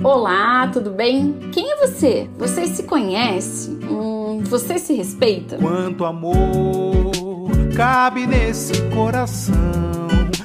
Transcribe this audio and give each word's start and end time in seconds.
Olá, 0.00 0.68
tudo 0.68 0.90
bem? 0.90 1.34
Quem 1.52 1.70
é 1.70 1.86
você? 1.86 2.26
Você 2.38 2.66
se 2.66 2.84
conhece? 2.84 3.78
Hum, 3.82 4.40
você 4.42 4.78
se 4.78 4.94
respeita? 4.94 5.58
Quanto 5.58 6.06
amor 6.06 7.12
cabe 7.76 8.26
nesse 8.26 8.72
coração? 8.88 9.52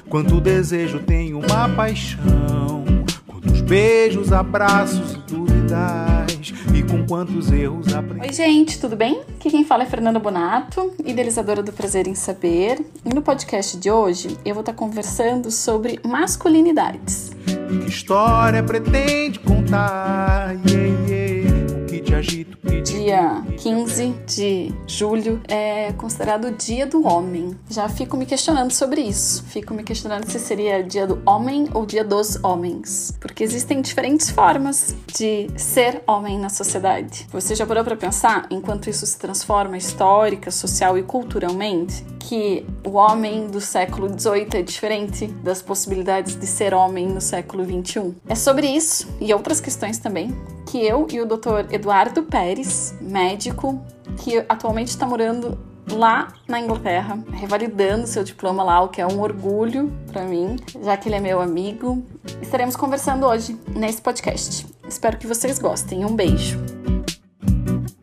Quanto 0.09 0.41
desejo 0.41 0.99
tem 0.99 1.33
uma 1.33 1.69
paixão? 1.77 2.83
Quantos 3.25 3.61
beijos, 3.61 4.33
abraços 4.33 5.13
e 5.13 5.17
dúvidas? 5.19 6.53
E 6.75 6.83
com 6.83 7.07
quantos 7.07 7.49
erros 7.49 7.93
aprendi? 7.95 8.27
Oi, 8.27 8.33
gente, 8.33 8.77
tudo 8.81 8.97
bem? 8.97 9.21
Aqui 9.37 9.49
quem 9.49 9.63
fala 9.63 9.83
é 9.83 9.85
Fernanda 9.85 10.19
Bonato, 10.19 10.93
idealizadora 11.05 11.63
do 11.63 11.71
Prazer 11.71 12.05
em 12.05 12.15
Saber. 12.15 12.85
E 13.05 13.15
no 13.15 13.21
podcast 13.21 13.77
de 13.77 13.89
hoje 13.89 14.37
eu 14.43 14.53
vou 14.53 14.61
estar 14.61 14.73
conversando 14.73 15.49
sobre 15.49 16.01
masculinidades. 16.05 17.31
Que 17.67 17.89
história 17.89 18.63
pretende 18.63 19.39
contar? 19.39 20.55
Yeah, 20.65 21.09
yeah. 21.09 21.83
O 21.83 21.85
que 21.85 21.99
te 21.99 22.15
agita, 22.15 22.57
Dia 22.83 23.43
15 23.57 24.15
de 24.25 24.73
julho 24.87 25.41
é 25.49 25.91
considerado 25.91 26.45
o 26.45 26.51
Dia 26.51 26.85
do 26.85 27.05
Homem. 27.05 27.57
Já 27.69 27.89
fico 27.89 28.15
me 28.15 28.25
questionando 28.25 28.71
sobre 28.71 29.01
isso. 29.01 29.43
Fico 29.43 29.73
me 29.73 29.83
questionando 29.83 30.29
se 30.29 30.39
seria 30.39 30.81
Dia 30.81 31.05
do 31.05 31.21
Homem 31.25 31.67
ou 31.73 31.85
Dia 31.85 32.05
dos 32.05 32.41
Homens. 32.41 33.13
Porque 33.19 33.43
existem 33.43 33.81
diferentes 33.81 34.29
formas 34.29 34.95
de 35.13 35.49
ser 35.57 36.01
homem 36.07 36.39
na 36.39 36.47
sociedade. 36.47 37.27
Você 37.31 37.53
já 37.53 37.65
parou 37.65 37.83
para 37.83 37.97
pensar, 37.97 38.47
enquanto 38.49 38.89
isso 38.89 39.05
se 39.05 39.17
transforma 39.19 39.77
histórica, 39.77 40.49
social 40.51 40.97
e 40.97 41.03
culturalmente, 41.03 42.05
que 42.27 42.65
o 42.85 42.91
homem 42.95 43.47
do 43.47 43.61
século 43.61 44.09
XVIII 44.09 44.49
é 44.55 44.61
diferente 44.61 45.27
das 45.27 45.61
possibilidades 45.61 46.37
de 46.37 46.45
ser 46.45 46.73
homem 46.73 47.07
no 47.07 47.21
século 47.21 47.63
XXI? 47.63 48.13
É 48.27 48.35
sobre 48.35 48.67
isso 48.67 49.07
e 49.21 49.33
outras 49.33 49.61
questões 49.61 49.97
também 49.97 50.35
que 50.65 50.85
eu 50.85 51.07
e 51.09 51.21
o 51.21 51.25
Dr. 51.25 51.71
Eduardo 51.71 52.23
Pérez, 52.23 52.93
médico, 52.99 53.81
que 54.17 54.43
atualmente 54.49 54.89
está 54.89 55.07
morando 55.07 55.57
lá 55.89 56.33
na 56.45 56.59
Inglaterra, 56.59 57.17
revalidando 57.31 58.05
seu 58.05 58.25
diploma 58.25 58.61
lá, 58.61 58.81
o 58.81 58.89
que 58.89 58.99
é 58.99 59.07
um 59.07 59.21
orgulho 59.21 59.89
para 60.11 60.25
mim, 60.25 60.57
já 60.83 60.97
que 60.97 61.07
ele 61.07 61.15
é 61.15 61.21
meu 61.21 61.39
amigo. 61.39 62.03
Estaremos 62.41 62.75
conversando 62.75 63.25
hoje 63.25 63.57
nesse 63.73 64.01
podcast. 64.01 64.67
Espero 64.85 65.17
que 65.17 65.25
vocês 65.25 65.59
gostem. 65.59 66.03
Um 66.03 66.13
beijo. 66.13 66.59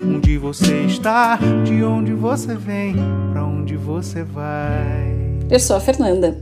Onde 0.07 0.37
você 0.37 0.83
está, 0.83 1.37
de 1.65 1.83
onde 1.83 2.13
você 2.13 2.55
vem, 2.55 2.95
pra 3.33 3.43
onde 3.43 3.75
você 3.75 4.23
vai. 4.23 5.17
Eu 5.51 5.59
sou 5.59 5.77
a 5.77 5.81
Fernanda. 5.81 6.37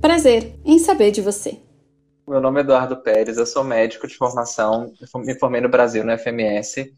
Prazer 0.00 0.54
em 0.64 0.78
saber 0.78 1.10
de 1.10 1.20
você. 1.20 1.58
Meu 2.28 2.40
nome 2.40 2.60
é 2.60 2.62
Eduardo 2.62 2.96
Pérez, 3.02 3.36
eu 3.36 3.44
sou 3.44 3.64
médico 3.64 4.06
de 4.06 4.16
formação, 4.16 4.92
me 5.16 5.34
formei 5.36 5.60
no 5.60 5.68
Brasil, 5.68 6.04
no 6.04 6.16
FMS. 6.16 6.94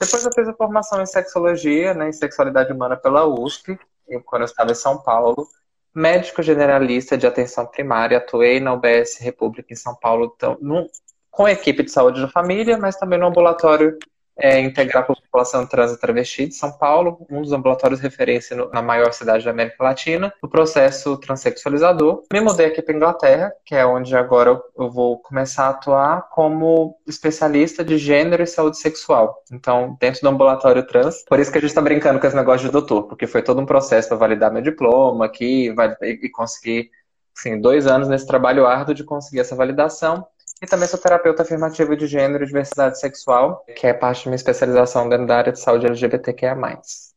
Depois 0.00 0.24
eu 0.24 0.32
fiz 0.32 0.48
a 0.48 0.54
formação 0.54 1.02
em 1.02 1.06
sexologia, 1.06 1.92
né, 1.92 2.08
em 2.08 2.12
sexualidade 2.12 2.72
humana 2.72 2.96
pela 2.96 3.26
USP, 3.26 3.78
quando 4.24 4.42
eu 4.42 4.46
estava 4.46 4.72
em 4.72 4.74
São 4.74 5.02
Paulo. 5.02 5.46
Médico 5.94 6.42
generalista 6.42 7.18
de 7.18 7.26
atenção 7.26 7.66
primária, 7.66 8.16
atuei 8.16 8.60
na 8.60 8.72
UBS 8.72 9.18
República 9.20 9.74
em 9.74 9.76
São 9.76 9.94
Paulo, 9.94 10.32
então, 10.34 10.56
num, 10.60 10.86
com 11.30 11.44
a 11.44 11.52
equipe 11.52 11.82
de 11.82 11.90
saúde 11.90 12.20
da 12.20 12.28
família, 12.28 12.78
mas 12.78 12.96
também 12.96 13.18
no 13.18 13.26
ambulatório 13.26 13.98
é, 14.40 14.60
integrar 14.60 15.04
a 15.04 15.06
população 15.06 15.66
trans 15.66 15.92
e 15.92 16.00
travesti 16.00 16.46
de 16.46 16.54
São 16.54 16.72
Paulo, 16.72 17.26
um 17.30 17.42
dos 17.42 17.52
ambulatórios 17.52 18.00
referência 18.00 18.56
no, 18.56 18.70
na 18.70 18.82
maior 18.82 19.12
cidade 19.12 19.44
da 19.44 19.50
América 19.50 19.82
Latina, 19.84 20.32
no 20.42 20.48
processo 20.48 21.16
transexualizador. 21.18 22.22
Me 22.32 22.40
mudei 22.40 22.66
aqui 22.66 22.82
para 22.82 22.94
Inglaterra, 22.94 23.52
que 23.64 23.74
é 23.74 23.84
onde 23.84 24.16
agora 24.16 24.50
eu, 24.50 24.62
eu 24.78 24.90
vou 24.90 25.18
começar 25.18 25.66
a 25.66 25.70
atuar 25.70 26.28
como 26.30 26.96
especialista 27.06 27.84
de 27.84 27.98
gênero 27.98 28.42
e 28.42 28.46
saúde 28.46 28.78
sexual. 28.78 29.42
Então, 29.52 29.96
dentro 30.00 30.22
do 30.22 30.28
ambulatório 30.28 30.86
trans, 30.86 31.24
por 31.28 31.38
isso 31.38 31.52
que 31.52 31.58
a 31.58 31.60
gente 31.60 31.70
está 31.70 31.80
brincando 31.80 32.18
com 32.18 32.26
esse 32.26 32.36
negócio 32.36 32.66
de 32.66 32.72
doutor, 32.72 33.04
porque 33.04 33.26
foi 33.26 33.42
todo 33.42 33.60
um 33.60 33.66
processo 33.66 34.08
para 34.08 34.16
validar 34.16 34.52
meu 34.52 34.62
diploma 34.62 35.26
aqui 35.26 35.74
e, 36.02 36.26
e 36.26 36.30
conseguir, 36.30 36.90
assim, 37.36 37.60
dois 37.60 37.86
anos 37.86 38.08
nesse 38.08 38.26
trabalho 38.26 38.66
árduo 38.66 38.94
de 38.94 39.04
conseguir 39.04 39.40
essa 39.40 39.54
validação. 39.54 40.26
E 40.62 40.66
também 40.66 40.86
sou 40.86 41.00
terapeuta 41.00 41.42
afirmativa 41.42 41.96
de 41.96 42.06
gênero 42.06 42.44
e 42.44 42.46
diversidade 42.46 43.00
sexual, 43.00 43.64
que 43.74 43.86
é 43.86 43.94
parte 43.94 44.24
da 44.24 44.30
minha 44.30 44.36
especialização 44.36 45.08
dentro 45.08 45.26
da 45.26 45.38
área 45.38 45.52
de 45.52 45.58
saúde 45.58 45.86
LGBTQIA+. 45.86 46.54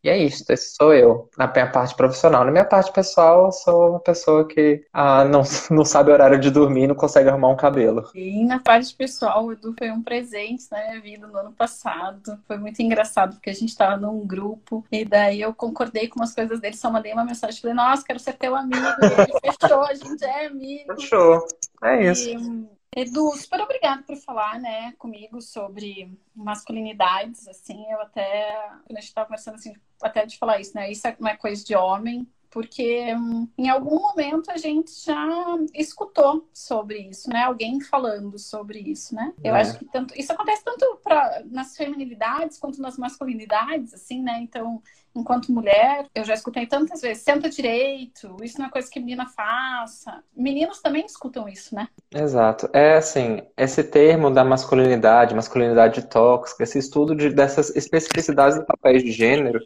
E 0.02 0.10
é 0.10 0.18
isso, 0.18 0.46
esse 0.50 0.76
sou 0.76 0.94
eu, 0.94 1.30
na 1.38 1.46
minha 1.52 1.70
parte 1.70 1.94
profissional. 1.94 2.46
Na 2.46 2.52
minha 2.52 2.64
parte 2.64 2.92
pessoal, 2.94 3.46
eu 3.46 3.52
sou 3.52 3.90
uma 3.92 4.00
pessoa 4.00 4.48
que 4.48 4.86
ah, 4.94 5.26
não, 5.26 5.42
não 5.70 5.84
sabe 5.84 6.10
o 6.10 6.14
horário 6.14 6.40
de 6.40 6.50
dormir 6.50 6.84
e 6.84 6.88
não 6.88 6.96
consegue 6.96 7.28
arrumar 7.28 7.50
um 7.50 7.58
cabelo. 7.58 8.10
E 8.16 8.46
na 8.46 8.60
parte 8.60 8.96
pessoal, 8.96 9.46
o 9.46 9.52
Edu 9.52 9.76
foi 9.78 9.92
um 9.92 10.02
presente 10.02 10.64
na 10.72 10.80
minha 10.80 11.02
vida 11.02 11.28
no 11.28 11.38
ano 11.38 11.52
passado. 11.52 12.40
Foi 12.48 12.58
muito 12.58 12.82
engraçado, 12.82 13.34
porque 13.34 13.50
a 13.50 13.54
gente 13.54 13.70
estava 13.70 13.98
num 13.98 14.26
grupo, 14.26 14.86
e 14.90 15.04
daí 15.04 15.42
eu 15.42 15.54
concordei 15.54 16.08
com 16.08 16.20
umas 16.20 16.34
coisas 16.34 16.62
dele, 16.62 16.78
só 16.78 16.90
mandei 16.90 17.12
uma 17.12 17.26
mensagem, 17.26 17.60
falei, 17.60 17.76
nossa, 17.76 18.06
quero 18.06 18.20
ser 18.20 18.34
teu 18.34 18.56
amigo. 18.56 18.86
E 19.02 19.06
ele 19.06 19.54
fechou, 19.60 19.84
a 19.84 19.94
gente 19.94 20.24
é 20.24 20.46
amigo. 20.46 20.96
Fechou, 20.96 21.46
é 21.84 22.12
isso. 22.12 22.30
E, 22.30 22.83
Edu, 22.96 23.36
super 23.36 23.62
obrigada 23.62 24.04
por 24.04 24.16
falar, 24.18 24.60
né, 24.60 24.94
comigo 24.98 25.42
sobre 25.42 26.12
masculinidades, 26.36 27.48
assim, 27.48 27.84
eu 27.92 28.02
até, 28.02 28.52
quando 28.86 28.98
a 28.98 29.02
gente 29.02 29.10
estava 29.10 29.28
conversando, 29.28 29.56
assim, 29.56 29.74
até 30.02 30.26
de 30.26 30.38
falar 30.38 30.60
isso, 30.60 30.76
né, 30.76 30.92
isso 30.92 31.08
é 31.08 31.38
coisa 31.38 31.64
de 31.64 31.76
homem, 31.76 32.28
porque 32.54 33.16
hum, 33.16 33.48
em 33.58 33.68
algum 33.68 34.00
momento 34.00 34.52
a 34.52 34.58
gente 34.58 34.92
já 35.04 35.28
escutou 35.74 36.48
sobre 36.54 37.00
isso, 37.00 37.28
né? 37.28 37.46
Alguém 37.46 37.82
falando 37.82 38.38
sobre 38.38 38.78
isso, 38.78 39.16
né? 39.16 39.34
Eu 39.44 39.56
É. 39.56 39.62
acho 39.62 39.80
que 39.80 39.86
tanto 39.86 40.14
isso 40.16 40.32
acontece 40.32 40.64
tanto 40.64 41.00
pra, 41.04 41.42
nas 41.50 41.76
feminilidades 41.76 42.60
quanto 42.60 42.80
nas 42.80 42.96
masculinidades, 42.96 43.92
assim, 43.96 44.22
né? 44.22 44.38
Então, 44.40 44.84
enquanto 45.16 45.52
mulher, 45.52 46.06
eu 46.14 46.24
já 46.24 46.34
escutei 46.34 46.66
tantas 46.66 47.02
vezes, 47.02 47.24
senta 47.24 47.50
direito, 47.50 48.36
isso 48.42 48.60
não 48.60 48.68
é 48.68 48.70
coisa 48.70 48.90
que 48.90 49.00
menina 49.00 49.28
faça. 49.28 50.24
Meninos 50.36 50.82
também 50.82 51.06
escutam 51.06 51.48
isso, 51.48 51.76
né? 51.76 51.88
Exato. 52.14 52.70
É 52.74 52.98
assim, 52.98 53.42
esse 53.58 53.84
termo 53.84 54.32
da 54.32 54.44
masculinidade, 54.44 55.36
masculinidade 55.36 56.04
tóxica, 56.08 56.64
esse 56.64 56.80
estudo 56.80 57.16
de, 57.16 57.30
dessas 57.30 57.76
especificidades 57.76 58.58
do 58.58 58.66
papéis 58.66 59.04
de 59.04 59.12
gênero, 59.12 59.60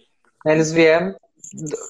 né, 0.45 0.53
eles 0.53 0.71
vieram 0.71 1.15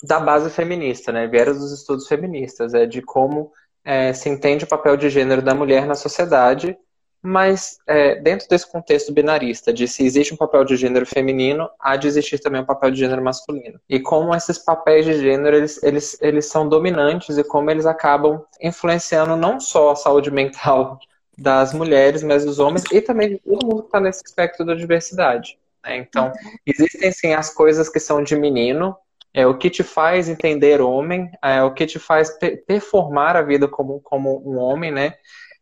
da 0.03 0.19
base 0.19 0.49
feminista, 0.49 1.11
né? 1.11 1.27
Vieram 1.27 1.53
dos 1.53 1.71
estudos 1.71 2.07
feministas, 2.07 2.73
é 2.73 2.85
de 2.85 3.01
como 3.01 3.51
é, 3.83 4.13
se 4.13 4.29
entende 4.29 4.65
o 4.65 4.67
papel 4.67 4.97
de 4.97 5.09
gênero 5.09 5.41
da 5.41 5.55
mulher 5.55 5.85
na 5.85 5.95
sociedade, 5.95 6.77
mas 7.27 7.79
é, 7.87 8.15
dentro 8.15 8.47
desse 8.47 8.71
contexto 8.71 9.11
binarista, 9.13 9.73
de 9.73 9.87
se 9.87 10.05
existe 10.05 10.33
um 10.33 10.37
papel 10.37 10.63
de 10.63 10.75
gênero 10.77 11.05
feminino, 11.05 11.69
há 11.79 11.95
de 11.97 12.07
existir 12.07 12.39
também 12.39 12.61
um 12.61 12.65
papel 12.65 12.89
de 12.91 12.99
gênero 12.99 13.21
masculino. 13.23 13.79
E 13.89 13.99
como 13.99 14.33
esses 14.33 14.57
papéis 14.57 15.05
de 15.05 15.19
gênero, 15.19 15.55
eles, 15.57 15.81
eles, 15.83 16.17
eles 16.21 16.45
são 16.45 16.67
dominantes 16.69 17.37
e 17.37 17.43
como 17.43 17.69
eles 17.69 17.85
acabam 17.85 18.41
influenciando 18.61 19.35
não 19.35 19.59
só 19.59 19.91
a 19.91 19.95
saúde 19.95 20.31
mental 20.31 20.99
das 21.37 21.73
mulheres, 21.73 22.23
mas 22.23 22.45
dos 22.45 22.59
homens 22.59 22.83
e 22.91 23.01
também 23.01 23.29
de 23.29 23.39
todo 23.39 23.65
mundo 23.65 23.81
que 23.83 23.87
está 23.89 23.99
nesse 23.99 24.23
espectro 24.25 24.65
da 24.65 24.73
diversidade. 24.73 25.57
né? 25.83 25.97
Então, 25.97 26.31
existem 26.65 27.11
sim 27.11 27.33
as 27.33 27.53
coisas 27.53 27.89
que 27.89 27.99
são 27.99 28.23
de 28.23 28.35
menino, 28.35 28.95
é 29.33 29.45
o 29.45 29.57
que 29.57 29.69
te 29.69 29.83
faz 29.83 30.29
entender 30.29 30.81
homem, 30.81 31.29
é 31.43 31.61
o 31.61 31.73
que 31.73 31.85
te 31.85 31.99
faz 31.99 32.29
pe- 32.39 32.57
performar 32.57 33.35
a 33.35 33.41
vida 33.41 33.67
como, 33.67 33.99
como 34.01 34.41
um 34.49 34.57
homem, 34.57 34.91
né? 34.91 35.13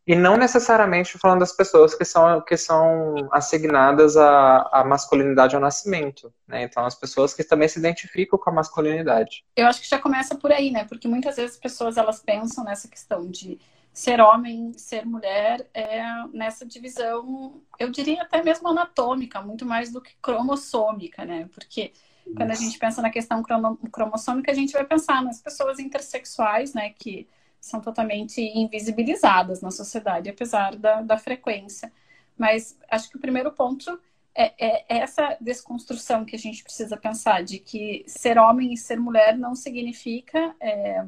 E 0.07 0.15
não 0.15 0.37
necessariamente 0.37 1.17
falando 1.17 1.39
das 1.39 1.51
pessoas 1.51 1.95
que 1.95 2.05
são, 2.05 2.39
que 2.41 2.55
são 2.55 3.15
assignadas 3.31 4.15
à, 4.15 4.61
à 4.71 4.83
masculinidade 4.83 5.55
ao 5.55 5.61
nascimento, 5.61 6.31
né? 6.47 6.63
Então, 6.63 6.85
as 6.85 6.93
pessoas 6.93 7.33
que 7.33 7.43
também 7.43 7.67
se 7.67 7.79
identificam 7.79 8.37
com 8.37 8.49
a 8.51 8.53
masculinidade. 8.53 9.43
Eu 9.55 9.65
acho 9.65 9.81
que 9.81 9.89
já 9.89 9.97
começa 9.97 10.35
por 10.35 10.51
aí, 10.51 10.69
né? 10.69 10.85
Porque 10.85 11.07
muitas 11.07 11.37
vezes 11.37 11.55
as 11.55 11.59
pessoas 11.59 11.97
elas 11.97 12.21
pensam 12.21 12.63
nessa 12.63 12.87
questão 12.87 13.27
de 13.27 13.59
ser 13.91 14.21
homem, 14.21 14.73
ser 14.73 15.05
mulher, 15.05 15.67
é 15.73 16.03
nessa 16.33 16.65
divisão, 16.65 17.61
eu 17.79 17.89
diria 17.89 18.23
até 18.23 18.43
mesmo 18.43 18.67
anatômica, 18.67 19.41
muito 19.41 19.65
mais 19.65 19.91
do 19.91 20.01
que 20.01 20.13
cromossômica, 20.21 21.25
né? 21.25 21.49
Porque 21.53 21.93
quando 22.35 22.51
a 22.51 22.55
gente 22.55 22.77
pensa 22.77 23.01
na 23.01 23.09
questão 23.09 23.41
cromo- 23.41 23.77
cromossômica, 23.91 24.51
a 24.51 24.55
gente 24.55 24.73
vai 24.73 24.85
pensar 24.85 25.23
nas 25.23 25.41
pessoas 25.41 25.79
intersexuais, 25.79 26.73
né? 26.73 26.89
Que 26.91 27.27
são 27.65 27.81
totalmente 27.81 28.39
invisibilizadas 28.39 29.59
na 29.59 29.71
sociedade, 29.71 30.29
apesar 30.29 30.75
da, 30.75 31.01
da 31.01 31.17
frequência. 31.17 31.91
Mas 32.37 32.77
acho 32.91 33.09
que 33.09 33.17
o 33.17 33.19
primeiro 33.19 33.51
ponto 33.51 33.99
é, 34.35 34.53
é 34.87 34.99
essa 34.99 35.35
desconstrução 35.41 36.23
que 36.23 36.35
a 36.35 36.39
gente 36.39 36.63
precisa 36.63 36.95
pensar 36.95 37.43
de 37.43 37.57
que 37.57 38.03
ser 38.05 38.37
homem 38.37 38.71
e 38.71 38.77
ser 38.77 38.99
mulher 38.99 39.35
não 39.35 39.55
significa 39.55 40.53
é, 40.61 41.03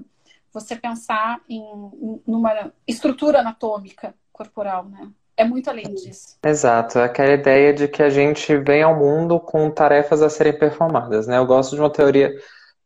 você 0.52 0.76
pensar 0.76 1.40
em, 1.48 1.62
em 1.62 2.22
numa 2.26 2.74
estrutura 2.88 3.42
anatômica 3.42 4.16
corporal, 4.34 4.86
né? 4.86 5.12
É 5.36 5.46
muito 5.46 5.70
além 5.70 5.94
disso. 5.94 6.40
Exato, 6.44 6.98
é 6.98 7.04
aquela 7.04 7.34
ideia 7.34 7.72
de 7.72 7.88
que 7.88 8.02
a 8.02 8.10
gente 8.10 8.58
vem 8.58 8.82
ao 8.82 8.98
mundo 8.98 9.40
com 9.40 9.70
tarefas 9.70 10.24
a 10.24 10.30
serem 10.30 10.58
performadas, 10.58 11.28
né? 11.28 11.38
Eu 11.38 11.46
gosto 11.46 11.76
de 11.76 11.82
uma 11.82 11.92
teoria 11.92 12.34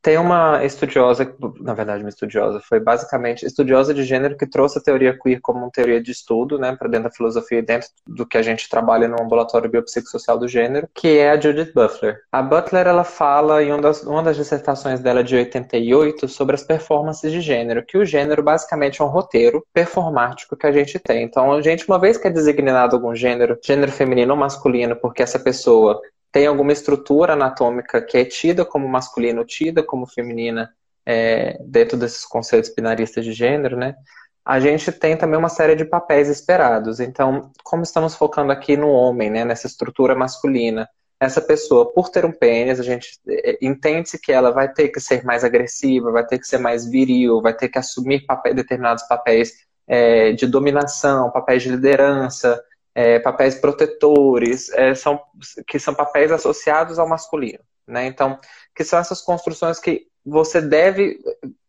Tem 0.01 0.17
uma 0.17 0.63
estudiosa, 0.65 1.35
na 1.59 1.73
verdade, 1.73 2.03
uma 2.03 2.09
estudiosa, 2.09 2.59
foi 2.59 2.79
basicamente 2.79 3.45
estudiosa 3.45 3.93
de 3.93 4.03
gênero 4.03 4.35
que 4.35 4.47
trouxe 4.47 4.79
a 4.79 4.81
teoria 4.81 5.17
queer 5.17 5.39
como 5.41 5.59
uma 5.59 5.69
teoria 5.69 6.01
de 6.01 6.11
estudo, 6.11 6.57
né, 6.57 6.75
para 6.75 6.87
dentro 6.87 7.09
da 7.09 7.15
filosofia 7.15 7.59
e 7.59 7.61
dentro 7.61 7.87
do 8.07 8.25
que 8.25 8.37
a 8.37 8.41
gente 8.41 8.67
trabalha 8.67 9.07
no 9.07 9.21
ambulatório 9.21 9.69
biopsicossocial 9.69 10.39
do 10.39 10.47
gênero, 10.47 10.89
que 10.95 11.19
é 11.19 11.29
a 11.29 11.39
Judith 11.39 11.71
Butler. 11.73 12.19
A 12.31 12.41
Butler, 12.41 12.87
ela 12.87 13.03
fala 13.03 13.63
em 13.63 13.71
uma 13.71 13.81
das, 13.81 14.01
uma 14.03 14.23
das 14.23 14.35
dissertações 14.35 14.99
dela 14.99 15.23
de 15.23 15.35
88 15.35 16.27
sobre 16.27 16.55
as 16.55 16.63
performances 16.63 17.31
de 17.31 17.39
gênero, 17.39 17.85
que 17.85 17.97
o 17.97 18.05
gênero 18.05 18.41
basicamente 18.41 19.01
é 19.01 19.05
um 19.05 19.09
roteiro 19.09 19.63
performático 19.71 20.57
que 20.57 20.65
a 20.65 20.71
gente 20.71 20.97
tem. 20.97 21.23
Então, 21.23 21.51
a 21.51 21.61
gente, 21.61 21.87
uma 21.87 21.99
vez 21.99 22.17
que 22.17 22.27
é 22.27 22.31
designado 22.31 22.95
algum 22.95 23.13
gênero, 23.13 23.57
gênero 23.63 23.91
feminino 23.91 24.33
ou 24.33 24.39
masculino, 24.39 24.95
porque 24.95 25.21
essa 25.21 25.37
pessoa 25.37 26.01
tem 26.31 26.47
alguma 26.47 26.71
estrutura 26.71 27.33
anatômica 27.33 28.01
que 28.01 28.17
é 28.17 28.25
tida 28.25 28.63
como 28.63 28.87
masculina 28.87 29.39
ou 29.39 29.45
tida 29.45 29.83
como 29.83 30.07
feminina 30.07 30.71
é, 31.05 31.57
dentro 31.65 31.97
desses 31.97 32.25
conceitos 32.25 32.73
binaristas 32.73 33.25
de 33.25 33.33
gênero, 33.33 33.75
né? 33.75 33.95
A 34.43 34.59
gente 34.59 34.91
tem 34.91 35.15
também 35.15 35.37
uma 35.37 35.49
série 35.49 35.75
de 35.75 35.85
papéis 35.85 36.27
esperados. 36.27 36.99
Então, 36.99 37.51
como 37.63 37.83
estamos 37.83 38.15
focando 38.15 38.51
aqui 38.51 38.75
no 38.75 38.89
homem, 38.89 39.29
né, 39.29 39.45
nessa 39.45 39.67
estrutura 39.67 40.15
masculina, 40.15 40.89
essa 41.19 41.39
pessoa, 41.39 41.91
por 41.93 42.09
ter 42.09 42.25
um 42.25 42.31
pênis, 42.31 42.79
a 42.79 42.83
gente 42.83 43.19
é, 43.29 43.57
entende 43.61 44.17
que 44.17 44.31
ela 44.31 44.49
vai 44.49 44.73
ter 44.73 44.89
que 44.89 44.99
ser 44.99 45.23
mais 45.23 45.43
agressiva, 45.43 46.11
vai 46.11 46.25
ter 46.25 46.39
que 46.39 46.47
ser 46.47 46.57
mais 46.57 46.89
viril, 46.89 47.41
vai 47.41 47.53
ter 47.53 47.69
que 47.69 47.77
assumir 47.77 48.25
papéis, 48.25 48.55
determinados 48.55 49.03
papéis 49.03 49.53
é, 49.87 50.31
de 50.31 50.47
dominação, 50.47 51.29
papéis 51.29 51.61
de 51.61 51.69
liderança, 51.69 52.59
é, 52.93 53.19
papéis 53.19 53.55
protetores, 53.55 54.69
é, 54.71 54.93
são, 54.93 55.21
que 55.67 55.79
são 55.79 55.93
papéis 55.93 56.31
associados 56.31 56.99
ao 56.99 57.07
masculino. 57.07 57.59
Né? 57.87 58.05
Então, 58.05 58.39
que 58.75 58.83
são 58.83 58.99
essas 58.99 59.21
construções 59.21 59.79
que 59.79 60.07
você 60.25 60.61
deve 60.61 61.19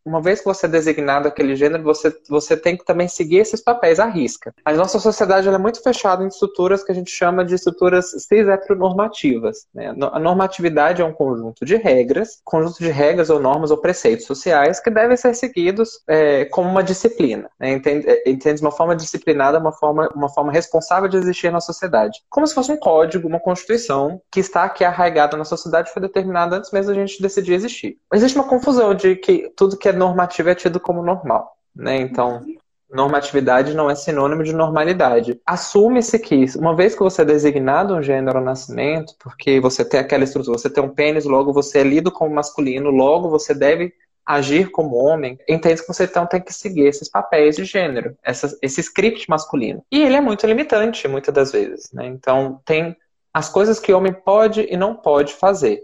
uma 0.05 0.21
vez 0.21 0.41
que 0.41 0.45
você 0.45 0.67
é 0.67 0.69
designado 0.69 1.29
aquele 1.29 1.55
gênero, 1.55 1.83
você, 1.83 2.15
você 2.29 2.57
tem 2.57 2.77
que 2.77 2.85
também 2.85 3.09
seguir 3.09 3.39
esses 3.39 3.61
papéis 3.61 4.01
à 4.01 4.07
risca. 4.07 4.55
A 4.65 4.73
nossa 4.73 4.99
sociedade 4.99 5.49
é 5.49 5.59
muito 5.59 5.83
fechada 5.83 6.25
em 6.25 6.29
estruturas 6.29 6.83
que 6.83 6.93
a 6.93 6.95
gente 6.95 7.11
chama 7.11 7.45
de 7.45 7.55
estruturas 7.55 8.11
cis-heteronormativas. 8.11 9.67
Né? 9.75 9.95
A 10.13 10.19
normatividade 10.19 11.03
é 11.03 11.05
um 11.05 11.13
conjunto 11.13 11.65
de 11.65 11.77
regras, 11.77 12.41
conjunto 12.45 12.79
de 12.79 12.89
regras 12.89 13.31
ou 13.31 13.41
normas 13.41 13.71
ou 13.71 13.79
preceitos 13.79 14.27
sociais 14.27 14.81
que 14.81 14.91
devem 14.91 15.17
ser 15.17 15.35
seguidos 15.35 16.01
é, 16.09 16.45
como 16.47 16.69
uma 16.69 16.83
disciplina. 16.83 17.49
Né? 17.59 17.73
Entende, 17.73 18.09
é, 18.09 18.31
entende 18.31 18.61
uma 18.61 18.73
forma 18.73 18.97
disciplinada, 18.97 19.59
uma 19.59 19.73
forma, 19.73 20.09
uma 20.15 20.29
forma 20.29 20.53
responsável 20.53 21.09
de 21.09 21.17
existir 21.17 21.51
na 21.53 21.61
sociedade. 21.61 22.21
Como 22.29 22.47
se 22.47 22.55
fosse 22.55 22.73
um 22.73 22.77
código, 22.77 23.29
uma 23.29 23.41
constituição 23.41 24.21
que 24.31 24.41
está 24.41 24.65
aqui 24.65 24.85
arraigada 24.85 25.37
na 25.37 25.45
sociedade 25.45 25.93
foi 25.93 26.03
determinada 26.03 26.57
antes 26.57 26.71
mesmo 26.73 26.93
da 26.93 27.01
gente 27.01 27.23
decidir 27.23 27.55
existir. 27.55 27.97
Existe 28.13 28.37
uma 28.37 28.49
confusão 28.49 28.95
de 28.95 29.17
que 29.17 29.53
tudo 29.57 29.77
que 29.77 29.89
é 29.89 29.92
normativo 29.93 30.50
é 30.50 30.55
tido 30.55 30.81
como 30.81 31.03
normal, 31.03 31.56
né? 31.75 31.97
Então, 31.97 32.44
normatividade 32.93 33.75
não 33.75 33.91
é 33.91 33.94
sinônimo 33.94 34.44
de 34.44 34.53
normalidade. 34.53 35.41
Assume-se 35.47 36.19
que, 36.19 36.44
uma 36.56 36.77
vez 36.77 36.94
que 36.94 37.03
você 37.03 37.23
é 37.23 37.25
designado 37.25 37.94
um 37.94 38.03
gênero 38.03 38.39
ao 38.39 38.44
nascimento, 38.44 39.15
porque 39.19 39.59
você 39.61 39.85
tem 39.85 39.99
aquela 39.99 40.25
estrutura, 40.25 40.59
você 40.59 40.69
tem 40.69 40.85
um 40.85 40.91
pênis, 40.91 41.25
logo 41.25 41.53
você 41.53 41.79
é 41.79 41.85
lido 41.85 42.12
como 42.12 42.35
masculino, 42.35 42.91
logo 42.91 43.31
você 43.31 43.55
deve 43.55 43.94
agir 44.25 44.71
como 44.71 44.97
homem, 44.97 45.39
entende 45.49 45.81
que 45.81 45.89
você 45.89 46.05
então 46.05 46.27
tem 46.27 46.41
que 46.41 46.53
seguir 46.53 46.87
esses 46.87 47.09
papéis 47.09 47.56
de 47.56 47.65
gênero, 47.65 48.17
essa, 48.23 48.56
esse 48.62 48.81
script 48.81 49.29
masculino. 49.29 49.85
E 49.91 50.00
ele 50.00 50.17
é 50.17 50.21
muito 50.21 50.47
limitante, 50.47 51.09
muitas 51.09 51.35
das 51.35 51.50
vezes, 51.50 51.91
né? 51.93 52.06
Então, 52.06 52.61
tem 52.65 52.97
as 53.35 53.49
coisas 53.49 53.81
que 53.81 53.93
homem 53.93 54.12
pode 54.12 54.67
e 54.71 54.77
não 54.77 54.94
pode 54.94 55.33
fazer. 55.35 55.81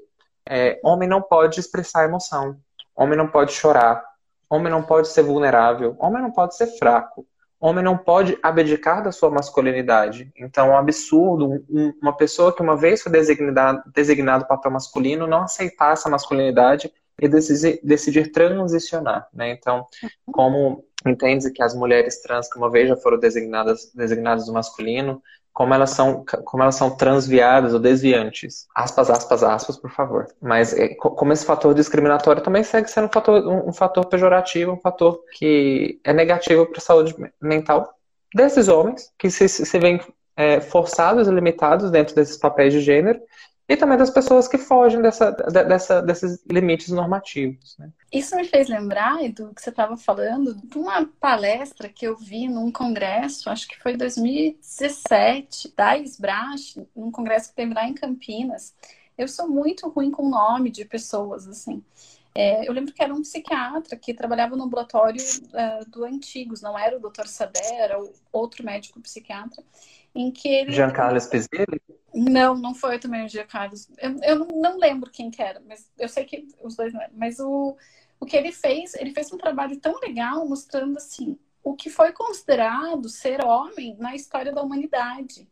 É, 0.49 0.79
homem 0.85 1.09
não 1.09 1.21
pode 1.21 1.59
expressar 1.59 2.05
emoção, 2.05 2.57
homem 2.99 3.17
não 3.17 3.29
pode 3.29 3.53
chorar, 3.53 4.03
Homem 4.51 4.73
não 4.73 4.83
pode 4.83 5.09
ser 5.09 5.23
vulnerável, 5.23 5.95
homem 5.99 6.23
não 6.23 6.31
pode 6.31 6.57
ser 6.57 6.67
fraco, 6.79 7.27
homem 7.61 7.85
não 7.85 7.99
pode 7.99 8.39
abdicar 8.43 9.03
da 9.03 9.13
sua 9.13 9.31
masculinidade. 9.31 10.33
Então, 10.37 10.69
é 10.69 10.71
um 10.71 10.79
absurdo 10.79 11.65
uma 12.01 12.17
pessoa 12.17 12.55
que 12.55 12.63
uma 12.63 12.77
vez 12.77 13.03
foi 13.03 13.13
designado, 13.13 13.83
designado 13.95 14.47
papel 14.47 14.73
masculino 14.73 15.27
não 15.27 15.43
aceitar 15.43 15.93
essa 15.93 16.09
masculinidade 16.09 16.91
e 17.21 17.29
decidir, 17.29 17.81
decidir 17.83 18.33
transicionar. 18.33 19.29
Né? 19.35 19.51
Então, 19.51 19.85
como 20.33 20.85
entende 21.07 21.51
que 21.51 21.63
as 21.63 21.75
mulheres 21.75 22.23
trans 22.23 22.51
que 22.51 22.59
uma 22.59 22.71
vez 22.71 22.89
já 22.89 22.97
foram 22.97 23.19
designadas, 23.19 23.93
designadas 23.95 24.47
do 24.47 24.53
masculino, 24.53 25.23
como 25.59 25.75
elas 25.75 25.91
são, 25.91 26.25
como 26.45 26.63
elas 26.63 26.77
são 26.77 26.89
transviadas 26.89 27.75
ou 27.75 27.81
desviantes. 27.81 28.69
Aspas, 28.73 29.11
aspas, 29.11 29.43
aspas, 29.43 29.77
por 29.77 29.91
favor. 29.91 30.29
Mas 30.41 30.73
é, 30.73 30.95
como 30.95 31.33
esse 31.33 31.45
fator 31.45 31.75
discriminatório 31.75 32.41
também 32.41 32.63
segue 32.63 32.89
sendo 32.89 33.07
um 33.07 33.11
fator, 33.11 33.45
um, 33.45 33.69
um 33.71 33.73
fator 33.73 34.07
pejorativo, 34.07 34.71
um 34.71 34.81
fator 34.81 35.21
que 35.37 36.01
é 36.05 36.13
negativo 36.13 36.65
para 36.65 36.79
a 36.79 36.81
saúde 36.81 37.13
mental 37.43 37.93
desses 38.33 38.69
homens, 38.69 39.13
que 39.19 39.29
se, 39.33 39.49
se 39.49 39.79
veem 39.81 40.01
é, 40.37 40.61
forçados 40.61 41.27
e 41.27 41.33
limitados 41.33 41.91
dentro 41.91 42.15
desses 42.15 42.37
papéis 42.37 42.73
de 42.73 42.81
gênero, 42.81 43.19
e 43.69 43.77
também 43.77 43.99
das 43.99 44.09
pessoas 44.09 44.49
que 44.49 44.57
fogem 44.57 45.03
dessa, 45.03 45.31
dessa, 45.31 46.01
desses 46.01 46.43
limites 46.51 46.89
normativos. 46.89 47.77
Né? 47.79 47.91
Isso 48.11 48.35
me 48.35 48.45
fez 48.45 48.67
lembrar, 48.67 49.23
Edu, 49.23 49.53
que 49.55 49.61
você 49.61 49.69
estava 49.69 49.95
falando, 49.97 50.55
de 50.55 50.79
uma 50.79 51.07
palestra 51.21 51.87
que 51.87 52.07
eu 52.07 52.17
vi 52.17 52.49
num 52.49 52.73
congresso, 52.73 53.51
acho 53.51 53.69
que 53.69 53.79
foi 53.79 53.95
2017, 53.95 55.75
da 55.77 55.99
SBRASH, 55.99 56.79
num 56.97 57.11
congresso 57.11 57.51
que 57.51 57.57
teve 57.57 57.75
lá 57.75 57.87
em 57.87 57.93
Campinas. 57.93 58.75
Eu 59.19 59.29
sou 59.29 59.47
muito 59.47 59.87
ruim 59.91 60.11
com 60.11 60.27
o 60.27 60.31
nome 60.31 60.71
de 60.71 60.87
pessoas, 60.87 61.47
assim. 61.47 61.85
É, 62.35 62.67
eu 62.67 62.73
lembro 62.73 62.95
que 62.95 63.03
era 63.03 63.13
um 63.13 63.21
psiquiatra 63.21 63.97
que 63.97 64.15
trabalhava 64.15 64.57
no 64.57 64.65
ambulatório 64.65 65.21
uh, 65.21 65.91
do 65.91 66.05
Antigos, 66.05 66.63
não 66.63 66.79
era 66.79 66.97
o 66.97 67.01
Dr. 67.01 67.27
Sader, 67.27 67.75
era 67.75 67.99
outro 68.33 68.65
médico 68.65 69.01
psiquiatra, 69.01 69.63
em 70.15 70.31
que 70.31 70.49
ele... 70.49 70.73
Giancarlo? 70.73 71.19
Não, 72.19 72.57
não 72.57 72.75
foi 72.75 72.99
também 72.99 73.25
o 73.25 73.47
Carlos. 73.47 73.89
Eu, 73.99 74.17
eu 74.23 74.39
não 74.47 74.77
lembro 74.77 75.11
quem 75.11 75.31
que 75.31 75.41
era, 75.41 75.61
mas 75.61 75.91
eu 75.97 76.09
sei 76.09 76.25
que 76.25 76.49
os 76.63 76.75
dois 76.75 76.93
não 76.93 77.01
eram. 77.01 77.15
Mas 77.17 77.39
o, 77.39 77.77
o 78.19 78.27
que 78.27 78.37
ele 78.37 78.51
fez, 78.51 78.95
ele 78.95 79.13
fez 79.13 79.33
um 79.33 79.39
trabalho 79.39 79.79
tão 79.79 79.99
legal 80.01 80.47
mostrando 80.49 80.97
assim 80.97 81.39
o 81.63 81.75
que 81.75 81.91
foi 81.91 82.13
considerado 82.13 83.09
ser 83.09 83.45
homem 83.45 83.97
na 83.99 84.15
história 84.15 84.53
da 84.53 84.63
humanidade. 84.63 85.49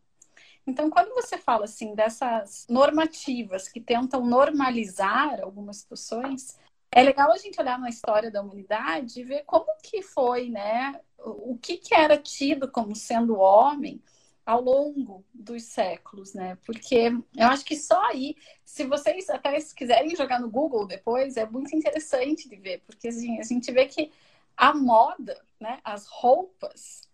Então, 0.66 0.90
quando 0.90 1.14
você 1.14 1.38
fala 1.38 1.64
assim 1.64 1.94
dessas 1.94 2.66
normativas 2.68 3.68
que 3.68 3.80
tentam 3.80 4.26
normalizar 4.26 5.40
algumas 5.40 5.76
situações, 5.78 6.58
é 6.90 7.02
legal 7.02 7.30
a 7.30 7.36
gente 7.38 7.60
olhar 7.60 7.78
na 7.78 7.88
história 7.88 8.30
da 8.30 8.42
humanidade 8.42 9.20
e 9.20 9.24
ver 9.24 9.44
como 9.44 9.66
que 9.82 10.02
foi, 10.02 10.48
né? 10.48 11.00
O 11.18 11.56
que, 11.58 11.76
que 11.76 11.94
era 11.94 12.16
tido 12.16 12.68
como 12.70 12.96
sendo 12.96 13.38
homem 13.38 14.02
ao 14.46 14.60
longo 14.62 15.24
dos 15.34 15.64
séculos, 15.64 16.32
né? 16.32 16.56
Porque 16.64 17.10
eu 17.36 17.46
acho 17.48 17.64
que 17.64 17.74
só 17.74 18.00
aí, 18.06 18.36
se 18.64 18.84
vocês 18.84 19.28
até 19.28 19.58
se 19.58 19.74
quiserem 19.74 20.14
jogar 20.14 20.40
no 20.40 20.48
Google 20.48 20.86
depois, 20.86 21.36
é 21.36 21.44
muito 21.44 21.74
interessante 21.74 22.48
de 22.48 22.54
ver, 22.54 22.80
porque 22.86 23.08
assim, 23.08 23.40
a 23.40 23.42
gente 23.42 23.72
vê 23.72 23.86
que 23.86 24.12
a 24.56 24.72
moda, 24.72 25.44
né, 25.58 25.80
as 25.82 26.06
roupas 26.06 27.08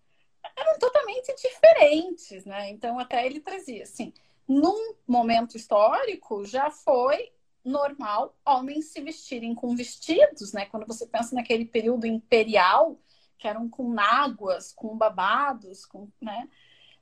eram 0.54 0.78
totalmente 0.78 1.34
diferentes, 1.34 2.44
né? 2.44 2.68
Então 2.68 2.98
até 2.98 3.24
ele 3.24 3.40
trazia 3.40 3.84
assim, 3.84 4.12
num 4.46 4.94
momento 5.08 5.56
histórico 5.56 6.44
já 6.44 6.70
foi 6.70 7.32
normal 7.64 8.36
homens 8.44 8.86
se 8.86 9.00
vestirem 9.00 9.54
com 9.54 9.74
vestidos, 9.74 10.52
né? 10.52 10.66
Quando 10.66 10.86
você 10.86 11.06
pensa 11.06 11.34
naquele 11.34 11.64
período 11.64 12.06
imperial, 12.06 13.00
que 13.38 13.48
eram 13.48 13.68
com 13.68 13.90
náguas, 13.90 14.72
com 14.72 14.96
babados, 14.96 15.86
com, 15.86 16.08
né? 16.20 16.46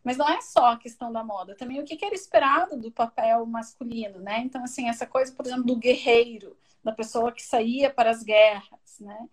Mas 0.02 0.16
não 0.16 0.28
é 0.28 0.40
só 0.40 0.72
a 0.72 0.78
questão 0.78 1.12
da 1.12 1.22
moda, 1.22 1.54
também 1.54 1.80
o 1.80 1.84
que 1.84 2.02
era 2.04 2.14
esperado 2.14 2.76
do 2.76 2.90
papel 2.90 3.44
masculino, 3.46 4.18
né? 4.20 4.40
Então, 4.40 4.62
assim, 4.64 4.88
essa 4.88 5.06
coisa, 5.06 5.32
por 5.32 5.46
exemplo, 5.46 5.64
do 5.64 5.76
guerreiro, 5.76 6.56
da 6.82 6.92
pessoa 6.92 7.32
que 7.32 7.42
saía 7.42 7.90
para 7.90 8.10
as 8.10 8.22
guerras, 8.22 8.98
né? 8.98 9.28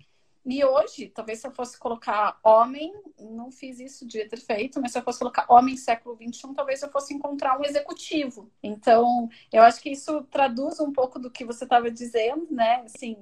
E 0.50 0.64
hoje, 0.64 1.10
talvez 1.10 1.40
se 1.40 1.48
eu 1.48 1.52
fosse 1.52 1.78
colocar 1.78 2.40
homem, 2.42 2.94
não 3.20 3.52
fiz 3.52 3.82
isso, 3.82 4.08
devia 4.08 4.30
ter 4.30 4.40
feito, 4.40 4.80
mas 4.80 4.94
se 4.94 4.98
eu 4.98 5.04
fosse 5.04 5.20
colocar 5.20 5.46
homem 5.50 5.76
século 5.76 6.16
XXI, 6.16 6.54
talvez 6.56 6.82
eu 6.82 6.90
fosse 6.90 7.14
encontrar 7.14 7.60
um 7.60 7.66
executivo. 7.66 8.50
Então, 8.64 9.30
eu 9.52 9.62
acho 9.62 9.82
que 9.82 9.90
isso 9.90 10.24
traduz 10.32 10.80
um 10.80 10.94
pouco 10.94 11.20
do 11.20 11.30
que 11.30 11.44
você 11.44 11.66
estava 11.66 11.92
dizendo, 11.92 12.48
né? 12.50 12.82
Assim, 12.86 13.18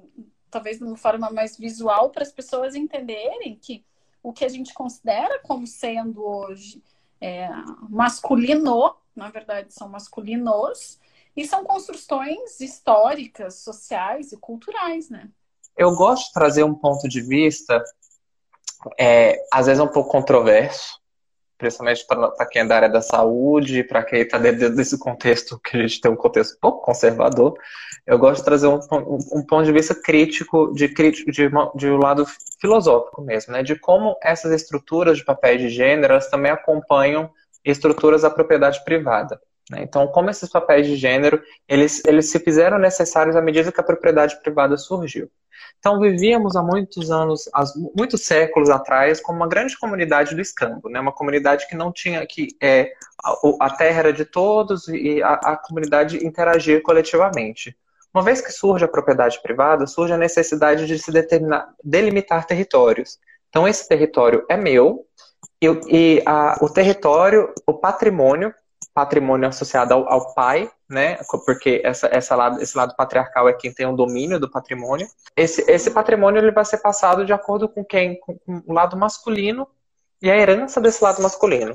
talvez 0.48 0.78
de 0.78 0.84
uma 0.84 0.96
forma 0.96 1.28
mais 1.28 1.58
visual 1.58 2.10
para 2.10 2.22
as 2.22 2.30
pessoas 2.30 2.76
entenderem 2.76 3.56
que 3.56 3.84
o 4.22 4.32
que 4.32 4.44
a 4.44 4.48
gente 4.48 4.72
considera 4.72 5.40
como 5.40 5.66
sendo 5.66 6.24
hoje 6.24 6.80
é, 7.20 7.48
masculino, 7.88 8.96
na 9.14 9.30
verdade 9.30 9.72
são 9.72 9.88
masculinos, 9.88 10.98
e 11.36 11.46
são 11.46 11.64
construções 11.64 12.60
históricas, 12.60 13.56
sociais 13.56 14.32
e 14.32 14.36
culturais, 14.36 15.10
né? 15.10 15.28
Eu 15.76 15.94
gosto 15.94 16.28
de 16.28 16.32
trazer 16.32 16.64
um 16.64 16.74
ponto 16.74 17.06
de 17.08 17.20
vista, 17.20 17.82
é, 18.98 19.44
às 19.52 19.66
vezes 19.66 19.82
um 19.82 19.88
pouco 19.88 20.10
controverso, 20.10 20.98
principalmente 21.58 22.06
para 22.06 22.46
quem 22.46 22.62
é 22.62 22.64
da 22.64 22.76
área 22.76 22.88
da 22.88 23.00
saúde, 23.00 23.84
para 23.84 24.02
quem 24.02 24.20
está 24.20 24.38
dentro 24.38 24.74
desse 24.74 24.98
contexto 24.98 25.58
que 25.58 25.76
a 25.76 25.80
gente 25.80 26.00
tem 26.00 26.10
um 26.10 26.16
contexto 26.16 26.58
pouco 26.60 26.82
conservador, 26.82 27.56
eu 28.06 28.18
gosto 28.18 28.38
de 28.38 28.44
trazer 28.44 28.66
um, 28.68 28.78
um, 28.92 29.18
um 29.32 29.46
ponto 29.46 29.64
de 29.64 29.72
vista 29.72 29.94
crítico, 29.94 30.72
de, 30.74 30.88
crítico 30.88 31.30
de, 31.30 31.48
de 31.74 31.90
um 31.90 31.96
lado 31.96 32.26
filosófico 32.60 33.22
mesmo, 33.22 33.52
né? 33.52 33.62
De 33.62 33.76
como 33.78 34.16
essas 34.22 34.52
estruturas 34.52 35.18
de 35.18 35.24
papéis 35.24 35.60
de 35.60 35.68
gênero 35.68 36.12
elas 36.12 36.30
também 36.30 36.52
acompanham 36.52 37.30
estruturas 37.64 38.22
da 38.22 38.30
propriedade 38.30 38.84
privada. 38.84 39.40
Né? 39.70 39.80
Então, 39.82 40.06
como 40.06 40.30
esses 40.30 40.48
papéis 40.48 40.86
de 40.86 40.96
gênero 40.96 41.42
eles, 41.68 42.02
eles 42.04 42.30
se 42.30 42.38
fizeram 42.38 42.78
necessários 42.78 43.34
à 43.34 43.42
medida 43.42 43.72
que 43.72 43.80
a 43.80 43.84
propriedade 43.84 44.40
privada 44.40 44.76
surgiu. 44.76 45.28
Então, 45.78 46.00
vivíamos 46.00 46.56
há 46.56 46.62
muitos 46.62 47.10
anos, 47.10 47.48
há 47.54 47.64
muitos 47.96 48.24
séculos 48.24 48.70
atrás, 48.70 49.20
como 49.20 49.38
uma 49.38 49.48
grande 49.48 49.78
comunidade 49.78 50.34
do 50.34 50.40
escambo, 50.40 50.88
né? 50.88 50.98
uma 51.00 51.12
comunidade 51.12 51.66
que 51.68 51.76
não 51.76 51.92
tinha, 51.92 52.26
que 52.26 52.48
é, 52.60 52.92
a, 53.60 53.70
terra 53.70 54.00
era 54.00 54.12
de 54.12 54.24
todos 54.24 54.88
e 54.88 55.22
a, 55.22 55.34
a 55.34 55.56
comunidade 55.56 56.24
interagia 56.26 56.82
coletivamente. 56.82 57.76
Uma 58.12 58.22
vez 58.22 58.40
que 58.40 58.50
surge 58.50 58.84
a 58.84 58.88
propriedade 58.88 59.40
privada, 59.42 59.86
surge 59.86 60.12
a 60.12 60.16
necessidade 60.16 60.86
de 60.86 60.98
se 60.98 61.12
determinar, 61.12 61.68
delimitar 61.84 62.46
territórios. 62.46 63.18
Então, 63.48 63.68
esse 63.68 63.86
território 63.86 64.44
é 64.48 64.56
meu, 64.56 65.06
e, 65.60 65.66
e 65.88 66.22
a, 66.26 66.56
o 66.60 66.68
território, 66.68 67.52
o 67.66 67.74
patrimônio, 67.74 68.54
patrimônio 68.94 69.48
associado 69.48 69.94
ao, 69.94 70.10
ao, 70.10 70.34
pai, 70.34 70.70
né? 70.88 71.18
Porque 71.44 71.80
essa, 71.84 72.08
essa 72.12 72.36
lado, 72.36 72.60
esse 72.60 72.76
lado 72.76 72.94
patriarcal 72.96 73.48
é 73.48 73.52
quem 73.52 73.72
tem 73.72 73.86
o 73.86 73.96
domínio 73.96 74.38
do 74.38 74.50
patrimônio. 74.50 75.06
Esse, 75.36 75.68
esse 75.70 75.90
patrimônio 75.90 76.40
ele 76.40 76.52
vai 76.52 76.64
ser 76.64 76.78
passado 76.78 77.24
de 77.24 77.32
acordo 77.32 77.68
com 77.68 77.84
quem? 77.84 78.18
Com, 78.20 78.38
com 78.38 78.62
o 78.66 78.72
lado 78.72 78.96
masculino 78.96 79.66
e 80.22 80.30
a 80.30 80.36
herança 80.36 80.80
desse 80.80 81.02
lado 81.02 81.22
masculino. 81.22 81.74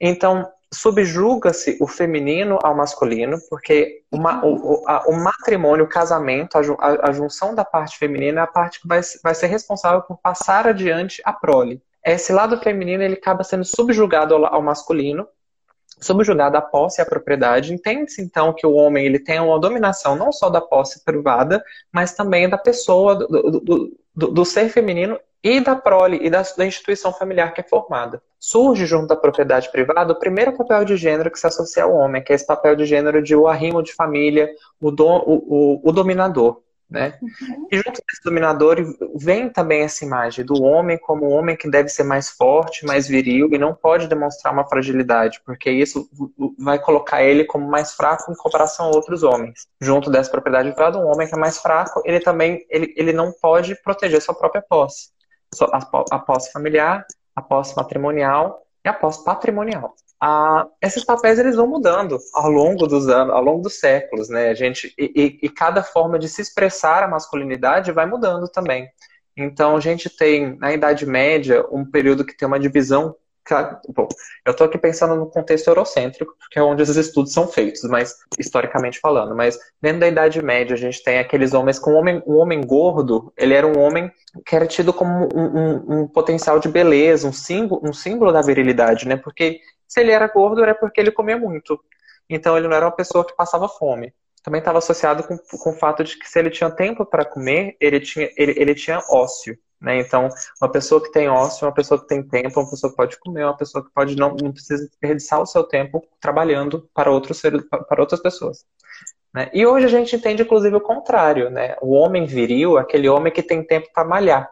Então, 0.00 0.50
subjuga-se 0.72 1.78
o 1.80 1.86
feminino 1.86 2.58
ao 2.62 2.74
masculino, 2.74 3.38
porque 3.48 4.02
uma, 4.10 4.44
o, 4.44 4.82
a, 4.86 5.08
o, 5.08 5.14
matrimônio, 5.14 5.84
o 5.84 5.88
casamento, 5.88 6.56
a, 6.56 7.08
a, 7.08 7.12
junção 7.12 7.54
da 7.54 7.64
parte 7.64 7.96
feminina 7.96 8.40
é 8.40 8.44
a 8.44 8.46
parte 8.46 8.80
que 8.80 8.88
vai, 8.88 9.00
vai 9.22 9.34
ser 9.34 9.46
responsável 9.46 10.02
por 10.02 10.18
passar 10.18 10.66
adiante 10.66 11.22
a 11.24 11.32
prole. 11.32 11.80
Esse 12.04 12.32
lado 12.32 12.60
feminino 12.60 13.02
ele 13.02 13.14
acaba 13.14 13.44
sendo 13.44 13.64
subjugado 13.64 14.34
ao, 14.34 14.44
ao 14.46 14.62
masculino, 14.62 15.26
subjugada 16.00 16.58
a 16.58 16.62
posse 16.62 17.00
e 17.00 17.02
a 17.02 17.06
propriedade. 17.06 17.72
Entende-se 17.72 18.22
então 18.22 18.52
que 18.52 18.66
o 18.66 18.72
homem 18.72 19.04
ele 19.04 19.18
tem 19.18 19.40
uma 19.40 19.58
dominação 19.58 20.16
não 20.16 20.32
só 20.32 20.50
da 20.50 20.60
posse 20.60 21.04
privada, 21.04 21.62
mas 21.92 22.14
também 22.14 22.48
da 22.48 22.58
pessoa, 22.58 23.14
do, 23.14 23.26
do, 23.26 23.96
do, 24.14 24.28
do 24.28 24.44
ser 24.44 24.68
feminino 24.68 25.18
e 25.42 25.60
da 25.60 25.76
prole 25.76 26.18
e 26.22 26.30
da, 26.30 26.42
da, 26.56 26.64
instituição 26.64 27.12
familiar 27.12 27.52
que 27.52 27.60
é 27.60 27.64
formada. 27.64 28.22
Surge 28.38 28.86
junto 28.86 29.08
da 29.08 29.16
propriedade 29.16 29.70
privada 29.70 30.12
o 30.12 30.18
primeiro 30.18 30.56
papel 30.56 30.84
de 30.84 30.96
gênero 30.96 31.30
que 31.30 31.38
se 31.38 31.46
associa 31.46 31.84
ao 31.84 31.94
homem, 31.94 32.22
que 32.22 32.32
é 32.32 32.34
esse 32.34 32.46
papel 32.46 32.74
de 32.74 32.86
gênero 32.86 33.22
de 33.22 33.36
o 33.36 33.46
arrimo 33.46 33.82
de 33.82 33.92
família, 33.92 34.50
o, 34.80 34.90
do, 34.90 35.06
o, 35.06 35.80
o, 35.84 35.90
o 35.90 35.92
dominador 35.92 36.62
né? 36.94 37.18
Uhum. 37.20 37.68
E 37.72 37.76
junto 37.76 38.00
desse 38.06 38.22
dominador 38.24 38.76
vem 39.16 39.50
também 39.50 39.82
essa 39.82 40.04
imagem 40.04 40.44
do 40.44 40.62
homem 40.62 40.96
como 40.96 41.26
um 41.26 41.32
homem 41.32 41.56
que 41.56 41.68
deve 41.68 41.88
ser 41.88 42.04
mais 42.04 42.30
forte, 42.30 42.86
mais 42.86 43.08
viril 43.08 43.48
e 43.52 43.58
não 43.58 43.74
pode 43.74 44.06
demonstrar 44.06 44.54
uma 44.54 44.64
fragilidade, 44.64 45.40
porque 45.44 45.70
isso 45.70 46.08
vai 46.56 46.78
colocar 46.78 47.22
ele 47.22 47.44
como 47.44 47.68
mais 47.68 47.94
fraco 47.94 48.30
em 48.30 48.36
comparação 48.36 48.86
a 48.86 48.90
outros 48.90 49.24
homens. 49.24 49.66
Junto 49.80 50.08
dessa 50.08 50.30
propriedade 50.30 50.70
privada, 50.72 50.98
um 50.98 51.10
homem 51.12 51.26
que 51.26 51.34
é 51.34 51.38
mais 51.38 51.58
fraco, 51.58 52.00
ele 52.04 52.20
também 52.20 52.64
ele, 52.70 52.94
ele 52.96 53.12
não 53.12 53.32
pode 53.32 53.74
proteger 53.82 54.22
sua 54.22 54.34
própria 54.34 54.62
posse. 54.62 55.08
A 56.10 56.18
posse 56.18 56.52
familiar, 56.52 57.04
a 57.34 57.42
posse 57.42 57.76
matrimonial 57.76 58.64
e 58.84 58.88
a 58.88 58.92
posse 58.92 59.24
patrimonial 59.24 59.94
esses 60.80 61.04
papéis 61.04 61.38
eles 61.38 61.56
vão 61.56 61.66
mudando 61.66 62.18
ao 62.32 62.50
longo 62.50 62.86
dos 62.86 63.08
anos, 63.08 63.34
ao 63.34 63.42
longo 63.42 63.62
dos 63.62 63.78
séculos, 63.78 64.28
né? 64.28 64.48
A 64.48 64.54
gente 64.54 64.94
e, 64.98 65.38
e, 65.42 65.48
cada 65.48 65.82
forma 65.82 66.18
de 66.18 66.28
se 66.28 66.40
expressar 66.40 67.02
a 67.02 67.08
masculinidade 67.08 67.92
vai 67.92 68.06
mudando 68.06 68.48
também. 68.48 68.88
Então 69.36 69.76
a 69.76 69.80
gente 69.80 70.08
tem 70.08 70.56
na 70.58 70.72
Idade 70.72 71.04
Média 71.04 71.64
um 71.70 71.84
período 71.84 72.24
que 72.24 72.36
tem 72.36 72.46
uma 72.46 72.60
divisão 72.60 73.14
Bom, 73.94 74.08
eu 74.46 74.52
estou 74.52 74.66
aqui 74.66 74.78
pensando 74.78 75.14
no 75.16 75.26
contexto 75.26 75.68
eurocêntrico, 75.68 76.34
porque 76.38 76.58
é 76.58 76.62
onde 76.62 76.82
esses 76.82 76.96
estudos 76.96 77.32
são 77.34 77.46
feitos, 77.46 77.82
mas 77.82 78.16
historicamente 78.38 78.98
falando. 78.98 79.36
Mas 79.36 79.58
dentro 79.82 80.00
da 80.00 80.08
Idade 80.08 80.42
Média, 80.42 80.72
a 80.72 80.78
gente 80.78 81.02
tem 81.02 81.18
aqueles 81.18 81.52
homens 81.52 81.78
com 81.78 81.92
um 81.92 81.96
homem, 81.96 82.22
um 82.26 82.36
homem 82.36 82.62
gordo, 82.62 83.32
ele 83.36 83.52
era 83.52 83.66
um 83.66 83.78
homem 83.78 84.10
que 84.46 84.56
era 84.56 84.66
tido 84.66 84.94
como 84.94 85.28
um, 85.34 85.44
um, 85.44 86.00
um 86.00 86.08
potencial 86.08 86.58
de 86.58 86.68
beleza, 86.68 87.28
um 87.28 87.32
símbolo, 87.34 87.82
um 87.84 87.92
símbolo 87.92 88.32
da 88.32 88.40
virilidade, 88.40 89.06
né? 89.06 89.16
Porque 89.16 89.60
se 89.86 90.00
ele 90.00 90.12
era 90.12 90.26
gordo, 90.26 90.62
era 90.62 90.74
porque 90.74 91.00
ele 91.00 91.10
comia 91.10 91.36
muito. 91.36 91.78
Então 92.28 92.56
ele 92.56 92.68
não 92.68 92.76
era 92.76 92.86
uma 92.86 92.92
pessoa 92.96 93.24
que 93.24 93.36
passava 93.36 93.68
fome. 93.68 94.12
Também 94.42 94.58
estava 94.58 94.78
associado 94.78 95.22
com, 95.22 95.38
com 95.38 95.70
o 95.70 95.78
fato 95.78 96.04
de 96.04 96.18
que 96.18 96.28
se 96.28 96.38
ele 96.38 96.50
tinha 96.50 96.70
tempo 96.70 97.06
para 97.06 97.24
comer, 97.24 97.76
ele 97.80 97.98
tinha, 98.00 98.30
ele, 98.36 98.54
ele 98.58 98.74
tinha 98.74 99.02
ócio. 99.10 99.58
Né? 99.80 100.00
Então, 100.00 100.28
uma 100.60 100.70
pessoa 100.70 101.02
que 101.02 101.10
tem 101.10 101.28
ócio, 101.28 101.66
uma 101.66 101.72
pessoa 101.72 102.00
que 102.00 102.06
tem 102.06 102.22
tempo, 102.22 102.60
uma 102.60 102.70
pessoa 102.70 102.90
que 102.90 102.96
pode 102.96 103.18
comer, 103.18 103.44
uma 103.44 103.56
pessoa 103.56 103.84
que 103.84 103.90
pode 103.92 104.16
não, 104.16 104.34
não 104.34 104.52
precisa 104.52 104.86
desperdiçar 104.86 105.40
o 105.40 105.46
seu 105.46 105.64
tempo 105.64 106.02
trabalhando 106.20 106.88
para, 106.94 107.10
outros, 107.10 107.40
para 107.88 108.00
outras 108.00 108.20
pessoas. 108.20 108.64
Né? 109.32 109.50
E 109.52 109.66
hoje 109.66 109.86
a 109.86 109.88
gente 109.88 110.14
entende, 110.14 110.42
inclusive, 110.42 110.76
o 110.76 110.80
contrário. 110.80 111.50
Né? 111.50 111.76
O 111.80 111.92
homem 111.92 112.26
viril, 112.26 112.76
aquele 112.78 113.08
homem 113.08 113.32
que 113.32 113.42
tem 113.42 113.62
tempo 113.62 113.88
para 113.94 114.06
malhar. 114.06 114.50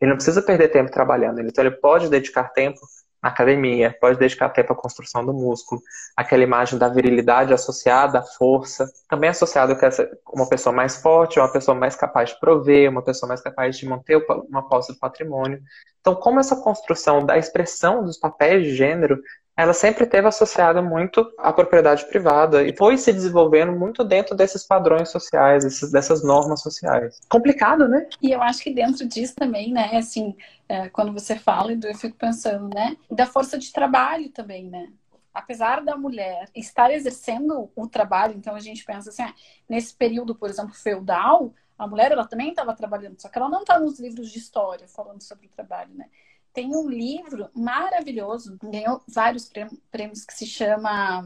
Ele 0.00 0.10
não 0.10 0.16
precisa 0.16 0.42
perder 0.42 0.68
tempo 0.68 0.90
trabalhando, 0.90 1.40
então 1.40 1.64
ele 1.64 1.76
pode 1.76 2.08
dedicar 2.08 2.52
tempo 2.52 2.80
na 3.22 3.28
academia, 3.28 3.96
pode 4.00 4.18
dedicar 4.18 4.48
tempo 4.48 4.72
à 4.72 4.76
construção 4.76 5.24
do 5.24 5.32
músculo, 5.32 5.80
aquela 6.16 6.42
imagem 6.42 6.78
da 6.78 6.88
virilidade 6.88 7.54
associada 7.54 8.18
à 8.18 8.22
força, 8.22 8.90
também 9.08 9.30
associado 9.30 9.76
com 9.76 9.86
essa, 9.86 10.10
uma 10.32 10.48
pessoa 10.48 10.74
mais 10.74 10.96
forte, 10.96 11.38
uma 11.38 11.52
pessoa 11.52 11.76
mais 11.76 11.94
capaz 11.94 12.30
de 12.30 12.40
prover, 12.40 12.90
uma 12.90 13.02
pessoa 13.02 13.28
mais 13.28 13.40
capaz 13.40 13.76
de 13.76 13.86
manter 13.86 14.24
uma 14.48 14.68
posse 14.68 14.92
do 14.92 14.98
patrimônio. 14.98 15.62
Então, 16.00 16.16
como 16.16 16.40
essa 16.40 16.56
construção 16.56 17.24
da 17.24 17.38
expressão 17.38 18.04
dos 18.04 18.18
papéis 18.18 18.64
de 18.64 18.74
gênero 18.74 19.22
ela 19.56 19.74
sempre 19.74 20.06
teve 20.06 20.26
associada 20.26 20.80
muito 20.80 21.30
à 21.38 21.52
propriedade 21.52 22.06
privada 22.06 22.62
e 22.62 22.76
foi 22.76 22.96
se 22.96 23.12
desenvolvendo 23.12 23.72
muito 23.72 24.02
dentro 24.02 24.34
desses 24.34 24.64
padrões 24.64 25.10
sociais, 25.10 25.64
dessas 25.90 26.24
normas 26.24 26.62
sociais. 26.62 27.20
Complicado, 27.28 27.86
né? 27.86 28.06
E 28.20 28.32
eu 28.32 28.42
acho 28.42 28.62
que 28.62 28.72
dentro 28.72 29.06
disso 29.06 29.34
também, 29.34 29.72
né, 29.72 29.90
assim, 29.96 30.34
é, 30.68 30.88
quando 30.88 31.12
você 31.12 31.36
fala, 31.36 31.72
eu 31.72 31.94
fico 31.94 32.16
pensando, 32.16 32.68
né, 32.74 32.96
da 33.10 33.26
força 33.26 33.58
de 33.58 33.70
trabalho 33.72 34.30
também, 34.30 34.68
né? 34.68 34.88
apesar 35.34 35.82
da 35.82 35.96
mulher 35.96 36.48
estar 36.54 36.90
exercendo 36.90 37.70
o 37.74 37.88
trabalho, 37.88 38.34
então 38.36 38.54
a 38.54 38.60
gente 38.60 38.84
pensa 38.84 39.08
assim, 39.08 39.22
ah, 39.22 39.34
nesse 39.68 39.94
período, 39.94 40.34
por 40.34 40.50
exemplo, 40.50 40.74
feudal, 40.74 41.54
a 41.78 41.86
mulher 41.86 42.12
ela 42.12 42.26
também 42.26 42.50
estava 42.50 42.74
trabalhando, 42.74 43.20
só 43.20 43.28
que 43.28 43.38
ela 43.38 43.48
não 43.48 43.60
está 43.60 43.78
nos 43.80 43.98
livros 43.98 44.30
de 44.30 44.38
história 44.38 44.86
falando 44.86 45.22
sobre 45.22 45.46
o 45.46 45.50
trabalho, 45.50 45.94
né? 45.94 46.08
Tem 46.52 46.76
um 46.76 46.88
livro 46.88 47.48
maravilhoso, 47.54 48.58
ganhou 48.62 49.02
vários 49.08 49.50
prêmios, 49.90 50.24
que 50.24 50.34
se 50.34 50.46
chama 50.46 51.24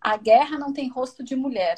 A 0.00 0.16
Guerra 0.16 0.58
Não 0.58 0.72
Tem 0.72 0.88
Rosto 0.88 1.22
de 1.22 1.36
Mulher, 1.36 1.76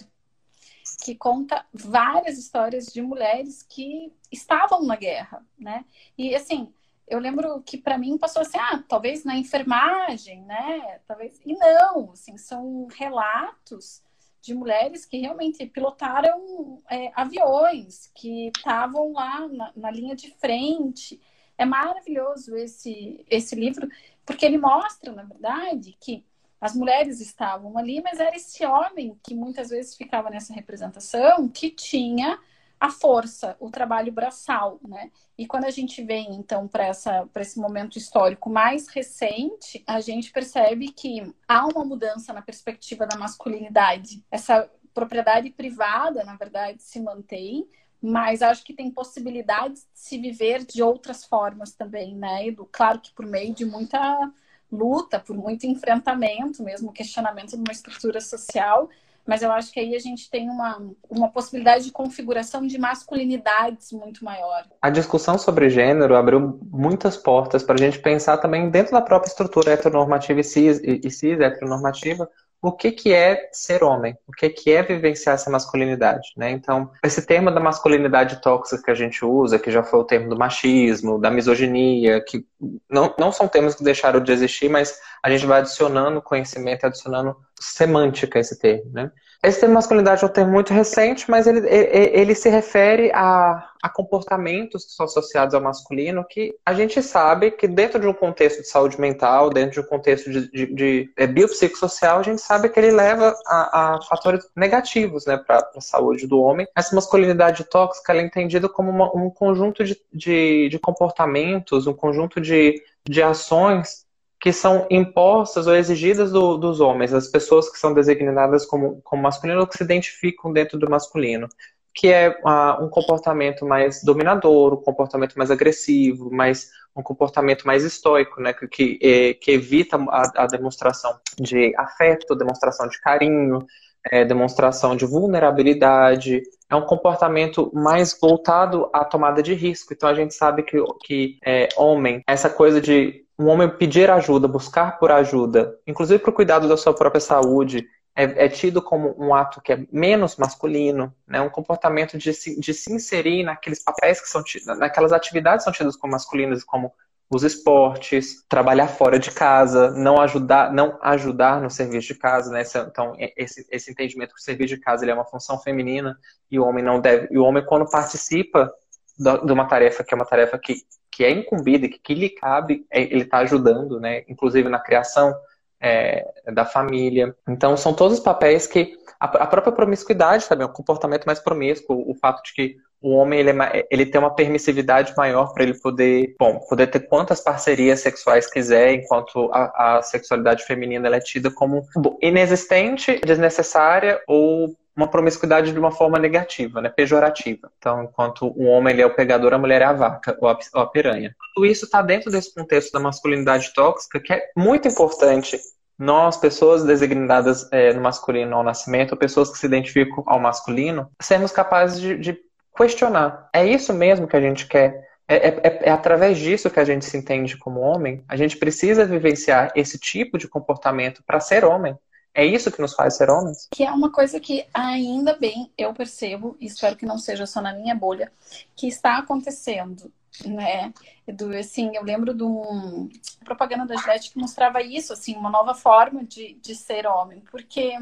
que 1.03 1.15
conta 1.15 1.67
várias 1.73 2.39
histórias 2.39 2.87
de 2.87 3.03
mulheres 3.03 3.63
que 3.63 4.13
estavam 4.31 4.85
na 4.85 4.97
guerra, 4.97 5.45
né? 5.59 5.85
E 6.17 6.35
assim, 6.35 6.73
eu 7.09 7.19
lembro 7.19 7.61
que 7.63 7.77
para 7.77 7.99
mim 7.99 8.17
passou 8.19 8.43
assim, 8.43 8.59
ah, 8.59 8.83
talvez 8.89 9.25
na 9.25 9.37
enfermagem, 9.37 10.43
né? 10.43 11.01
Talvez 11.07 11.41
e 11.45 11.55
não, 11.55 12.13
assim, 12.13 12.39
são 12.39 12.87
relatos 12.87 14.03
de 14.41 14.55
mulheres 14.55 15.05
que 15.05 15.19
realmente 15.19 15.67
pilotaram 15.67 16.81
é, 16.89 17.11
aviões, 17.17 18.13
que 18.15 18.49
estavam 18.57 19.13
lá 19.13 19.49
na, 19.49 19.73
na 19.75 19.91
linha 19.91 20.15
de 20.15 20.31
frente 20.39 21.21
é 21.59 21.65
maravilhoso 21.65 22.57
esse, 22.57 23.25
esse 23.29 23.55
livro, 23.55 23.89
porque 24.25 24.45
ele 24.45 24.59
mostra, 24.59 25.13
na 25.13 25.23
verdade, 25.23 25.97
que 26.01 26.25
as 26.61 26.75
mulheres 26.75 27.21
estavam 27.21 27.77
ali, 27.77 28.01
mas 28.03 28.19
era 28.19 28.35
esse 28.35 28.65
homem 28.65 29.19
que 29.23 29.35
muitas 29.35 29.69
vezes 29.69 29.95
ficava 29.95 30.31
nessa 30.31 30.55
representação 30.55 31.49
que 31.49 31.71
tinha 31.71 32.39
a 32.79 32.91
força, 32.91 33.57
o 33.59 33.71
trabalho 33.71 34.13
braçal, 34.13 34.79
né? 34.87 35.11
E 35.37 35.47
quando 35.47 35.65
a 35.65 35.71
gente 35.71 36.03
vem 36.03 36.35
então 36.35 36.69
para 36.69 36.85
essa 36.85 37.27
para 37.33 37.43
esse 37.43 37.59
momento 37.59 37.97
histórico 37.97 38.51
mais 38.51 38.89
recente, 38.89 39.83
a 39.87 40.01
gente 40.01 40.31
percebe 40.31 40.89
que 40.89 41.35
há 41.49 41.67
uma 41.67 41.85
mudança 41.85 42.33
na 42.33 42.43
perspectiva 42.43 43.07
da 43.07 43.17
masculinidade. 43.17 44.23
Essa 44.31 44.71
propriedade 44.93 45.51
privada, 45.51 46.23
na 46.25 46.37
verdade, 46.37 46.83
se 46.83 47.01
mantém, 47.01 47.67
mas 48.07 48.41
acho 48.41 48.65
que 48.65 48.73
tem 48.73 48.89
possibilidades 48.89 49.81
de 49.81 49.99
se 49.99 50.17
viver 50.17 50.65
de 50.65 50.81
outras 50.81 51.25
formas 51.25 51.73
também, 51.73 52.15
né? 52.15 52.47
Edu? 52.47 52.69
Claro 52.71 53.01
que 53.01 53.11
por 53.13 53.27
meio 53.27 53.53
de 53.53 53.65
muita 53.65 54.31
luta, 54.71 55.19
por 55.19 55.37
muito 55.37 55.67
enfrentamento, 55.67 56.63
mesmo 56.63 56.93
questionamento 56.93 57.51
de 57.51 57.57
uma 57.57 57.73
estrutura 57.73 58.21
social, 58.21 58.89
mas 59.27 59.43
eu 59.43 59.51
acho 59.51 59.73
que 59.73 59.81
aí 59.81 59.97
a 59.97 59.99
gente 59.99 60.31
tem 60.31 60.49
uma, 60.49 60.81
uma 61.11 61.29
possibilidade 61.29 61.85
de 61.85 61.91
configuração 61.91 62.65
de 62.65 62.79
masculinidades 62.79 63.91
muito 63.91 64.25
maior. 64.25 64.65
A 64.81 64.89
discussão 64.89 65.37
sobre 65.37 65.69
gênero 65.69 66.15
abriu 66.15 66.61
muitas 66.71 67.17
portas 67.17 67.65
para 67.65 67.75
a 67.75 67.79
gente 67.79 67.99
pensar 67.99 68.39
também 68.39 68.71
dentro 68.71 68.93
da 68.93 69.03
própria 69.03 69.29
estrutura 69.29 69.73
heteronormativa 69.73 70.39
e 70.39 70.45
cis, 70.45 70.81
e 70.81 71.11
cis 71.11 71.41
heteronormativa, 71.41 72.31
o 72.63 72.73
que, 72.73 72.91
que 72.91 73.13
é 73.13 73.49
ser 73.53 73.85
homem, 73.85 74.17
o 74.27 74.33
que, 74.33 74.49
que 74.49 74.73
é 74.73 74.83
vivenciar 74.83 75.35
essa 75.35 75.51
masculinidade, 75.51 76.29
né? 76.37 76.51
Então, 76.51 76.91
esse 77.03 77.25
termo 77.25 77.51
da 77.51 77.61
masculinidade 77.61 78.41
tóxica 78.41 78.83
que 78.83 78.91
a 78.91 78.95
gente 78.95 79.25
usa, 79.25 79.59
que 79.59 79.71
já 79.71 79.83
foi 79.83 80.01
o 80.01 80.05
termo 80.05 80.29
do 80.29 80.39
machismo, 80.39 81.21
da 81.21 81.31
misoginia, 81.31 82.21
que 82.21 82.45
não, 82.91 83.15
não 83.19 83.31
são 83.31 83.47
termos 83.47 83.75
que 83.75 83.85
deixaram 83.85 84.21
de 84.21 84.33
existir, 84.33 84.69
mas 84.69 84.99
a 85.23 85.31
gente 85.31 85.47
vai 85.47 85.61
adicionando 85.61 86.23
conhecimento, 86.23 86.87
adicionando 86.87 87.37
semântica 87.59 88.39
a 88.39 88.41
esse 88.41 88.59
termo, 88.59 88.91
né? 88.93 89.11
Esse 89.43 89.61
termo 89.61 89.75
masculinidade 89.75 90.25
é 90.25 90.27
um 90.27 90.31
termo 90.31 90.53
muito 90.53 90.73
recente, 90.73 91.31
mas 91.31 91.47
ele, 91.47 91.61
ele, 91.69 92.35
se 92.35 92.49
refere 92.49 93.13
a, 93.15 93.71
a, 93.83 93.89
comportamentos 93.89 94.85
que 94.85 94.93
são 94.93 95.07
associados 95.07 95.55
ao 95.55 95.61
masculino 95.61 96.25
que 96.29 96.55
a 96.65 96.73
gente 96.73 97.03
sabe 97.03 97.53
que 97.53 97.69
dentro 97.69 98.01
de 98.01 98.07
um 98.07 98.13
contexto 98.13 98.63
de 98.63 98.69
saúde 98.69 99.01
mental, 99.01 99.51
dentro 99.51 99.73
de 99.73 99.81
um 99.81 99.89
contexto 99.89 100.31
de, 100.31 100.51
de, 100.51 100.75
de 100.75 101.13
é, 101.17 101.27
biopsicossocial, 101.27 102.19
a 102.19 102.23
gente 102.23 102.41
sabe 102.41 102.69
que 102.69 102.81
ele 102.81 102.91
leva 102.91 103.37
a, 103.47 103.95
a 103.95 104.03
fatores 104.03 104.49
negativos 104.57 105.27
né, 105.27 105.37
para 105.37 105.59
a 105.77 105.81
saúde 105.81 106.27
do 106.27 106.41
homem. 106.41 106.67
Essa 106.75 106.95
masculinidade 106.95 107.65
tóxica 107.65 108.15
é 108.15 108.23
entendida 108.23 108.69
como 108.69 108.91
uma, 108.91 109.15
um 109.15 109.31
conjunto 109.31 109.85
de, 109.85 110.01
de, 110.13 110.69
de 110.71 110.79
comportamentos, 110.79 111.87
um 111.87 111.95
conjunto 111.95 112.41
de, 112.41 112.83
de 113.09 113.23
ações 113.23 114.06
que 114.41 114.53
são 114.53 114.87
impostas 114.91 115.67
ou 115.67 115.75
exigidas 115.75 116.31
do, 116.31 116.57
dos 116.57 116.81
homens, 116.81 117.13
as 117.13 117.29
pessoas 117.29 117.71
que 117.71 117.79
são 117.79 117.95
designadas 117.95 118.67
como, 118.67 119.01
como 119.03 119.23
masculino 119.23 119.61
ou 119.61 119.67
que 119.67 119.77
se 119.77 119.85
identificam 119.85 120.53
dentro 120.53 120.79
do 120.79 120.91
masculino, 120.91 121.49
que 121.95 122.09
é 122.09 122.29
uh, 122.29 122.85
um 122.85 122.91
comportamento 122.91 123.65
mais 123.65 124.05
dominador, 124.05 124.75
um 124.75 124.83
comportamento 124.83 125.35
mais 125.37 125.51
agressivo, 125.51 126.31
mais 126.31 126.71
um 126.95 127.03
comportamento 127.03 127.67
mais 127.67 127.85
estoico, 127.85 128.41
né, 128.41 128.53
que, 128.53 128.69
que, 128.69 128.99
é, 129.03 129.35
que 129.35 129.53
evita 129.53 129.97
a, 129.97 130.45
a, 130.45 130.47
demonstração 130.47 131.19
de 131.39 131.75
afeto, 131.77 132.35
demonstração 132.35 132.89
de 132.89 133.01
carinho, 133.01 133.67
é, 134.11 134.25
demonstração 134.25 134.95
de 134.95 135.05
vulnerabilidade, 135.05 136.43
é 136.71 136.77
um 136.77 136.87
comportamento 136.87 137.71
mais 137.75 138.19
voltado 138.19 138.89
à 138.93 139.05
tomada 139.05 139.43
de 139.43 139.55
risco. 139.55 139.93
Então 139.93 140.09
a 140.09 140.15
gente 140.15 140.35
sabe 140.35 140.63
que, 140.63 140.83
que 141.05 141.39
é, 141.45 141.69
homem, 141.77 142.23
essa 142.27 142.49
coisa 142.49 142.81
de 142.81 143.26
um 143.39 143.49
homem 143.49 143.69
pedir 143.69 144.11
ajuda, 144.11 144.49
buscar 144.49 144.99
por 144.99 145.11
ajuda, 145.11 145.79
inclusive 145.87 146.19
para 146.19 146.31
o 146.31 146.35
cuidado 146.35 146.69
da 146.69 146.77
sua 146.77 146.95
própria 146.95 147.21
saúde, 147.21 147.87
é, 148.17 148.47
é, 148.47 148.49
tido 148.49 148.81
como 148.81 149.15
um 149.19 149.35
ato 149.35 149.61
que 149.61 149.75
é 149.75 149.87
menos 149.93 150.37
masculino, 150.37 151.15
né? 151.29 151.41
um 151.43 151.51
comportamento 151.51 152.17
de 152.17 152.33
se, 152.33 152.59
de 152.59 152.73
se 152.73 152.91
inserir 152.91 153.45
naqueles 153.45 153.85
papéis 153.85 154.21
que 154.23 154.29
são 154.29 154.43
naquelas 154.79 155.13
atividades 155.13 155.65
que 155.65 155.65
são 155.65 155.73
tidas 155.73 155.97
como 155.97 156.13
masculinas, 156.13 156.65
como 156.65 156.93
os 157.29 157.43
esportes, 157.43 158.45
trabalhar 158.49 158.87
fora 158.87 159.19
de 159.19 159.31
casa, 159.33 159.91
não 159.91 160.21
ajudar, 160.21 160.73
não 160.73 160.97
ajudar 161.03 161.61
no 161.61 161.69
serviço 161.69 162.09
de 162.09 162.15
casa, 162.15 162.51
né? 162.53 162.63
Então 162.89 163.15
esse, 163.37 163.67
esse 163.71 163.91
entendimento 163.91 164.33
que 164.33 164.41
o 164.41 164.45
serviço 164.45 164.77
de 164.77 164.81
casa 164.81 165.05
ele 165.05 165.11
é 165.11 165.15
uma 165.15 165.25
função 165.25 165.59
feminina 165.59 166.17
e 166.51 166.59
o 166.59 166.65
homem 166.65 166.85
não 166.85 167.01
deve, 167.01 167.29
e 167.31 167.37
o 167.37 167.43
homem 167.43 167.67
quando 167.67 167.91
participa 167.91 168.73
de 169.19 169.53
uma 169.53 169.67
tarefa 169.67 170.05
que 170.05 170.15
é 170.15 170.17
uma 170.17 170.27
tarefa 170.27 170.59
que 170.59 170.77
que 171.17 171.25
é 171.25 171.31
incumbida, 171.31 171.89
que, 171.89 171.99
que 171.99 172.15
lhe 172.15 172.29
cabe, 172.29 172.85
é, 172.91 173.01
ele 173.01 173.23
está 173.23 173.39
ajudando, 173.39 173.99
né? 173.99 174.23
Inclusive 174.29 174.69
na 174.69 174.79
criação 174.79 175.35
é, 175.81 176.23
da 176.53 176.67
família. 176.67 177.35
Então, 177.49 177.75
são 177.75 177.95
todos 177.95 178.19
os 178.19 178.23
papéis 178.23 178.67
que 178.67 178.93
a, 179.19 179.25
a 179.25 179.47
própria 179.47 179.73
promiscuidade 179.73 180.47
também, 180.47 180.67
o 180.67 180.73
comportamento 180.73 181.25
mais 181.25 181.41
promíscuo, 181.41 182.05
o 182.07 182.15
fato 182.15 182.43
de 182.43 182.53
que 182.53 182.77
o 183.01 183.11
homem 183.11 183.41
ele, 183.41 183.51
é, 183.51 183.87
ele 183.91 184.07
tem 184.07 184.21
uma 184.21 184.35
permissividade 184.35 185.15
maior 185.17 185.53
para 185.53 185.63
ele 185.63 185.75
poder, 185.75 186.35
bom, 186.39 186.59
poder 186.69 186.89
ter 186.89 187.01
quantas 187.01 187.41
parcerias 187.41 188.01
sexuais 188.01 188.51
quiser, 188.51 188.93
enquanto 188.95 189.51
a, 189.53 189.99
a 189.99 190.03
sexualidade 190.03 190.65
feminina 190.65 191.15
é 191.15 191.21
tida 191.21 191.51
como 191.51 191.83
inexistente, 192.21 193.21
desnecessária 193.25 194.21
ou 194.27 194.77
uma 194.97 195.07
promiscuidade 195.07 195.73
de 195.73 195.79
uma 195.79 195.91
forma 195.91 196.19
negativa, 196.19 196.81
né, 196.81 196.89
pejorativa. 196.89 197.71
Então, 197.79 198.05
enquanto 198.05 198.47
o 198.47 198.65
homem 198.65 198.95
ele 198.95 199.03
é 199.03 199.07
o 199.07 199.15
pegador, 199.15 199.53
a 199.53 199.59
mulher 199.59 199.83
é 199.83 199.85
a 199.85 199.93
vaca 199.93 200.37
ou 200.41 200.49
a, 200.49 200.59
ou 200.75 200.81
a 200.81 200.87
piranha. 200.87 201.37
Tudo 201.55 201.67
isso 201.67 201.85
está 201.85 202.01
dentro 202.01 202.31
desse 202.31 202.55
contexto 202.55 202.93
da 202.93 202.99
masculinidade 202.99 203.75
tóxica, 203.75 204.19
que 204.19 204.33
é 204.33 204.43
muito 204.57 204.89
importante 204.89 205.61
nós, 205.99 206.37
pessoas 206.37 206.85
designadas 206.85 207.71
é, 207.73 207.93
no 207.93 208.03
masculino 208.03 208.57
ao 208.57 208.63
nascimento, 208.63 209.17
pessoas 209.17 209.51
que 209.51 209.59
se 209.59 209.67
identificam 209.67 210.25
ao 210.27 210.39
masculino, 210.39 211.11
sermos 211.21 211.53
capazes 211.53 212.01
de, 212.01 212.19
de 212.19 212.46
questionar. 212.77 213.49
É 213.53 213.67
isso 213.67 213.93
mesmo 213.93 214.29
que 214.29 214.37
a 214.37 214.41
gente 214.41 214.67
quer? 214.67 215.07
É, 215.29 215.35
é, 215.35 215.49
é, 215.49 215.89
é, 215.89 215.91
através 215.91 216.39
disso 216.39 216.71
que 216.71 216.79
a 216.79 216.85
gente 216.85 217.05
se 217.05 217.17
entende 217.17 217.57
como 217.57 217.81
homem? 217.81 218.23
A 218.29 218.37
gente 218.37 218.57
precisa 218.57 219.05
vivenciar 219.05 219.73
esse 219.75 219.99
tipo 219.99 220.39
de 220.39 220.47
comportamento 220.47 221.23
para 221.25 221.41
ser 221.41 221.65
homem? 221.65 221.99
É 222.33 222.45
isso 222.45 222.71
que 222.71 222.81
nos 222.81 222.95
faz 222.95 223.17
ser 223.17 223.31
homens? 223.31 223.67
Que 223.73 223.83
é 223.83 223.91
uma 223.91 224.13
coisa 224.13 224.39
que 224.39 224.67
ainda 224.73 225.35
bem 225.35 225.73
eu 225.77 225.93
percebo, 225.95 226.55
e 226.61 226.67
espero 226.67 226.95
que 226.95 227.07
não 227.07 227.19
seja 227.19 227.47
só 227.47 227.63
na 227.63 227.73
minha 227.73 227.95
bolha, 227.95 228.31
que 228.77 228.87
está 228.87 229.17
acontecendo, 229.17 230.13
né? 230.45 230.93
Do, 231.27 231.57
assim, 231.57 231.97
eu 231.97 232.05
lembro 232.05 232.35
de 232.35 232.43
uma 232.43 233.09
propaganda 233.43 233.87
da 233.87 233.97
Gillette 233.97 234.31
que 234.31 234.39
mostrava 234.39 234.83
isso, 234.83 235.15
assim, 235.15 235.35
uma 235.35 235.51
nova 235.51 235.75
forma 235.75 236.23
de, 236.23 236.55
de 236.61 236.75
ser 236.75 237.07
homem. 237.07 237.43
Porque 237.51 237.95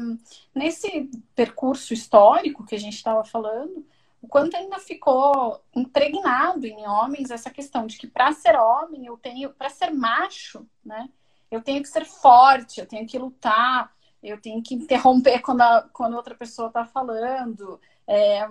nesse 0.53 1.09
percurso 1.33 1.93
histórico 1.93 2.65
que 2.65 2.75
a 2.75 2.79
gente 2.79 2.95
estava 2.95 3.23
falando, 3.23 3.85
o 4.25 4.27
quanto 4.27 4.57
ainda 4.57 4.79
ficou 4.79 5.63
impregnado 5.75 6.65
em 6.65 6.87
homens 6.87 7.29
essa 7.29 7.51
questão 7.51 7.85
de 7.85 7.95
que 7.95 8.07
para 8.07 8.33
ser 8.33 8.55
homem 8.55 9.05
eu 9.05 9.15
tenho, 9.17 9.51
para 9.51 9.69
ser 9.69 9.91
macho, 9.91 10.67
né? 10.83 11.07
Eu 11.51 11.61
tenho 11.61 11.79
que 11.79 11.87
ser 11.87 12.05
forte, 12.05 12.79
eu 12.79 12.87
tenho 12.87 13.05
que 13.05 13.19
lutar, 13.19 13.95
eu 14.23 14.41
tenho 14.41 14.63
que 14.63 14.73
interromper 14.73 15.41
quando, 15.41 15.61
a, 15.61 15.87
quando 15.93 16.15
outra 16.15 16.33
pessoa 16.33 16.69
está 16.69 16.83
falando. 16.83 17.79
É, 18.07 18.49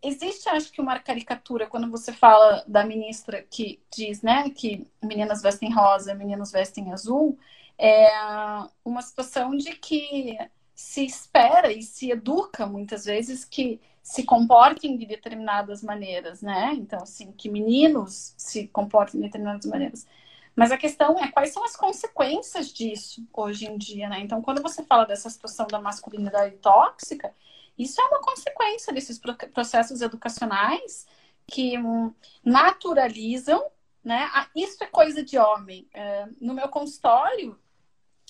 existe, 0.00 0.48
acho 0.48 0.70
que, 0.70 0.80
uma 0.80 1.00
caricatura 1.00 1.66
quando 1.66 1.90
você 1.90 2.12
fala 2.12 2.64
da 2.68 2.84
ministra 2.84 3.42
que 3.42 3.82
diz, 3.92 4.22
né, 4.22 4.50
que 4.50 4.86
meninas 5.02 5.42
vestem 5.42 5.74
rosa, 5.74 6.14
meninos 6.14 6.52
vestem 6.52 6.92
azul, 6.92 7.36
é 7.76 8.08
uma 8.84 9.02
situação 9.02 9.56
de 9.56 9.74
que 9.74 10.38
se 10.76 11.04
espera 11.04 11.72
e 11.72 11.82
se 11.82 12.12
educa 12.12 12.66
muitas 12.66 13.04
vezes 13.04 13.44
que 13.44 13.80
se 14.02 14.24
comportem 14.24 14.96
de 14.96 15.06
determinadas 15.06 15.82
maneiras, 15.82 16.42
né? 16.42 16.72
Então, 16.74 17.00
assim, 17.02 17.32
que 17.32 17.48
meninos 17.48 18.34
se 18.36 18.66
comportem 18.68 19.20
de 19.20 19.26
determinadas 19.26 19.64
maneiras. 19.66 20.06
Mas 20.54 20.70
a 20.72 20.76
questão 20.76 21.18
é 21.18 21.30
quais 21.30 21.52
são 21.52 21.64
as 21.64 21.76
consequências 21.76 22.72
disso 22.72 23.26
hoje 23.32 23.66
em 23.66 23.78
dia, 23.78 24.08
né? 24.08 24.20
Então, 24.20 24.42
quando 24.42 24.60
você 24.60 24.82
fala 24.82 25.04
dessa 25.04 25.30
situação 25.30 25.66
da 25.66 25.80
masculinidade 25.80 26.56
tóxica, 26.56 27.34
isso 27.78 28.00
é 28.00 28.04
uma 28.06 28.20
consequência 28.20 28.92
desses 28.92 29.18
processos 29.54 30.02
educacionais 30.02 31.06
que 31.46 31.78
hum, 31.78 32.12
naturalizam, 32.44 33.64
né? 34.04 34.28
Ah, 34.34 34.48
isso 34.54 34.82
é 34.82 34.86
coisa 34.86 35.22
de 35.24 35.38
homem. 35.38 35.88
É, 35.94 36.26
no 36.40 36.54
meu 36.54 36.68
consultório, 36.68 37.58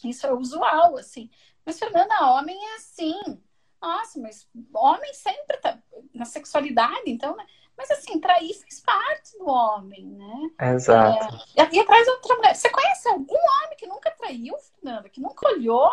isso 0.05 0.27
é 0.27 0.33
usual, 0.33 0.97
assim. 0.97 1.31
Mas, 1.65 1.79
Fernanda, 1.79 2.31
homem 2.33 2.57
é 2.57 2.77
assim. 2.77 3.43
Nossa, 3.83 4.21
mas 4.21 4.49
homem 4.73 5.13
sempre 5.13 5.57
tá 5.57 5.77
na 6.15 6.25
sexualidade, 6.25 7.03
então, 7.07 7.37
né? 7.37 7.45
Mas 7.77 7.91
assim, 7.91 8.21
trair 8.21 8.55
faz 8.55 8.81
parte 8.81 9.37
do 9.39 9.49
homem, 9.49 10.07
né? 10.07 10.73
Exato. 10.75 11.35
É, 11.57 11.69
e 11.73 11.81
atrás 11.81 12.07
outra 12.07 12.37
mulher. 12.37 12.55
Você 12.55 12.71
conhece 12.71 13.09
algum 13.09 13.35
homem 13.35 13.77
que 13.77 13.87
nunca 13.87 14.11
traiu, 14.13 14.55
Fernanda? 14.59 15.09
Que 15.09 15.21
nunca 15.21 15.49
olhou? 15.49 15.91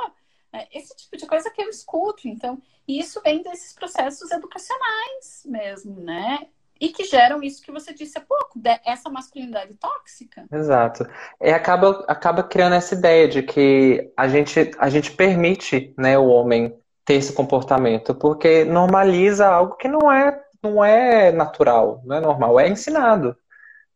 É, 0.54 0.68
esse 0.78 0.96
tipo 0.96 1.18
de 1.18 1.26
coisa 1.26 1.50
que 1.50 1.62
eu 1.62 1.70
escuto. 1.70 2.28
Então, 2.28 2.62
isso 2.88 3.22
vem 3.22 3.42
desses 3.42 3.74
processos 3.74 4.30
educacionais 4.30 5.44
mesmo, 5.46 6.00
né? 6.00 6.48
E 6.80 6.90
que 6.90 7.04
geram 7.04 7.44
isso 7.44 7.62
que 7.62 7.72
você 7.72 7.94
disse 7.94 8.18
há 8.18 8.22
pouco, 8.22 8.60
essa 8.86 9.10
masculinidade 9.10 9.74
tóxica. 9.74 10.46
Exato. 10.52 11.06
E 11.42 11.50
acaba, 11.50 12.06
acaba 12.08 12.42
criando 12.42 12.76
essa 12.76 12.96
ideia 12.96 13.28
de 13.28 13.44
que 13.44 14.12
a 14.16 14.28
gente, 14.30 14.72
a 14.78 14.90
gente 14.90 15.12
permite 15.12 15.94
né, 15.98 16.18
o 16.18 16.28
homem 16.28 16.79
ter 17.10 17.16
esse 17.16 17.34
comportamento, 17.34 18.14
porque 18.14 18.64
normaliza 18.64 19.48
algo 19.48 19.76
que 19.78 19.88
não 19.88 20.12
é 20.12 20.44
não 20.62 20.86
é 20.86 21.32
natural, 21.32 22.04
não 22.06 22.18
é 22.18 22.22
normal, 22.22 22.60
é 22.60 22.70
ensinado. 22.70 23.36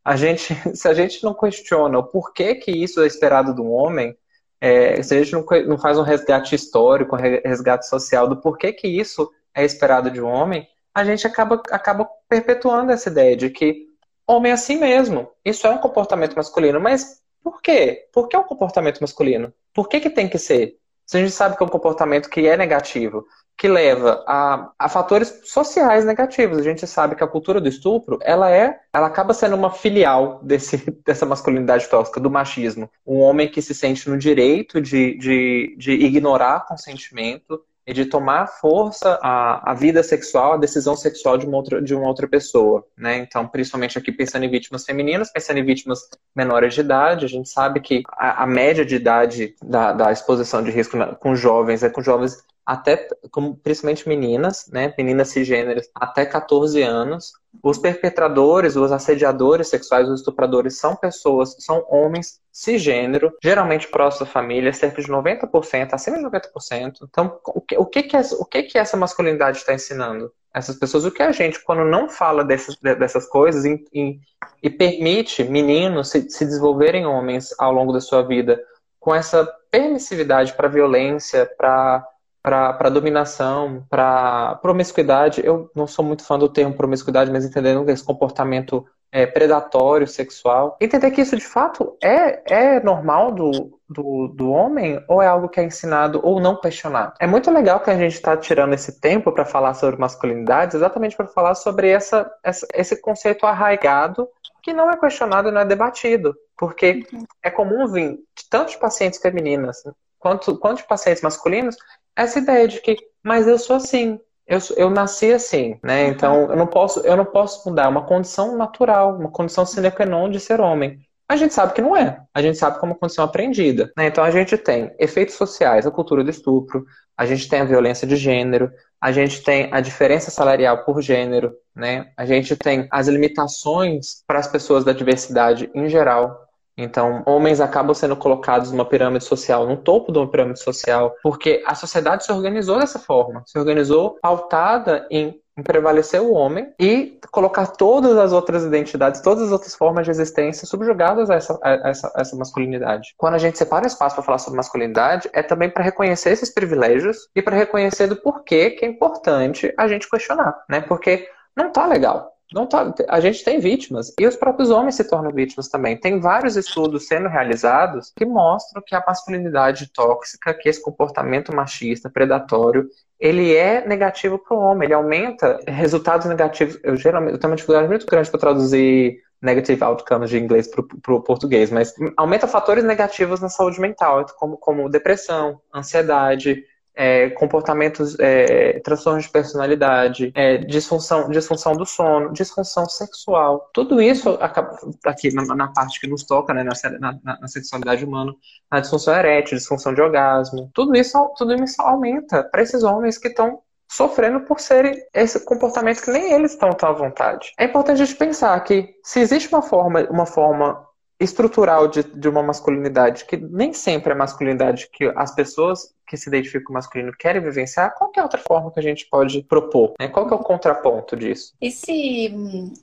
A 0.04 0.15
gente, 0.15 0.56
se 0.76 0.88
a 0.88 0.95
gente 0.95 1.23
não 1.23 1.36
questiona 1.36 1.99
o 1.99 2.04
porquê 2.04 2.56
que 2.56 2.71
isso 2.71 3.04
é 3.04 3.06
esperado 3.06 3.62
um 3.62 3.71
homem, 3.71 4.17
é, 4.60 5.04
se 5.04 5.13
a 5.13 5.23
gente 5.23 5.32
não, 5.32 5.45
não 5.67 5.78
faz 5.78 5.99
um 5.99 6.02
resgate 6.02 6.56
histórico, 6.56 7.15
um 7.15 7.19
resgate 7.19 7.88
social 7.88 8.28
do 8.28 8.38
porquê 8.41 8.73
que 8.73 8.88
isso 8.88 9.32
é 9.54 9.63
esperado 9.63 10.10
de 10.10 10.19
um 10.19 10.28
homem, 10.28 10.67
a 10.95 11.06
gente 11.06 11.28
acaba, 11.28 11.62
acaba 11.69 12.10
perpetuando 12.28 12.91
essa 12.91 13.10
ideia 13.10 13.38
de 13.38 13.52
que 13.52 13.89
homem 14.26 14.52
é 14.52 14.56
assim 14.56 14.80
mesmo. 14.80 15.30
Isso 15.45 15.67
é 15.67 15.69
um 15.69 15.78
comportamento 15.78 16.36
masculino. 16.36 16.80
Mas 16.80 17.21
por 17.43 17.62
quê? 17.62 18.08
Por 18.12 18.28
que 18.28 18.36
é 18.36 18.39
um 18.39 18.43
comportamento 18.43 19.02
masculino? 19.02 19.54
Por 19.71 19.88
que, 19.88 19.99
que 19.99 20.10
tem 20.10 20.28
que 20.28 20.39
ser? 20.39 20.80
Se 21.05 21.17
a 21.17 21.19
gente 21.19 21.31
sabe 21.31 21.57
que 21.57 21.63
é 21.63 21.65
um 21.65 21.69
comportamento 21.69 22.29
que 22.29 22.47
é 22.47 22.55
negativo, 22.55 23.25
que 23.57 23.67
leva 23.67 24.23
a, 24.27 24.71
a, 24.77 24.89
fatores 24.89 25.41
sociais 25.43 26.05
negativos. 26.05 26.57
A 26.57 26.63
gente 26.63 26.85
sabe 26.87 27.15
que 27.15 27.23
a 27.23 27.27
cultura 27.27 27.61
do 27.61 27.69
estupro, 27.69 28.17
ela 28.21 28.49
é, 28.49 28.79
ela 28.91 29.07
acaba 29.07 29.33
sendo 29.33 29.55
uma 29.55 29.71
filial 29.71 30.39
desse, 30.43 30.77
dessa 31.05 31.25
masculinidade 31.25 31.87
tóxica, 31.87 32.19
do 32.19 32.31
machismo. 32.31 32.89
Um 33.05 33.19
homem 33.19 33.49
que 33.49 33.61
se 33.61 33.75
sente 33.75 34.09
no 34.09 34.17
direito 34.17 34.81
de, 34.81 35.17
de, 35.17 35.75
de 35.77 35.91
ignorar 35.91 36.65
consentimento 36.65 37.63
e 37.86 37.93
de 37.93 38.06
tomar 38.06 38.48
força 38.48 39.19
a, 39.22 39.72
a 39.72 39.74
vida 39.74 40.02
sexual, 40.02 40.54
a 40.54 40.58
decisão 40.58 40.96
sexual 40.96 41.38
de 41.38 41.46
uma 41.46 41.58
outra, 41.58 41.82
de 41.82 41.93
uma 41.93 42.08
outra 42.08 42.28
pessoa, 42.28 42.86
né? 42.98 43.17
Então, 43.17 43.48
principalmente 43.48 43.98
aqui 43.98 44.12
pensando 44.12 44.46
em 44.46 44.50
vítimas 44.50 44.86
femininas, 44.86 45.32
pensando 45.32 45.60
em 45.60 45.65
vítimas 45.65 46.00
menores 46.36 46.74
de 46.74 46.82
idade, 46.82 47.26
a 47.26 47.30
gente 47.30 47.50
sabe 47.50 47.82
que 47.82 48.04
a, 48.10 48.43
a 48.43 48.48
média 48.48 48.86
de 48.86 48.96
idade 48.96 49.56
da, 49.62 49.91
da 49.91 50.12
exposição 50.12 50.63
de 50.63 50.72
risco 50.72 50.96
na, 50.96 51.15
com 51.15 51.36
jovens 51.36 51.84
é 51.84 51.89
com 51.89 52.02
jovens 52.02 52.38
até, 52.65 53.08
como, 53.30 53.58
principalmente 53.58 54.08
meninas, 54.08 54.67
né, 54.71 54.93
meninas 54.97 55.30
cisgêneras, 55.30 55.89
até 55.93 56.26
14 56.26 56.82
anos. 56.82 57.34
Os 57.62 57.78
perpetradores, 57.78 58.76
os 58.76 58.91
assediadores 58.91 59.67
sexuais, 59.67 60.10
os 60.10 60.21
estupradores 60.21 60.78
são 60.78 60.95
pessoas, 60.95 61.56
são 61.60 61.86
homens 61.89 62.41
cisgênero, 62.52 63.32
geralmente 63.43 63.88
próximos 63.88 64.28
da 64.28 64.34
família, 64.34 64.73
cerca 64.73 65.02
de 65.02 65.08
90%, 65.08 65.93
acima 65.93 66.17
de 66.17 66.23
90%. 66.23 66.99
Então, 67.04 67.39
o 67.45 67.62
que, 67.62 67.78
o 67.78 67.86
que, 67.86 68.04
que, 68.04 68.17
o 68.17 68.45
que, 68.45 68.63
que 68.63 68.78
essa 68.78 68.97
masculinidade 68.97 69.58
está 69.58 69.73
ensinando? 69.73 70.32
Essas 70.54 70.76
pessoas, 70.78 71.04
o 71.04 71.12
que 71.12 71.23
a 71.23 71.32
gente, 71.32 71.63
quando 71.63 71.84
não 71.84 72.08
fala 72.08 72.43
dessas, 72.43 72.76
dessas 72.78 73.28
coisas 73.28 73.65
e, 73.65 73.84
e, 73.91 74.19
e 74.62 74.69
permite 74.69 75.43
meninos 75.43 76.10
se, 76.10 76.30
se 76.30 76.45
desenvolverem 76.45 77.06
homens 77.06 77.54
ao 77.60 77.71
longo 77.71 77.91
da 77.91 77.99
sua 77.99 78.21
vida 78.21 78.62
com 78.99 79.13
essa 79.13 79.45
permissividade 79.69 80.54
para 80.54 80.69
violência, 80.69 81.45
para 81.58 82.08
para 82.43 82.89
dominação, 82.89 83.86
para 83.89 84.56
promiscuidade. 84.56 85.41
Eu 85.43 85.71
não 85.73 85.88
sou 85.88 86.03
muito 86.03 86.25
fã 86.25 86.38
do 86.38 86.49
termo 86.49 86.75
promiscuidade, 86.75 87.32
mas 87.32 87.45
entendendo 87.45 87.89
esse 87.89 88.03
comportamento 88.03 88.86
é, 89.13 89.25
predatório, 89.25 90.06
sexual. 90.06 90.75
Entender 90.82 91.12
que 91.12 91.21
isso 91.21 91.38
de 91.38 91.45
fato 91.45 91.95
é, 92.03 92.75
é 92.75 92.79
normal 92.84 93.32
do, 93.32 93.79
do, 93.88 94.27
do 94.27 94.51
homem 94.51 95.01
ou 95.08 95.21
é 95.21 95.27
algo 95.27 95.47
que 95.47 95.60
é 95.60 95.63
ensinado 95.63 96.19
ou 96.21 96.41
não 96.41 96.60
questionado. 96.60 97.13
É 97.19 97.27
muito 97.27 97.49
legal 97.49 97.79
que 97.79 97.91
a 97.91 97.97
gente 97.97 98.15
está 98.15 98.36
tirando 98.36 98.73
esse 98.73 98.99
tempo 98.99 99.32
para 99.32 99.45
falar 99.45 99.73
sobre 99.75 99.99
masculinidade, 99.99 100.75
exatamente 100.75 101.15
para 101.15 101.27
falar 101.27 101.56
sobre 101.56 101.89
essa, 101.89 102.29
essa, 102.43 102.67
esse 102.73 102.99
conceito 102.99 103.45
arraigado 103.45 104.27
que 104.62 104.73
não 104.73 104.89
é 104.89 104.97
questionado 104.97 105.47
e 105.47 105.51
não 105.51 105.62
é 105.62 105.65
debatido. 105.65 106.36
Porque 106.58 107.06
uhum. 107.13 107.23
é 107.41 107.49
comum 107.49 107.88
vir 107.88 108.15
de 108.36 108.49
tantos 108.49 108.75
pacientes 108.75 109.19
femininas 109.19 109.84
quanto, 110.23 110.58
quanto 110.58 110.77
de 110.77 110.88
pacientes 110.88 111.21
masculinos 111.21 111.75
essa 112.15 112.39
ideia 112.39 112.67
de 112.67 112.82
que, 112.82 112.95
mas 113.23 113.47
eu 113.47 113.58
sou 113.58 113.76
assim, 113.76 114.19
eu, 114.47 114.60
eu 114.78 114.89
nasci 114.89 115.32
assim, 115.32 115.80
né? 115.84 116.06
Uhum. 116.06 116.12
Então 116.12 116.52
eu 116.52 116.56
não 116.56 116.67
posso, 116.67 116.99
eu 117.02 117.15
não 117.15 117.26
posso 117.26 117.67
mudar, 117.69 117.86
é 117.86 117.88
uma 117.88 118.06
condição 118.06 118.58
natural, 118.58 119.15
uma 119.15 119.32
condição 119.32 119.65
sine 119.65 119.91
qua 119.91 120.06
non 120.06 120.30
de 120.30 120.39
ser 120.39 120.60
homem. 120.60 120.99
A 121.28 121.36
gente 121.36 121.54
sabe 121.54 121.73
que 121.73 121.82
não 121.82 121.95
é. 121.95 122.21
A 122.34 122.41
gente 122.41 122.58
sabe 122.58 122.78
que 122.78 122.86
é 122.86 122.88
uma 122.88 122.95
condição 122.95 123.23
aprendida. 123.23 123.91
Né? 123.97 124.08
Então 124.08 124.23
a 124.23 124.30
gente 124.30 124.58
tem 124.58 124.93
efeitos 124.99 125.36
sociais, 125.36 125.88
a 125.88 125.91
cultura 125.91 126.23
do 126.23 126.30
estupro, 126.30 126.86
a 127.17 127.26
gente 127.26 127.47
tem 127.47 127.62
a 127.62 127.65
violência 127.65 128.06
de 128.08 128.15
gênero, 128.15 128.71
a 128.99 129.12
gente 129.12 129.43
tem 129.43 129.69
a 129.71 129.80
diferença 129.80 130.32
salarial 130.32 130.84
por 130.84 131.02
gênero, 131.02 131.54
né? 131.76 132.12
A 132.17 132.26
gente 132.26 132.56
tem 132.56 132.88
as 132.91 133.08
limitações 133.08 134.23
para 134.26 134.39
as 134.39 134.47
pessoas 134.47 134.84
da 134.84 134.93
diversidade 134.93 135.69
em 135.73 135.89
geral. 135.89 136.42
Então, 136.77 137.21
homens 137.25 137.62
acabam 137.62 137.93
sendo 137.93 138.15
colocados 138.15 138.71
numa 138.71 138.86
pirâmide 138.86 139.23
social, 139.23 139.67
no 139.67 139.77
topo 139.77 140.12
de 140.12 140.17
uma 140.17 140.29
pirâmide 140.29 140.59
social, 140.59 141.13
porque 141.21 141.63
a 141.65 141.75
sociedade 141.75 142.25
se 142.25 142.31
organizou 142.31 142.79
dessa 142.79 142.97
forma, 142.97 143.43
se 143.45 143.57
organizou 143.59 144.17
pautada 144.21 145.07
em, 145.12 145.39
prevalecer 145.63 146.19
o 146.19 146.33
homem 146.33 146.73
e 146.79 147.19
colocar 147.31 147.67
todas 147.67 148.17
as 148.17 148.33
outras 148.33 148.63
identidades, 148.63 149.21
todas 149.21 149.43
as 149.43 149.51
outras 149.51 149.75
formas 149.75 150.05
de 150.05 150.12
existência 150.12 150.65
subjugadas 150.65 151.29
a 151.29 151.36
essa, 151.36 151.59
a 151.62 151.89
essa, 151.89 152.12
a 152.15 152.21
essa 152.21 152.36
masculinidade. 152.36 153.13
Quando 153.17 153.36
a 153.36 153.38
gente 153.38 153.57
separa 153.57 153.86
espaço 153.86 154.15
para 154.15 154.23
falar 154.23 154.39
sobre 154.39 154.57
masculinidade, 154.57 155.29
é 155.31 155.43
também 155.43 155.69
para 155.69 155.83
reconhecer 155.83 156.31
esses 156.31 156.51
privilégios 156.51 157.29
e 157.36 157.41
para 157.41 157.55
reconhecer 157.55 158.07
do 158.07 158.15
porquê 158.15 158.71
que 158.71 158.83
é 158.83 158.88
importante 158.88 159.71
a 159.77 159.88
gente 159.88 160.09
questionar, 160.09 160.63
né? 160.67 160.81
Porque 160.81 161.27
não 161.55 161.71
tá 161.71 161.86
legal. 161.86 162.33
Não 162.51 162.67
tá, 162.67 162.93
a 163.10 163.19
gente 163.19 163.43
tem 163.43 163.60
vítimas 163.60 164.13
e 164.19 164.27
os 164.27 164.36
próprios 164.36 164.69
homens 164.69 164.95
se 164.95 165.03
tornam 165.03 165.32
vítimas 165.32 165.69
também. 165.69 165.97
Tem 165.97 166.19
vários 166.19 166.56
estudos 166.56 167.08
sendo 167.08 167.27
realizados 167.27 168.12
que 168.15 168.25
mostram 168.25 168.84
que 168.86 168.95
a 168.95 169.03
masculinidade 169.06 169.91
tóxica, 169.91 170.53
que 170.53 170.69
esse 170.69 170.82
comportamento 170.82 171.56
machista, 171.56 172.10
predatório, 172.10 172.88
ele 173.19 173.56
é 173.56 173.88
negativo 173.88 174.38
para 174.38 174.56
o 174.56 174.60
homem. 174.60 174.86
Ele 174.86 174.93
aumenta 174.93 175.60
resultados 175.67 176.27
negativos. 176.27 176.79
Eu 176.84 176.95
geralmente 176.95 177.34
eu 177.34 177.39
tenho 177.39 177.51
uma 177.51 177.56
dificuldade 177.56 177.88
muito 177.88 178.06
grande 178.06 178.29
para 178.29 178.39
traduzir 178.39 179.17
negative 179.41 179.84
outcomes 179.84 180.29
de 180.29 180.39
inglês 180.39 180.67
para 180.67 181.13
o 181.13 181.21
português, 181.21 181.69
mas 181.69 181.93
aumenta 182.15 182.47
fatores 182.47 182.84
negativos 182.84 183.41
na 183.41 183.49
saúde 183.49 183.79
mental, 183.79 184.25
como, 184.38 184.58
como 184.58 184.89
depressão, 184.89 185.60
ansiedade, 185.73 186.63
é, 186.95 187.29
comportamentos, 187.32 188.17
é, 188.19 188.79
transtornos 188.79 189.23
de 189.23 189.29
personalidade, 189.29 190.32
é, 190.36 190.58
disfunção, 190.58 191.29
disfunção 191.29 191.73
do 191.73 191.86
sono, 191.86 192.32
disfunção 192.32 192.86
sexual. 192.88 193.69
Tudo 193.73 194.01
isso, 194.01 194.29
acaba, 194.41 194.77
aqui 195.06 195.34
na, 195.34 195.43
na 195.56 195.67
parte 195.69 195.99
que 195.99 196.08
nos 196.08 196.23
toca, 196.23 196.53
né, 196.53 196.63
na, 196.63 196.73
na, 196.99 197.39
na, 197.41 197.47
sexualidade 197.47 198.06
humana, 198.06 198.34
na 198.71 198.79
disfunção 198.79 199.15
erétil, 199.15 199.58
disfunção 199.58 199.93
de 199.93 200.01
orgasmo, 200.01 200.69
tudo 200.73 200.95
isso, 200.95 201.17
tudo 201.38 201.53
isso 201.56 201.82
aumenta 201.82 202.43
para 202.43 202.62
esses 202.62 202.84
homens 202.84 203.17
que 203.17 203.27
estão 203.27 203.60
sofrendo 203.89 204.41
por 204.41 204.60
serem 204.60 204.95
esse 205.13 205.39
comportamento 205.45 206.01
que 206.01 206.12
nem 206.12 206.32
eles 206.34 206.53
estão 206.53 206.71
tão 206.71 206.89
à 206.89 206.93
vontade. 206.93 207.53
É 207.60 207.65
importante 207.65 208.01
a 208.01 208.06
gente 208.06 208.17
pensar 208.17 208.60
que 208.63 208.95
se 209.03 209.19
existe 209.19 209.49
uma 209.49 209.62
forma, 209.62 210.01
uma 210.10 210.25
forma 210.25 210.84
estrutural 211.19 211.88
de, 211.88 212.03
de 212.03 212.27
uma 212.27 212.41
masculinidade 212.41 213.25
que 213.25 213.38
nem 213.38 213.71
sempre 213.71 214.12
é 214.12 214.15
masculinidade 214.15 214.89
que 214.91 215.06
as 215.15 215.34
pessoas 215.34 215.92
que 216.13 216.17
se 216.17 216.30
identificam 216.30 216.65
com 216.65 216.73
o 216.73 216.76
masculino 216.76 217.12
querem 217.12 217.41
vivenciar, 217.41 217.95
qual 217.95 218.12
é 218.15 218.19
a 218.19 218.23
outra 218.23 218.39
forma 218.39 218.71
que 218.71 218.80
a 218.80 218.84
gente 218.84 219.08
pode 219.08 219.41
propor? 219.41 219.95
Né? 219.99 220.08
Qual 220.08 220.30
é 220.30 220.34
o 220.36 220.38
contraponto 220.38 221.17
disso? 221.17 221.56
Esse, 221.60 222.32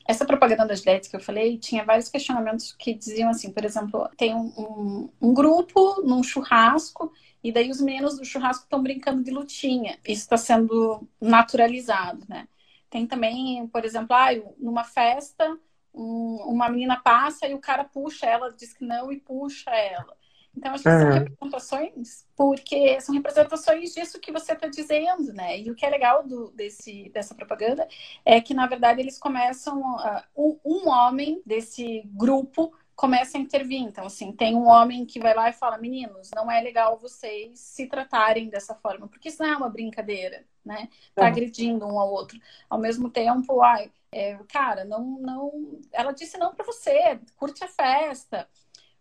essa 0.04 0.24
propaganda 0.24 0.66
das 0.66 0.84
LEDs 0.84 1.06
que 1.06 1.14
eu 1.14 1.20
falei 1.20 1.56
tinha 1.56 1.84
vários 1.84 2.08
questionamentos 2.08 2.72
que 2.72 2.92
diziam 2.92 3.30
assim, 3.30 3.52
por 3.52 3.64
exemplo, 3.64 4.08
tem 4.16 4.34
um, 4.34 4.52
um, 4.58 5.10
um 5.20 5.32
grupo 5.32 6.02
num 6.02 6.24
churrasco 6.24 7.12
e 7.42 7.52
daí 7.52 7.70
os 7.70 7.80
meninos 7.80 8.18
do 8.18 8.24
churrasco 8.24 8.64
estão 8.64 8.82
brincando 8.82 9.22
de 9.22 9.30
lutinha. 9.30 9.96
Isso 10.04 10.22
está 10.22 10.36
sendo 10.36 11.06
naturalizado, 11.20 12.24
né? 12.28 12.48
Tem 12.90 13.06
também, 13.06 13.64
por 13.68 13.84
exemplo, 13.84 14.16
ah, 14.16 14.30
numa 14.58 14.82
festa 14.82 15.56
um, 15.94 16.36
uma 16.46 16.68
menina 16.68 17.00
passa 17.00 17.46
e 17.46 17.54
o 17.54 17.60
cara 17.60 17.84
puxa 17.84 18.26
ela, 18.26 18.52
diz 18.52 18.72
que 18.72 18.84
não 18.84 19.12
e 19.12 19.20
puxa 19.20 19.70
ela. 19.70 20.18
Então, 20.56 20.74
acho 20.74 20.82
que 20.82 20.90
são 20.90 21.12
representações, 21.12 22.26
porque 22.36 23.00
são 23.00 23.14
representações 23.14 23.94
disso 23.94 24.20
que 24.20 24.32
você 24.32 24.52
está 24.52 24.66
dizendo, 24.66 25.32
né? 25.32 25.58
E 25.58 25.70
o 25.70 25.74
que 25.74 25.86
é 25.86 25.90
legal 25.90 26.26
do, 26.26 26.50
desse, 26.50 27.08
dessa 27.10 27.34
propaganda 27.34 27.86
é 28.24 28.40
que, 28.40 28.52
na 28.52 28.66
verdade, 28.66 29.00
eles 29.00 29.18
começam. 29.18 29.80
Uh, 30.34 30.60
um 30.64 30.88
homem 30.88 31.40
desse 31.46 32.02
grupo 32.06 32.72
começa 33.00 33.38
a 33.38 33.40
intervir. 33.40 33.80
Então, 33.80 34.04
assim, 34.04 34.30
tem 34.30 34.54
um 34.54 34.68
homem 34.68 35.06
que 35.06 35.18
vai 35.18 35.34
lá 35.34 35.48
e 35.48 35.54
fala: 35.54 35.78
meninos, 35.78 36.30
não 36.34 36.50
é 36.50 36.60
legal 36.60 36.98
vocês 36.98 37.58
se 37.58 37.86
tratarem 37.86 38.50
dessa 38.50 38.74
forma, 38.74 39.08
porque 39.08 39.28
isso 39.30 39.42
não 39.42 39.50
é 39.50 39.56
uma 39.56 39.70
brincadeira, 39.70 40.44
né? 40.62 40.88
Tá 41.14 41.26
agredindo 41.26 41.86
um 41.86 41.98
ao 41.98 42.10
outro. 42.10 42.38
Ao 42.68 42.78
mesmo 42.78 43.08
tempo, 43.08 43.62
ai, 43.62 43.90
é, 44.12 44.36
cara, 44.48 44.84
não, 44.84 45.18
não. 45.20 45.80
Ela 45.92 46.12
disse 46.12 46.36
não 46.36 46.54
para 46.54 46.66
você, 46.66 47.18
curte 47.36 47.64
a 47.64 47.68
festa. 47.68 48.46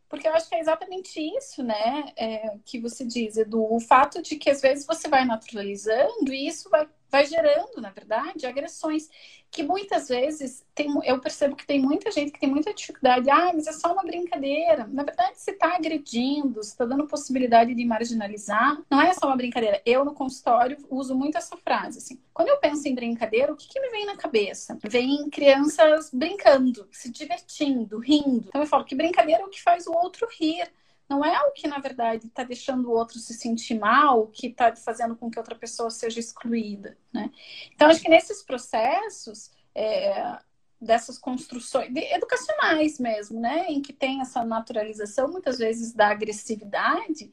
Porque 0.10 0.28
eu 0.28 0.34
acho 0.34 0.50
que 0.50 0.56
é 0.56 0.60
exatamente 0.60 1.20
isso, 1.38 1.64
né? 1.64 2.12
É, 2.18 2.58
que 2.66 2.80
você 2.80 3.06
diz, 3.06 3.38
Edu. 3.38 3.64
O 3.72 3.80
fato 3.80 4.22
de 4.22 4.36
que 4.38 4.50
às 4.50 4.60
vezes 4.60 4.86
você 4.86 5.08
vai 5.08 5.24
naturalizando 5.24 6.34
e 6.34 6.48
isso 6.48 6.68
vai, 6.70 6.88
vai 7.10 7.26
gerando, 7.26 7.80
na 7.80 7.92
verdade, 7.92 8.48
agressões 8.48 9.08
que 9.52 9.64
muitas 9.64 10.08
vezes 10.08 10.64
tem, 10.76 10.88
eu 11.04 11.20
percebo 11.20 11.56
que 11.56 11.66
tem 11.66 11.82
muita 11.82 12.12
gente 12.12 12.32
que 12.32 12.40
tem 12.40 12.50
muita 12.50 12.74
dificuldade. 12.74 13.30
Ah, 13.30 13.52
mas 13.54 13.68
é 13.68 13.72
só 13.74 13.92
uma 13.94 14.04
brincadeira. 14.04 14.88
Na 14.92 15.04
verdade, 15.04 15.40
você 15.40 15.52
está 15.52 15.76
agredindo, 15.76 16.64
você 16.64 16.70
está 16.70 16.86
dando 16.86 17.08
possibilidade 17.08 17.74
de 17.74 17.86
marginalizar. 17.86 18.82
Não 18.90 19.02
é 19.02 19.14
só 19.14 19.28
uma 19.28 19.36
brincadeira. 19.36 19.82
Eu, 19.86 20.06
no 20.06 20.14
consultório, 20.14 20.78
uso 20.90 21.16
muito 21.16 21.38
essa 21.38 21.58
frase. 21.58 21.98
Assim. 21.98 22.20
Quando 22.34 22.50
eu 22.50 22.58
penso 22.58 22.88
em 22.88 22.96
brincadeira, 22.96 23.52
o 23.52 23.56
que, 23.56 23.68
que 23.68 23.80
me 23.80 23.90
vem 23.90 24.06
na 24.06 24.16
cabeça? 24.16 24.78
Vem 24.88 25.30
crianças 25.30 26.10
brincando, 26.14 26.88
se 26.92 27.12
divertindo, 27.12 28.00
rindo. 28.00 28.46
Então 28.50 28.62
eu 28.62 28.68
falo 28.68 28.86
que 28.86 28.96
brincadeira 28.96 29.42
é 29.42 29.46
o 29.46 29.50
que 29.50 29.62
faz 29.62 29.88
o 29.88 29.94
outro 29.94 30.28
rir 30.40 30.70
não 31.10 31.26
é 31.26 31.42
o 31.42 31.52
que, 31.52 31.68
na 31.68 31.80
verdade, 31.80 32.28
está 32.28 32.44
deixando 32.44 32.90
o 32.90 32.94
outro 32.94 33.18
se 33.18 33.34
sentir 33.34 33.80
mal, 33.80 34.28
que 34.28 34.48
está 34.48 34.76
fazendo 34.76 35.16
com 35.16 35.30
que 35.30 35.40
outra 35.40 35.56
pessoa 35.56 35.90
seja 35.90 36.20
excluída. 36.20 36.98
Né? 37.12 37.32
Então, 37.74 37.90
acho 37.90 38.02
que 38.02 38.10
nesses 38.10 38.44
processos, 38.44 39.52
é, 39.74 40.38
dessas 40.80 41.18
construções 41.18 41.90
educacionais 41.96 43.00
mesmo, 43.00 43.40
né, 43.40 43.66
em 43.68 43.82
que 43.82 43.92
tem 43.92 44.22
essa 44.22 44.46
naturalização 44.46 45.28
muitas 45.28 45.58
vezes 45.58 45.94
da 45.94 46.10
agressividade, 46.10 47.32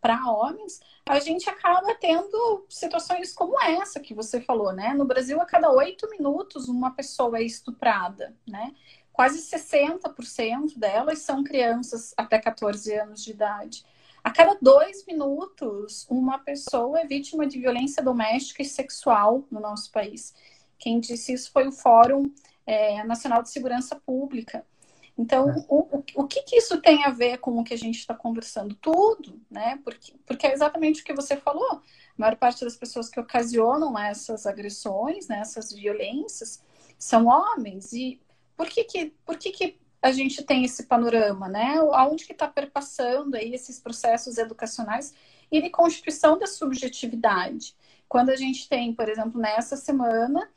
para 0.00 0.30
homens, 0.30 0.80
a 1.06 1.18
gente 1.18 1.48
acaba 1.50 1.94
tendo 1.94 2.64
situações 2.68 3.32
como 3.32 3.60
essa 3.60 3.98
que 3.98 4.14
você 4.14 4.40
falou, 4.40 4.72
né? 4.72 4.94
No 4.94 5.04
Brasil, 5.04 5.40
a 5.40 5.46
cada 5.46 5.70
oito 5.72 6.08
minutos, 6.10 6.68
uma 6.68 6.92
pessoa 6.92 7.38
é 7.38 7.42
estuprada, 7.42 8.34
né? 8.46 8.74
Quase 9.18 9.40
60% 9.40 10.78
delas 10.78 11.18
são 11.18 11.42
crianças 11.42 12.14
até 12.16 12.38
14 12.38 12.94
anos 12.94 13.24
de 13.24 13.32
idade. 13.32 13.84
A 14.22 14.30
cada 14.30 14.56
dois 14.62 15.04
minutos, 15.06 16.06
uma 16.08 16.38
pessoa 16.38 17.00
é 17.00 17.04
vítima 17.04 17.44
de 17.44 17.58
violência 17.58 18.00
doméstica 18.00 18.62
e 18.62 18.64
sexual 18.64 19.42
no 19.50 19.58
nosso 19.58 19.90
país. 19.90 20.36
Quem 20.78 21.00
disse 21.00 21.32
isso 21.32 21.50
foi 21.50 21.66
o 21.66 21.72
Fórum 21.72 22.32
é, 22.64 23.02
Nacional 23.02 23.42
de 23.42 23.50
Segurança 23.50 23.96
Pública. 23.96 24.64
Então, 25.18 25.50
é. 25.50 25.64
o, 25.68 26.04
o, 26.14 26.24
que, 26.28 26.42
que 26.42 26.54
isso 26.54 26.80
tem 26.80 27.04
a 27.04 27.10
ver 27.10 27.38
com 27.38 27.58
o 27.58 27.64
que 27.64 27.74
a 27.74 27.78
gente 27.78 27.98
está 27.98 28.14
conversando? 28.14 28.76
Tudo, 28.76 29.42
né? 29.50 29.80
Porque, 29.82 30.14
porque 30.24 30.46
é 30.46 30.52
exatamente 30.52 31.02
o 31.02 31.04
que 31.04 31.12
você 31.12 31.36
falou. 31.36 31.72
A 31.72 31.82
maior 32.16 32.36
parte 32.36 32.64
das 32.64 32.76
pessoas 32.76 33.08
que 33.08 33.18
ocasionam 33.18 33.98
essas 33.98 34.46
agressões, 34.46 35.26
né, 35.26 35.40
essas 35.40 35.72
violências, 35.72 36.62
são 36.96 37.26
homens. 37.26 37.92
E 37.92 38.20
por 38.58 38.68
que, 38.68 38.82
que, 38.82 39.14
por 39.24 39.38
que, 39.38 39.52
que 39.52 39.78
a 40.02 40.10
gente 40.10 40.42
tem 40.44 40.64
esse 40.64 40.86
panorama, 40.86 41.48
né? 41.48 41.76
Aonde 41.92 42.26
que 42.26 42.32
está 42.32 42.48
perpassando 42.48 43.36
aí 43.36 43.54
esses 43.54 43.78
processos 43.78 44.36
educacionais 44.36 45.14
e 45.50 45.62
de 45.62 45.70
constituição 45.70 46.36
da 46.36 46.46
subjetividade? 46.46 47.76
Quando 48.08 48.30
a 48.30 48.36
gente 48.36 48.68
tem, 48.68 48.92
por 48.92 49.08
exemplo, 49.08 49.40
nessa 49.40 49.76
semana, 49.76 50.48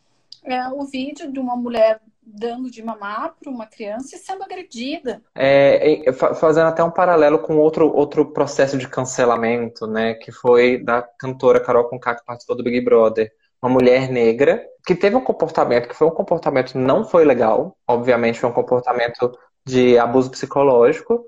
é, 0.43 0.67
o 0.69 0.83
vídeo 0.83 1.31
de 1.31 1.39
uma 1.39 1.55
mulher 1.55 2.01
dando 2.23 2.71
de 2.71 2.81
mamar 2.81 3.35
para 3.39 3.51
uma 3.51 3.65
criança 3.65 4.15
e 4.15 4.19
sendo 4.19 4.43
agredida. 4.43 5.21
É, 5.35 6.11
fazendo 6.13 6.67
até 6.67 6.83
um 6.83 6.91
paralelo 6.91 7.39
com 7.39 7.57
outro, 7.57 7.93
outro 7.93 8.31
processo 8.31 8.77
de 8.77 8.87
cancelamento, 8.87 9.85
né, 9.85 10.13
que 10.15 10.31
foi 10.31 10.77
da 10.77 11.01
cantora 11.01 11.59
Carol 11.59 11.89
Conká, 11.89 12.15
que 12.15 12.25
participou 12.25 12.55
do 12.55 12.63
Big 12.63 12.81
Brother. 12.81 13.31
Uma 13.62 13.71
mulher 13.71 14.10
negra 14.10 14.65
que 14.86 14.95
teve 14.95 15.15
um 15.15 15.24
comportamento 15.24 15.88
que 15.88 15.95
foi 15.95 16.08
um 16.08 16.12
comportamento 16.12 16.78
não 16.78 17.06
foi 17.06 17.24
legal, 17.24 17.78
obviamente 17.88 18.39
foi 18.39 18.50
um 18.50 18.54
comportamento 18.54 19.38
de 19.65 19.97
abuso 20.00 20.32
psicológico, 20.32 21.24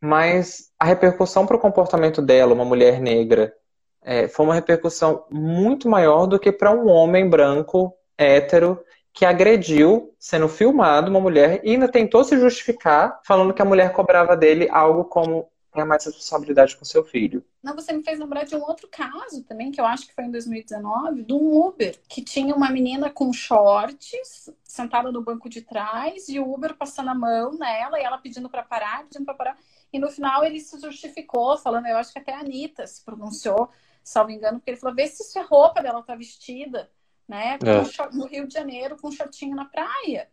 mas 0.00 0.70
a 0.78 0.84
repercussão 0.84 1.46
para 1.46 1.56
o 1.56 1.60
comportamento 1.60 2.20
dela, 2.20 2.54
uma 2.54 2.64
mulher 2.64 3.00
negra, 3.00 3.54
é, 4.02 4.28
foi 4.28 4.46
uma 4.46 4.54
repercussão 4.54 5.24
muito 5.30 5.88
maior 5.88 6.26
do 6.26 6.38
que 6.38 6.52
para 6.52 6.72
um 6.72 6.88
homem 6.88 7.28
branco 7.28 7.94
hétero 8.18 8.80
que 9.12 9.24
agrediu, 9.24 10.14
sendo 10.18 10.48
filmado, 10.48 11.10
uma 11.10 11.20
mulher 11.20 11.60
e 11.64 11.70
ainda 11.70 11.88
tentou 11.88 12.22
se 12.22 12.38
justificar, 12.38 13.18
falando 13.24 13.54
que 13.54 13.62
a 13.62 13.64
mulher 13.64 13.92
cobrava 13.92 14.36
dele 14.36 14.68
algo 14.70 15.04
como 15.04 15.48
tenha 15.76 15.86
mais 15.86 16.04
responsabilidade 16.04 16.76
com 16.76 16.84
seu 16.84 17.04
filho. 17.04 17.44
Não, 17.62 17.74
você 17.74 17.92
me 17.92 18.02
fez 18.02 18.18
lembrar 18.18 18.44
de 18.44 18.56
um 18.56 18.62
outro 18.62 18.88
caso 18.88 19.44
também, 19.44 19.70
que 19.70 19.80
eu 19.80 19.86
acho 19.86 20.06
que 20.06 20.14
foi 20.14 20.24
em 20.24 20.30
2019, 20.30 21.22
de 21.22 21.32
um 21.32 21.66
Uber, 21.66 21.96
que 22.08 22.22
tinha 22.22 22.54
uma 22.54 22.70
menina 22.70 23.08
com 23.08 23.32
shorts, 23.32 24.50
sentada 24.64 25.12
no 25.12 25.22
banco 25.22 25.48
de 25.48 25.62
trás, 25.62 26.28
e 26.28 26.40
o 26.40 26.52
Uber 26.52 26.74
passando 26.76 27.10
a 27.10 27.14
mão 27.14 27.56
nela, 27.56 28.00
e 28.00 28.02
ela 28.02 28.18
pedindo 28.18 28.48
para 28.48 28.62
parar, 28.62 29.04
pedindo 29.04 29.24
para 29.24 29.34
parar. 29.34 29.58
E 29.92 29.98
no 29.98 30.10
final 30.10 30.44
ele 30.44 30.60
se 30.60 30.80
justificou, 30.80 31.56
falando, 31.56 31.86
eu 31.86 31.96
acho 31.96 32.12
que 32.12 32.18
até 32.18 32.34
a 32.34 32.40
Anitta 32.40 32.86
se 32.86 33.04
pronunciou, 33.04 33.70
salvo 34.02 34.30
engano, 34.30 34.58
porque 34.58 34.70
ele 34.70 34.78
falou, 34.78 34.96
vê 34.96 35.06
se 35.06 35.22
isso 35.22 35.38
é 35.38 35.42
roupa 35.42 35.82
dela 35.82 36.02
tá 36.02 36.16
vestida 36.16 36.90
né? 37.28 37.58
É. 37.62 38.16
No 38.16 38.26
Rio 38.26 38.46
de 38.46 38.54
Janeiro, 38.54 38.96
com 38.96 39.08
um 39.08 39.12
shortinho 39.12 39.56
na 39.56 39.64
praia. 39.64 40.28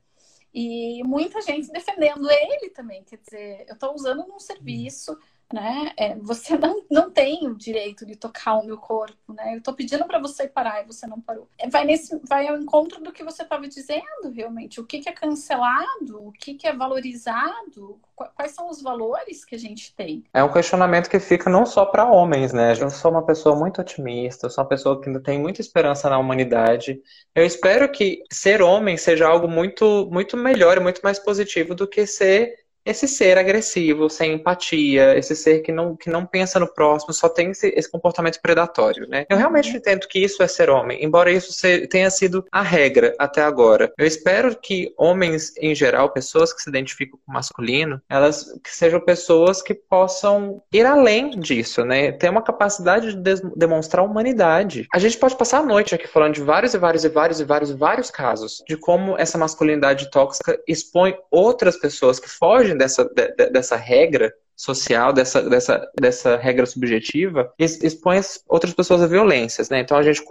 E 0.54 1.04
muita 1.04 1.42
gente 1.42 1.72
defendendo 1.72 2.30
ele 2.30 2.70
também. 2.70 3.04
Quer 3.04 3.18
dizer, 3.18 3.66
eu 3.68 3.74
estou 3.74 3.96
usando 3.96 4.28
num 4.28 4.40
serviço 4.40 5.18
né? 5.52 5.92
É, 5.98 6.16
você 6.16 6.58
não, 6.58 6.84
não 6.90 7.10
tem 7.10 7.48
o 7.48 7.56
direito 7.56 8.06
de 8.06 8.16
tocar 8.16 8.56
o 8.56 8.66
meu 8.66 8.78
corpo, 8.78 9.34
né? 9.34 9.54
Eu 9.54 9.58
estou 9.60 9.74
pedindo 9.74 10.06
para 10.06 10.20
você 10.20 10.48
parar 10.48 10.84
e 10.84 10.88
você 10.88 11.08
não 11.08 11.20
parou. 11.20 11.48
É, 11.58 11.70
vai 11.70 11.86
nesse, 11.86 12.20
vai 12.28 12.48
ao 12.48 12.58
encontro 12.58 13.02
do 13.02 13.12
que 13.12 13.24
você 13.24 13.44
estava 13.44 13.68
dizendo, 13.68 14.32
realmente. 14.34 14.80
O 14.80 14.86
que, 14.86 15.00
que 15.00 15.10
é 15.10 15.14
cancelado, 15.14 16.28
o 16.28 16.32
que, 16.32 16.54
que 16.54 16.68
é 16.68 16.74
valorizado, 16.76 18.00
quais 18.36 18.52
são 18.52 18.70
os 18.70 18.82
valores 18.82 19.44
que 19.44 19.56
a 19.56 19.60
gente 19.60 19.96
tem. 19.96 20.24
É 20.34 20.44
um 20.44 20.52
questionamento 20.52 21.10
que 21.10 21.20
fica 21.20 21.50
não 21.50 21.66
só 21.66 21.86
para 21.86 22.06
homens, 22.06 22.54
né? 22.54 22.74
Eu 22.80 22.90
sou 22.90 23.12
uma 23.12 23.26
pessoa 23.26 23.56
muito 23.56 23.82
otimista, 23.82 24.46
eu 24.46 24.50
sou 24.50 24.64
uma 24.64 24.70
pessoa 24.70 25.02
que 25.02 25.10
ainda 25.10 25.20
tem 25.20 25.40
muita 25.40 25.62
esperança 25.62 26.10
na 26.10 26.18
humanidade. 26.18 27.02
Eu 27.34 27.46
espero 27.46 27.92
que 27.92 28.24
ser 28.32 28.62
homem 28.62 28.98
seja 28.98 29.28
algo 29.28 29.48
muito, 29.48 30.08
muito 30.12 30.38
melhor 30.38 30.80
muito 30.80 31.02
mais 31.02 31.20
positivo 31.20 31.74
do 31.74 31.88
que 31.88 32.06
ser 32.06 32.63
esse 32.86 33.08
ser 33.08 33.38
agressivo, 33.38 34.10
sem 34.10 34.34
empatia, 34.34 35.18
esse 35.18 35.36
ser 35.36 35.62
que 35.62 35.72
não, 35.72 35.96
que 35.96 36.10
não 36.10 36.26
pensa 36.26 36.60
no 36.60 36.72
próximo, 36.72 37.14
só 37.14 37.30
tem 37.30 37.52
esse, 37.52 37.74
esse 37.76 37.90
comportamento 37.90 38.40
predatório, 38.42 39.08
né? 39.08 39.26
Eu 39.30 39.38
realmente 39.38 39.70
uhum. 39.70 39.78
entendo 39.78 40.08
que 40.08 40.20
isso 40.20 40.44
é 40.44 40.48
ser 40.48 40.70
homem, 40.70 41.04
embora 41.04 41.32
isso 41.32 41.54
tenha 41.90 42.10
sido 42.10 42.46
a 42.52 42.62
regra 42.62 43.14
até 43.18 43.42
agora. 43.42 43.92
Eu 43.98 44.06
espero 44.06 44.56
que 44.56 44.94
homens, 44.98 45.54
em 45.58 45.74
geral, 45.74 46.12
pessoas 46.12 46.54
que 46.54 46.62
se 46.62 46.70
identificam 46.70 47.20
com 47.26 47.32
masculino, 47.32 48.02
elas 48.10 48.46
que 48.64 48.76
sejam 48.76 49.00
pessoas 49.00 49.62
que 49.62 49.74
possam 49.74 50.62
ir 50.72 50.86
além 50.86 51.40
disso, 51.40 51.84
né? 51.86 52.12
Ter 52.12 52.30
uma 52.30 52.42
capacidade 52.42 53.16
de 53.16 53.42
demonstrar 53.56 54.06
humanidade. 54.06 54.88
A 54.94 55.00
gente 55.00 55.18
pode 55.18 55.36
passar 55.36 55.60
a 55.60 55.64
noite 55.64 55.96
aqui 55.96 56.08
falando 56.08 56.34
de 56.34 56.42
vários 56.42 56.74
e 56.74 56.78
vários 56.78 57.04
e 57.04 57.10
vários 57.10 57.40
e 57.40 57.44
vários 57.44 57.70
e 57.70 57.74
vários 57.74 58.12
casos 58.12 58.64
de 58.68 58.76
como 58.76 59.18
essa 59.18 59.38
masculinidade 59.38 60.10
tóxica 60.12 60.60
expõe 60.68 61.16
outras 61.32 61.78
pessoas 61.78 62.20
que 62.20 62.30
fogem 62.30 62.73
dessa, 62.76 63.06
de, 63.06 63.50
dessa 63.50 63.76
regra 63.76 64.34
social, 64.64 65.12
dessa, 65.12 65.42
dessa, 65.42 65.92
dessa 66.00 66.38
regra 66.38 66.66
subjetiva, 66.66 67.52
expõe 67.60 68.22
outras 68.48 68.74
pessoas 68.74 69.02
a 69.02 69.08
violências, 69.08 69.70
né? 69.70 69.82
Então 69.82 69.98
a 69.98 70.04
gente 70.04 70.24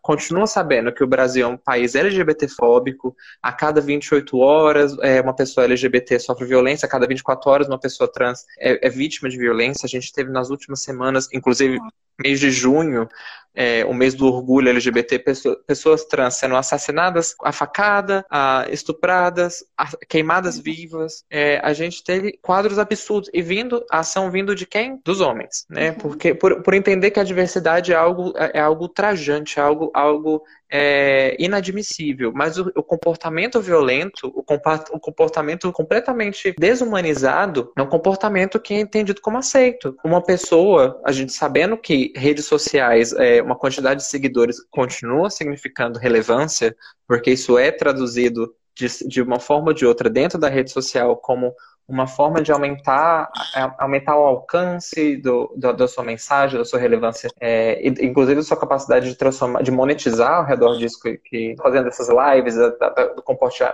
continua 0.00 0.46
sabendo 0.46 0.90
que 0.90 1.04
o 1.04 1.06
Brasil 1.06 1.44
é 1.44 1.48
um 1.48 1.58
país 1.58 1.94
LGBTfóbico, 1.94 3.14
a 3.42 3.52
cada 3.52 3.82
28 3.82 4.38
horas 4.38 4.96
é, 5.02 5.20
uma 5.20 5.36
pessoa 5.36 5.64
LGBT 5.66 6.18
sofre 6.18 6.46
violência, 6.46 6.86
a 6.86 6.88
cada 6.88 7.06
24 7.06 7.50
horas 7.50 7.68
uma 7.68 7.78
pessoa 7.78 8.10
trans 8.10 8.46
é, 8.58 8.86
é 8.86 8.88
vítima 8.88 9.28
de 9.28 9.36
violência. 9.36 9.84
A 9.84 9.88
gente 9.88 10.10
teve 10.12 10.30
nas 10.30 10.48
últimas 10.48 10.80
semanas, 10.80 11.28
inclusive 11.30 11.78
mês 12.18 12.40
de 12.40 12.50
junho, 12.50 13.08
é, 13.54 13.84
o 13.84 13.94
mês 13.94 14.14
do 14.14 14.26
orgulho 14.26 14.68
LGBT, 14.68 15.18
pessoas, 15.20 15.56
pessoas 15.66 16.04
trans 16.04 16.34
sendo 16.34 16.56
assassinadas, 16.56 17.34
a 17.42 17.52
facada, 17.52 18.26
a 18.28 18.66
estupradas, 18.70 19.64
a 19.76 19.96
queimadas 20.08 20.58
vivas. 20.58 21.24
É, 21.30 21.58
a 21.62 21.72
gente 21.72 22.02
teve 22.02 22.38
quadros 22.42 22.78
absurdos 22.78 23.30
e 23.32 23.40
vindo 23.40 23.73
a 23.90 24.00
ação 24.00 24.30
vindo 24.30 24.54
de 24.54 24.66
quem? 24.66 25.00
Dos 25.04 25.20
homens, 25.20 25.64
né? 25.68 25.90
Uhum. 25.90 25.94
Porque 25.96 26.34
por, 26.34 26.62
por 26.62 26.74
entender 26.74 27.10
que 27.10 27.20
a 27.20 27.24
diversidade 27.24 27.92
é 27.92 27.96
algo 27.96 28.32
é, 28.36 28.58
é 28.58 28.60
algo 28.60 28.88
trajante, 28.88 29.58
é 29.58 29.62
algo 29.62 29.90
algo 29.94 30.42
é, 30.76 31.36
inadmissível, 31.38 32.32
mas 32.34 32.58
o, 32.58 32.70
o 32.74 32.82
comportamento 32.82 33.60
violento, 33.60 34.26
o, 34.26 34.40
o, 34.40 35.00
comportamento 35.00 35.70
completamente 35.72 36.52
desumanizado, 36.58 37.72
é 37.76 37.82
um 37.82 37.86
comportamento 37.86 38.58
que 38.58 38.74
é 38.74 38.80
entendido 38.80 39.20
como 39.20 39.38
aceito. 39.38 39.96
Uma 40.04 40.20
pessoa, 40.20 41.00
a 41.04 41.12
gente 41.12 41.32
sabendo 41.32 41.76
que 41.76 42.12
redes 42.16 42.46
sociais, 42.46 43.12
é, 43.12 43.40
uma 43.40 43.56
quantidade 43.56 44.00
de 44.00 44.06
seguidores 44.08 44.56
continua 44.68 45.30
significando 45.30 45.98
relevância, 45.98 46.74
porque 47.06 47.30
isso 47.30 47.56
é 47.56 47.70
traduzido 47.70 48.52
de, 48.74 48.86
de 49.08 49.22
uma 49.22 49.38
forma 49.38 49.68
ou 49.68 49.74
de 49.74 49.86
outra 49.86 50.10
dentro 50.10 50.38
da 50.38 50.48
rede 50.48 50.70
social 50.70 51.16
como 51.16 51.54
uma 51.86 52.06
forma 52.06 52.40
de 52.40 52.50
aumentar, 52.50 53.30
aumentar 53.78 54.16
o 54.16 54.24
alcance 54.24 55.16
do, 55.18 55.52
do, 55.54 55.72
da 55.72 55.86
sua 55.86 56.02
mensagem, 56.02 56.58
da 56.58 56.64
sua 56.64 56.78
relevância, 56.78 57.30
é, 57.38 57.86
inclusive 57.86 58.36
da 58.36 58.42
sua 58.42 58.56
capacidade 58.56 59.06
de 59.06 59.14
transformar, 59.16 59.62
de 59.62 59.70
monetizar 59.70 60.36
ao 60.36 60.44
redor 60.44 60.76
disso, 60.78 60.98
que, 61.00 61.18
que 61.18 61.54
fazendo 61.58 61.88
essas 61.88 62.08
lives, 62.08 62.56
do 62.56 63.22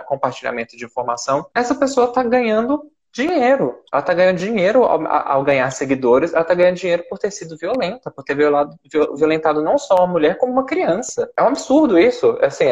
compartilhamento 0.05 0.75
de 0.75 0.83
informação, 0.83 1.45
essa 1.55 1.73
pessoa 1.73 2.07
está 2.07 2.21
ganhando 2.21 2.91
dinheiro. 3.13 3.79
Ela 3.91 4.01
está 4.01 4.13
ganhando 4.13 4.37
dinheiro 4.37 4.83
ao, 4.83 5.05
ao, 5.07 5.43
ganhar 5.43 5.69
seguidores, 5.71 6.33
ela 6.33 6.41
está 6.41 6.53
ganhando 6.53 6.77
dinheiro 6.77 7.05
por 7.09 7.19
ter 7.19 7.31
sido 7.31 7.57
violenta, 7.57 8.09
por 8.09 8.23
ter 8.23 8.35
violado, 8.35 8.77
violentado 9.15 9.61
não 9.61 9.77
só 9.77 9.95
uma 9.95 10.07
mulher, 10.07 10.37
como 10.37 10.53
uma 10.53 10.65
criança. 10.65 11.29
É 11.37 11.43
um 11.43 11.47
absurdo 11.47 11.99
isso. 11.99 12.37
Assim, 12.41 12.65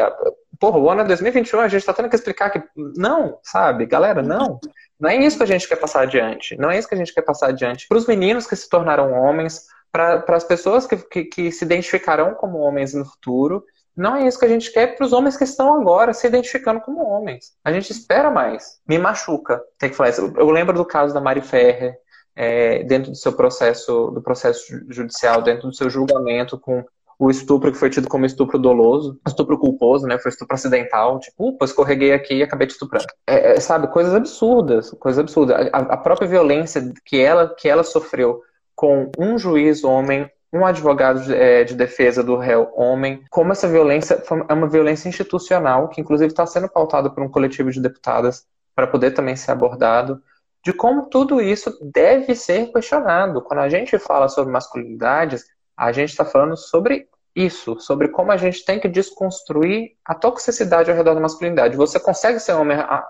porra, 0.60 0.78
o 0.78 0.90
ano 0.90 1.02
é 1.02 1.06
2021, 1.06 1.62
a 1.62 1.68
gente 1.68 1.80
está 1.82 1.94
tendo 1.94 2.10
que 2.10 2.16
explicar 2.16 2.50
que 2.50 2.62
não, 2.76 3.40
sabe? 3.42 3.86
Galera, 3.86 4.22
não. 4.22 4.60
Não 5.00 5.10
é 5.10 5.16
isso 5.16 5.38
que 5.38 5.44
a 5.44 5.48
gente 5.48 5.68
quer 5.68 5.78
passar 5.78 6.02
adiante. 6.02 6.58
Não 6.58 6.70
é 6.70 6.78
isso 6.78 6.88
que 6.88 6.96
a 6.96 6.98
gente 6.98 7.14
quer 7.14 7.22
passar 7.22 7.50
adiante. 7.50 7.88
Para 7.88 7.98
os 7.98 8.06
meninos 8.06 8.46
que 8.46 8.56
se 8.56 8.68
tornaram 8.68 9.14
homens, 9.14 9.66
para 9.92 10.24
as 10.28 10.44
pessoas 10.44 10.86
que, 10.86 10.98
que, 10.98 11.24
que, 11.26 11.52
se 11.52 11.64
identificarão 11.64 12.34
como 12.34 12.60
homens 12.60 12.94
no 12.94 13.06
futuro, 13.06 13.64
não 13.96 14.16
é 14.16 14.28
isso 14.28 14.38
que 14.38 14.46
a 14.46 14.50
gente 14.50 14.72
quer 14.72 14.96
para 14.96 15.06
os 15.06 15.14
homens 15.14 15.38
que 15.38 15.44
estão 15.44 15.80
agora 15.80 16.14
se 16.14 16.28
identificando 16.28 16.82
como 16.82 17.06
homens. 17.06 17.54
A 17.64 17.72
gente 17.72 17.92
espera 17.92 18.30
mais. 18.30 18.80
Me 18.88 18.98
machuca 18.98 19.62
ter 19.78 19.90
que 19.90 19.96
falar 19.96 20.10
isso. 20.10 20.34
Eu 20.36 20.50
lembro 20.52 20.78
do 20.78 20.86
caso 20.86 21.14
da 21.14 21.22
Mari 21.22 21.42
Ferrer, 21.42 21.98
é, 22.36 22.84
dentro 22.84 23.12
do 23.12 23.18
seu 23.18 23.34
processo, 23.34 24.12
do 24.12 24.22
processo 24.22 24.64
judicial, 24.90 25.42
dentro 25.42 25.68
do 25.68 25.76
seu 25.76 25.90
julgamento 25.90 26.58
com 26.58 26.86
o 27.20 27.30
estupro 27.30 27.70
que 27.70 27.78
foi 27.78 27.90
tido 27.90 28.08
como 28.08 28.26
estupro 28.26 28.58
doloso, 28.58 29.20
estupro 29.28 29.60
culposo, 29.60 30.08
né? 30.08 30.18
Foi 30.18 30.30
estupro 30.30 30.56
acidental, 30.56 31.20
tipo, 31.20 31.50
upa, 31.50 31.66
escorreguei 31.66 32.14
aqui 32.14 32.36
e 32.36 32.44
acabei 32.44 32.66
te 32.66 32.72
estuprando. 32.72 33.08
É, 33.28 33.56
é, 33.56 33.60
sabe, 33.60 33.88
coisas 33.88 34.16
absurdas, 34.16 34.92
coisas 34.92 35.20
absurdas. 35.20 35.70
A, 35.74 35.78
a, 35.80 35.98
própria 35.98 36.30
violência 36.30 36.94
que 37.04 37.20
ela, 37.20 37.54
que 37.54 37.68
ela 37.68 37.84
sofreu 37.84 38.42
com 38.74 39.12
um 39.20 39.38
juiz 39.38 39.84
homem, 39.84 40.32
um 40.54 40.66
advogado 40.66 41.22
de, 41.22 41.36
é, 41.36 41.66
de, 41.66 41.76
defesa 41.76 42.24
do 42.24 42.38
réu 42.38 42.72
homem, 42.74 43.22
como 43.30 43.52
essa 43.52 43.68
violência 43.68 44.24
é 44.48 44.54
uma 44.54 44.70
violência 44.70 45.10
institucional, 45.10 45.90
que 45.90 46.00
inclusive 46.00 46.32
está 46.32 46.46
sendo 46.46 46.70
pautada 46.70 47.10
por 47.10 47.22
um 47.22 47.30
coletivo 47.30 47.70
de 47.70 47.82
deputadas 47.82 48.46
para 48.74 48.88
poder 48.88 49.12
também 49.12 49.36
ser 49.36 49.52
abordado, 49.52 50.24
de 50.64 50.72
como 50.72 51.08
tudo 51.08 51.42
isso 51.42 51.78
deve 51.94 52.34
ser 52.34 52.72
questionado. 52.72 53.42
Quando 53.42 53.60
a 53.60 53.68
gente 53.68 54.00
fala 54.00 54.30
sobre 54.30 54.54
masculinidades, 54.54 55.44
a 55.80 55.94
gente 55.94 56.10
está 56.10 56.26
falando 56.26 56.58
sobre 56.58 57.08
isso, 57.34 57.80
sobre 57.80 58.10
como 58.10 58.34
a 58.34 58.38
gente 58.38 58.66
tem 58.66 58.82
que 58.82 58.90
desconstruir 58.90 59.96
a 60.04 60.14
toxicidade 60.14 60.92
ao 60.92 60.98
redor 60.98 61.14
da 61.14 61.22
masculinidade. 61.22 61.78
Você 61.78 61.98
consegue 61.98 62.38
ser 62.38 62.52
homem 62.52 62.78
a, 62.78 63.08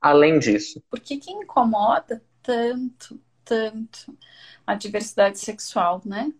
além 0.00 0.38
disso. 0.38 0.80
Por 0.88 1.00
que, 1.00 1.16
que 1.16 1.32
incomoda 1.32 2.22
tanto, 2.40 3.20
tanto 3.44 4.16
a 4.64 4.76
diversidade 4.76 5.40
sexual, 5.40 6.00
né? 6.04 6.32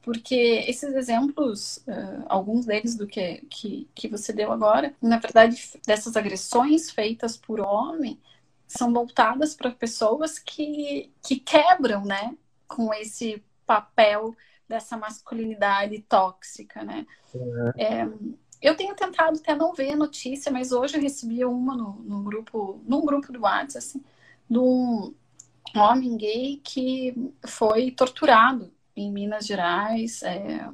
Porque 0.00 0.64
esses 0.66 0.94
exemplos, 0.94 1.84
uh, 1.86 2.24
alguns 2.26 2.64
deles 2.64 2.96
do 2.96 3.06
que, 3.06 3.44
que, 3.50 3.86
que 3.94 4.08
você 4.08 4.32
deu 4.32 4.50
agora, 4.50 4.94
na 5.02 5.18
verdade, 5.18 5.78
dessas 5.86 6.16
agressões 6.16 6.90
feitas 6.90 7.36
por 7.36 7.60
homem, 7.60 8.18
são 8.66 8.90
voltadas 8.90 9.54
para 9.54 9.70
pessoas 9.70 10.38
que, 10.38 11.12
que 11.22 11.36
quebram, 11.36 12.06
né? 12.06 12.34
Com 12.66 12.94
esse 12.94 13.44
papel 13.66 14.34
dessa 14.70 14.96
masculinidade 14.96 15.98
tóxica, 16.08 16.84
né? 16.84 17.04
Uhum. 17.34 17.72
É, 17.76 18.08
eu 18.62 18.76
tenho 18.76 18.94
tentado 18.94 19.36
até 19.36 19.52
não 19.52 19.74
ver 19.74 19.92
a 19.92 19.96
notícia, 19.96 20.52
mas 20.52 20.70
hoje 20.70 20.96
eu 20.96 21.02
recebi 21.02 21.44
uma 21.44 21.76
no, 21.76 21.94
no 21.94 22.22
grupo, 22.22 22.80
num 22.86 23.04
grupo 23.04 23.32
do 23.32 23.40
WhatsApp, 23.40 23.78
assim, 23.78 24.04
de 24.48 24.58
um 24.58 25.12
homem 25.74 26.16
gay 26.16 26.60
que 26.62 27.32
foi 27.44 27.90
torturado 27.90 28.72
em 28.94 29.10
Minas 29.10 29.44
Gerais. 29.44 30.22
É, 30.22 30.68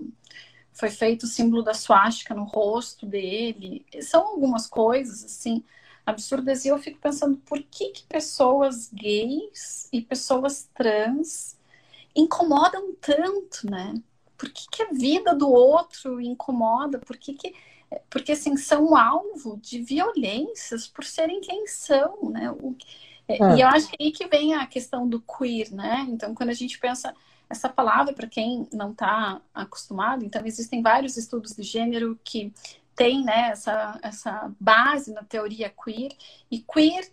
foi 0.74 0.90
feito 0.90 1.22
o 1.22 1.26
símbolo 1.26 1.62
da 1.62 1.72
suástica 1.72 2.34
no 2.34 2.44
rosto 2.44 3.06
dele. 3.06 3.86
São 4.02 4.26
algumas 4.26 4.66
coisas, 4.66 5.24
assim, 5.24 5.64
absurdas. 6.04 6.66
E 6.66 6.68
eu 6.68 6.78
fico 6.78 6.98
pensando, 6.98 7.38
por 7.38 7.62
que, 7.62 7.92
que 7.92 8.02
pessoas 8.06 8.90
gays 8.92 9.88
e 9.90 10.02
pessoas 10.02 10.68
trans 10.74 11.56
incomodam 12.16 12.94
tanto, 13.00 13.70
né? 13.70 13.94
Por 14.36 14.50
que, 14.50 14.66
que 14.70 14.82
a 14.82 14.92
vida 14.92 15.34
do 15.34 15.48
outro 15.48 16.20
incomoda? 16.20 16.98
Por 16.98 17.16
que, 17.16 17.34
que 17.34 17.54
porque 18.10 18.32
assim 18.32 18.56
são 18.56 18.96
alvo 18.96 19.58
de 19.58 19.80
violências 19.80 20.88
por 20.88 21.04
serem 21.04 21.40
quem 21.40 21.66
são, 21.66 22.30
né? 22.30 22.50
O, 22.50 22.76
é. 23.28 23.56
E 23.56 23.60
eu 23.60 23.68
acho 23.68 23.88
que 23.88 23.96
aí 24.00 24.12
que 24.12 24.26
vem 24.26 24.54
a 24.54 24.66
questão 24.66 25.08
do 25.08 25.20
queer, 25.20 25.72
né? 25.72 26.06
Então, 26.08 26.34
quando 26.34 26.50
a 26.50 26.54
gente 26.54 26.78
pensa 26.78 27.14
essa 27.48 27.68
palavra, 27.68 28.12
para 28.12 28.26
quem 28.26 28.68
não 28.72 28.90
está 28.92 29.40
acostumado, 29.54 30.24
então 30.24 30.44
existem 30.44 30.82
vários 30.82 31.16
estudos 31.16 31.54
de 31.54 31.62
gênero 31.62 32.18
que 32.24 32.52
têm 32.94 33.24
né, 33.24 33.50
essa, 33.50 33.98
essa 34.02 34.52
base 34.58 35.12
na 35.12 35.22
teoria 35.22 35.70
queer, 35.70 36.12
e 36.50 36.60
queer 36.60 37.08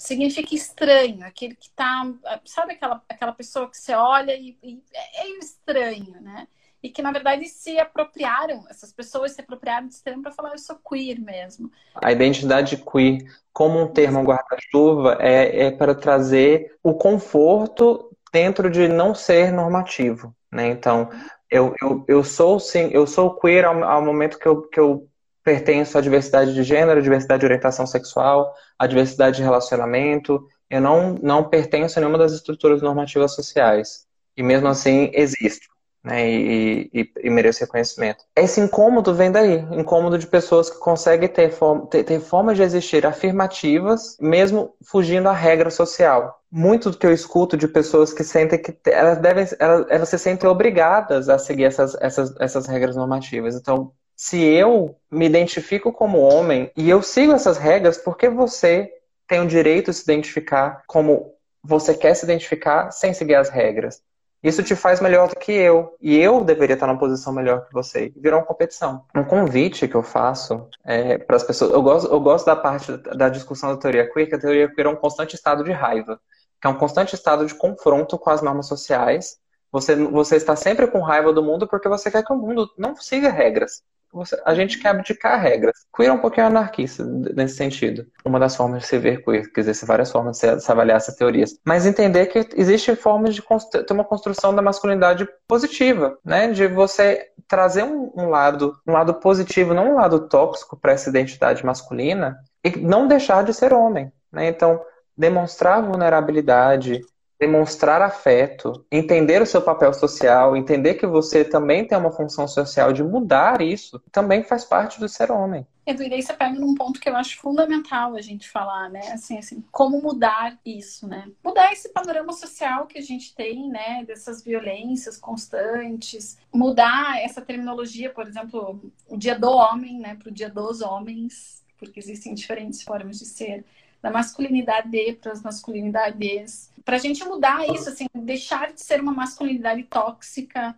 significa 0.00 0.54
estranho, 0.54 1.24
aquele 1.24 1.54
que 1.54 1.68
está, 1.68 2.10
sabe 2.44 2.72
aquela, 2.72 3.02
aquela 3.08 3.32
pessoa 3.32 3.70
que 3.70 3.76
você 3.76 3.94
olha 3.94 4.34
e, 4.34 4.56
e 4.62 4.82
é, 4.94 5.26
é 5.26 5.38
estranho, 5.38 6.20
né? 6.20 6.48
e 6.82 6.88
que 6.88 7.02
na 7.02 7.12
verdade 7.12 7.46
se 7.46 7.78
apropriaram, 7.78 8.64
essas 8.70 8.92
pessoas 8.92 9.32
se 9.32 9.40
apropriaram 9.40 9.86
desse 9.86 10.02
termo 10.02 10.22
para 10.22 10.32
falar 10.32 10.52
eu 10.52 10.58
sou 10.58 10.76
queer 10.76 11.20
mesmo. 11.20 11.70
A 11.94 12.10
identidade 12.10 12.78
queer, 12.78 13.18
como 13.52 13.78
um 13.78 13.88
termo 13.88 14.22
guarda-chuva, 14.22 15.18
é, 15.20 15.66
é 15.66 15.70
para 15.70 15.94
trazer 15.94 16.74
o 16.82 16.94
conforto 16.94 18.10
dentro 18.32 18.70
de 18.70 18.88
não 18.88 19.14
ser 19.14 19.52
normativo, 19.52 20.34
né? 20.50 20.68
Então, 20.68 21.10
eu, 21.50 21.74
eu, 21.82 22.04
eu 22.08 22.24
sou 22.24 22.58
sim, 22.58 22.88
eu 22.92 23.06
sou 23.06 23.34
queer 23.34 23.66
ao, 23.66 23.84
ao 23.84 24.02
momento 24.02 24.38
que 24.38 24.46
eu, 24.46 24.62
que 24.62 24.80
eu 24.80 25.09
pertenço 25.50 25.98
à 25.98 26.00
diversidade 26.00 26.54
de 26.54 26.62
gênero, 26.62 27.02
diversidade 27.02 27.40
de 27.40 27.46
orientação 27.46 27.84
sexual, 27.84 28.54
à 28.78 28.86
diversidade 28.86 29.38
de 29.38 29.42
relacionamento. 29.42 30.46
Eu 30.68 30.80
não, 30.80 31.14
não 31.20 31.48
pertenço 31.48 31.98
a 31.98 32.00
nenhuma 32.00 32.18
das 32.18 32.32
estruturas 32.32 32.80
normativas 32.80 33.34
sociais. 33.34 34.06
E 34.36 34.42
mesmo 34.44 34.68
assim 34.68 35.10
existo 35.12 35.68
né, 36.04 36.30
e, 36.30 36.90
e, 36.94 37.12
e 37.24 37.30
merece 37.30 37.64
reconhecimento. 37.64 38.24
Esse 38.36 38.60
incômodo 38.60 39.12
vem 39.12 39.32
daí, 39.32 39.58
incômodo 39.72 40.16
de 40.16 40.26
pessoas 40.26 40.70
que 40.70 40.78
conseguem 40.78 41.28
ter, 41.28 41.50
form, 41.50 41.86
ter, 41.86 42.04
ter 42.04 42.20
formas 42.20 42.56
de 42.56 42.62
existir 42.62 43.04
afirmativas, 43.04 44.16
mesmo 44.20 44.72
fugindo 44.86 45.28
à 45.28 45.32
regra 45.32 45.68
social. 45.68 46.40
Muito 46.50 46.90
do 46.90 46.96
que 46.96 47.06
eu 47.06 47.12
escuto 47.12 47.56
de 47.56 47.66
pessoas 47.66 48.12
que 48.12 48.22
sentem 48.22 48.62
que 48.62 48.76
elas 48.86 49.18
devem, 49.18 49.46
elas, 49.58 49.86
elas 49.90 50.08
se 50.08 50.18
sentem 50.18 50.48
obrigadas 50.48 51.28
a 51.28 51.38
seguir 51.38 51.64
essas, 51.64 51.96
essas, 52.00 52.34
essas 52.40 52.66
regras 52.66 52.94
normativas. 52.94 53.56
Então, 53.56 53.92
se 54.22 54.38
eu 54.38 54.94
me 55.10 55.24
identifico 55.24 55.90
como 55.90 56.20
homem 56.20 56.70
e 56.76 56.90
eu 56.90 57.00
sigo 57.00 57.32
essas 57.32 57.56
regras, 57.56 57.96
por 57.96 58.18
que 58.18 58.28
você 58.28 58.92
tem 59.26 59.40
o 59.40 59.46
direito 59.46 59.90
de 59.90 59.96
se 59.96 60.02
identificar 60.02 60.82
como 60.86 61.32
você 61.64 61.94
quer 61.94 62.12
se 62.12 62.26
identificar 62.26 62.90
sem 62.90 63.14
seguir 63.14 63.36
as 63.36 63.48
regras? 63.48 64.02
Isso 64.42 64.62
te 64.62 64.76
faz 64.76 65.00
melhor 65.00 65.28
do 65.30 65.36
que 65.36 65.50
eu. 65.50 65.96
E 66.02 66.18
eu 66.18 66.44
deveria 66.44 66.74
estar 66.74 66.86
numa 66.86 66.98
posição 66.98 67.32
melhor 67.32 67.66
que 67.66 67.72
você. 67.72 68.12
Virou 68.14 68.40
uma 68.40 68.46
competição. 68.46 69.06
Um 69.16 69.24
convite 69.24 69.88
que 69.88 69.94
eu 69.94 70.02
faço 70.02 70.68
é, 70.84 71.16
para 71.16 71.36
as 71.36 71.42
pessoas. 71.42 71.72
Eu 71.72 71.80
gosto, 71.80 72.12
eu 72.12 72.20
gosto 72.20 72.44
da 72.44 72.56
parte 72.56 72.94
da 72.98 73.30
discussão 73.30 73.70
da 73.70 73.80
teoria 73.80 74.12
queer, 74.12 74.28
que 74.28 74.34
a 74.34 74.38
teoria 74.38 74.68
queer 74.68 74.86
é 74.86 74.90
um 74.90 74.96
constante 74.96 75.34
estado 75.34 75.64
de 75.64 75.72
raiva, 75.72 76.20
que 76.60 76.66
é 76.66 76.70
um 76.70 76.76
constante 76.76 77.14
estado 77.14 77.46
de 77.46 77.54
confronto 77.54 78.18
com 78.18 78.28
as 78.28 78.42
normas 78.42 78.68
sociais. 78.68 79.38
Você, 79.72 79.96
você 79.96 80.36
está 80.36 80.54
sempre 80.54 80.86
com 80.88 81.00
raiva 81.00 81.32
do 81.32 81.42
mundo 81.42 81.66
porque 81.66 81.88
você 81.88 82.10
quer 82.10 82.22
que 82.22 82.32
o 82.34 82.36
mundo 82.36 82.70
não 82.76 82.94
siga 82.94 83.30
regras 83.30 83.82
você, 84.12 84.40
a 84.44 84.54
gente 84.54 84.78
quer 84.78 84.88
abdicar 84.88 85.40
regras. 85.40 85.86
Queer 85.94 86.10
é 86.10 86.12
um 86.12 86.18
pouquinho 86.18 86.46
anarquista 86.46 87.04
nesse 87.04 87.56
sentido. 87.56 88.06
Uma 88.24 88.40
das 88.40 88.56
formas 88.56 88.82
de 88.82 88.88
se 88.88 88.98
ver 88.98 89.22
queer, 89.24 89.42
dizer, 89.42 89.70
existem 89.70 89.86
várias 89.86 90.10
formas 90.10 90.38
de 90.38 90.60
se 90.60 90.72
avaliar 90.72 90.96
essas 90.96 91.14
teorias. 91.14 91.58
Mas 91.64 91.86
entender 91.86 92.26
que 92.26 92.46
existem 92.56 92.96
formas 92.96 93.34
de 93.34 93.42
ter 93.86 93.92
uma 93.92 94.04
construção 94.04 94.54
da 94.54 94.62
masculinidade 94.62 95.28
positiva, 95.46 96.18
né? 96.24 96.50
De 96.52 96.66
você 96.66 97.26
trazer 97.46 97.84
um, 97.84 98.12
um 98.16 98.28
lado, 98.28 98.74
um 98.86 98.92
lado 98.92 99.14
positivo, 99.14 99.74
não 99.74 99.92
um 99.92 99.96
lado 99.96 100.28
tóxico 100.28 100.76
para 100.76 100.92
essa 100.92 101.08
identidade 101.08 101.64
masculina 101.64 102.38
e 102.64 102.76
não 102.78 103.08
deixar 103.08 103.44
de 103.44 103.54
ser 103.54 103.72
homem, 103.72 104.12
né? 104.32 104.48
Então, 104.48 104.80
demonstrar 105.16 105.82
vulnerabilidade, 105.82 107.00
demonstrar 107.40 108.02
afeto, 108.02 108.84
entender 108.92 109.40
o 109.40 109.46
seu 109.46 109.62
papel 109.62 109.94
social, 109.94 110.54
entender 110.54 110.94
que 110.94 111.06
você 111.06 111.42
também 111.42 111.86
tem 111.86 111.96
uma 111.96 112.12
função 112.12 112.46
social 112.46 112.92
de 112.92 113.02
mudar 113.02 113.62
isso, 113.62 113.98
também 114.12 114.44
faz 114.44 114.62
parte 114.62 115.00
do 115.00 115.08
ser 115.08 115.32
homem. 115.32 115.66
Edu, 115.86 116.02
e 116.02 116.10
daí 116.10 116.22
você 116.22 116.34
pega 116.34 116.60
num 116.60 116.74
ponto 116.74 117.00
que 117.00 117.08
eu 117.08 117.16
acho 117.16 117.38
fundamental 117.38 118.14
a 118.14 118.20
gente 118.20 118.48
falar, 118.48 118.90
né? 118.90 119.00
Assim, 119.12 119.38
assim, 119.38 119.64
como 119.72 120.02
mudar 120.02 120.58
isso, 120.64 121.08
né? 121.08 121.28
Mudar 121.42 121.72
esse 121.72 121.88
panorama 121.88 122.34
social 122.34 122.86
que 122.86 122.98
a 122.98 123.02
gente 123.02 123.34
tem, 123.34 123.70
né? 123.70 124.04
Dessas 124.04 124.44
violências 124.44 125.16
constantes. 125.16 126.38
Mudar 126.52 127.22
essa 127.22 127.40
terminologia, 127.40 128.10
por 128.10 128.26
exemplo, 128.26 128.92
o 129.08 129.16
dia 129.16 129.36
do 129.36 129.50
homem, 129.50 129.98
né? 129.98 130.14
Para 130.14 130.28
o 130.28 130.32
dia 130.32 130.50
dos 130.50 130.82
homens, 130.82 131.64
porque 131.78 131.98
existem 131.98 132.34
diferentes 132.34 132.82
formas 132.82 133.18
de 133.18 133.24
ser 133.24 133.64
da 134.02 134.10
masculinidade 134.10 135.18
para 135.20 135.32
as 135.32 135.42
masculinidades, 135.42 136.70
para 136.84 136.96
a 136.96 136.98
gente 136.98 137.24
mudar 137.24 137.68
isso, 137.68 137.88
assim, 137.88 138.06
deixar 138.14 138.72
de 138.72 138.80
ser 138.82 139.00
uma 139.00 139.12
masculinidade 139.12 139.82
tóxica, 139.84 140.74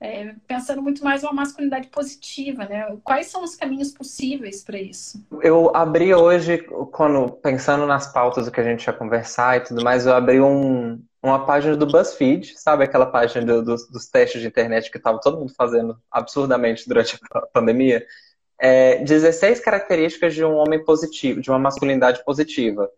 é, 0.00 0.34
pensando 0.46 0.80
muito 0.80 1.04
mais 1.04 1.22
uma 1.22 1.32
masculinidade 1.32 1.88
positiva, 1.88 2.64
né? 2.64 2.96
Quais 3.04 3.26
são 3.26 3.44
os 3.44 3.54
caminhos 3.54 3.92
possíveis 3.92 4.64
para 4.64 4.78
isso? 4.78 5.22
Eu 5.42 5.76
abri 5.76 6.14
hoje, 6.14 6.58
quando 6.90 7.30
pensando 7.32 7.86
nas 7.86 8.10
pautas 8.10 8.46
do 8.46 8.52
que 8.52 8.60
a 8.60 8.64
gente 8.64 8.86
ia 8.86 8.92
conversar 8.94 9.58
e 9.58 9.60
tudo 9.60 9.84
mais, 9.84 10.06
eu 10.06 10.14
abri 10.14 10.40
um, 10.40 11.02
uma 11.22 11.44
página 11.44 11.76
do 11.76 11.86
BuzzFeed, 11.86 12.58
sabe 12.58 12.84
aquela 12.84 13.04
página 13.04 13.44
do, 13.44 13.62
dos 13.62 14.08
testes 14.08 14.40
de 14.40 14.46
internet 14.46 14.90
que 14.90 14.96
estava 14.96 15.20
todo 15.20 15.38
mundo 15.38 15.52
fazendo 15.54 15.94
absurdamente 16.10 16.88
durante 16.88 17.18
a 17.30 17.40
pandemia? 17.52 18.06
É, 18.60 19.02
16 19.02 19.60
características 19.60 20.34
de 20.34 20.44
um 20.44 20.54
homem 20.54 20.84
positivo, 20.84 21.40
de 21.40 21.50
uma 21.50 21.58
masculinidade 21.58 22.22
positiva. 22.24 22.88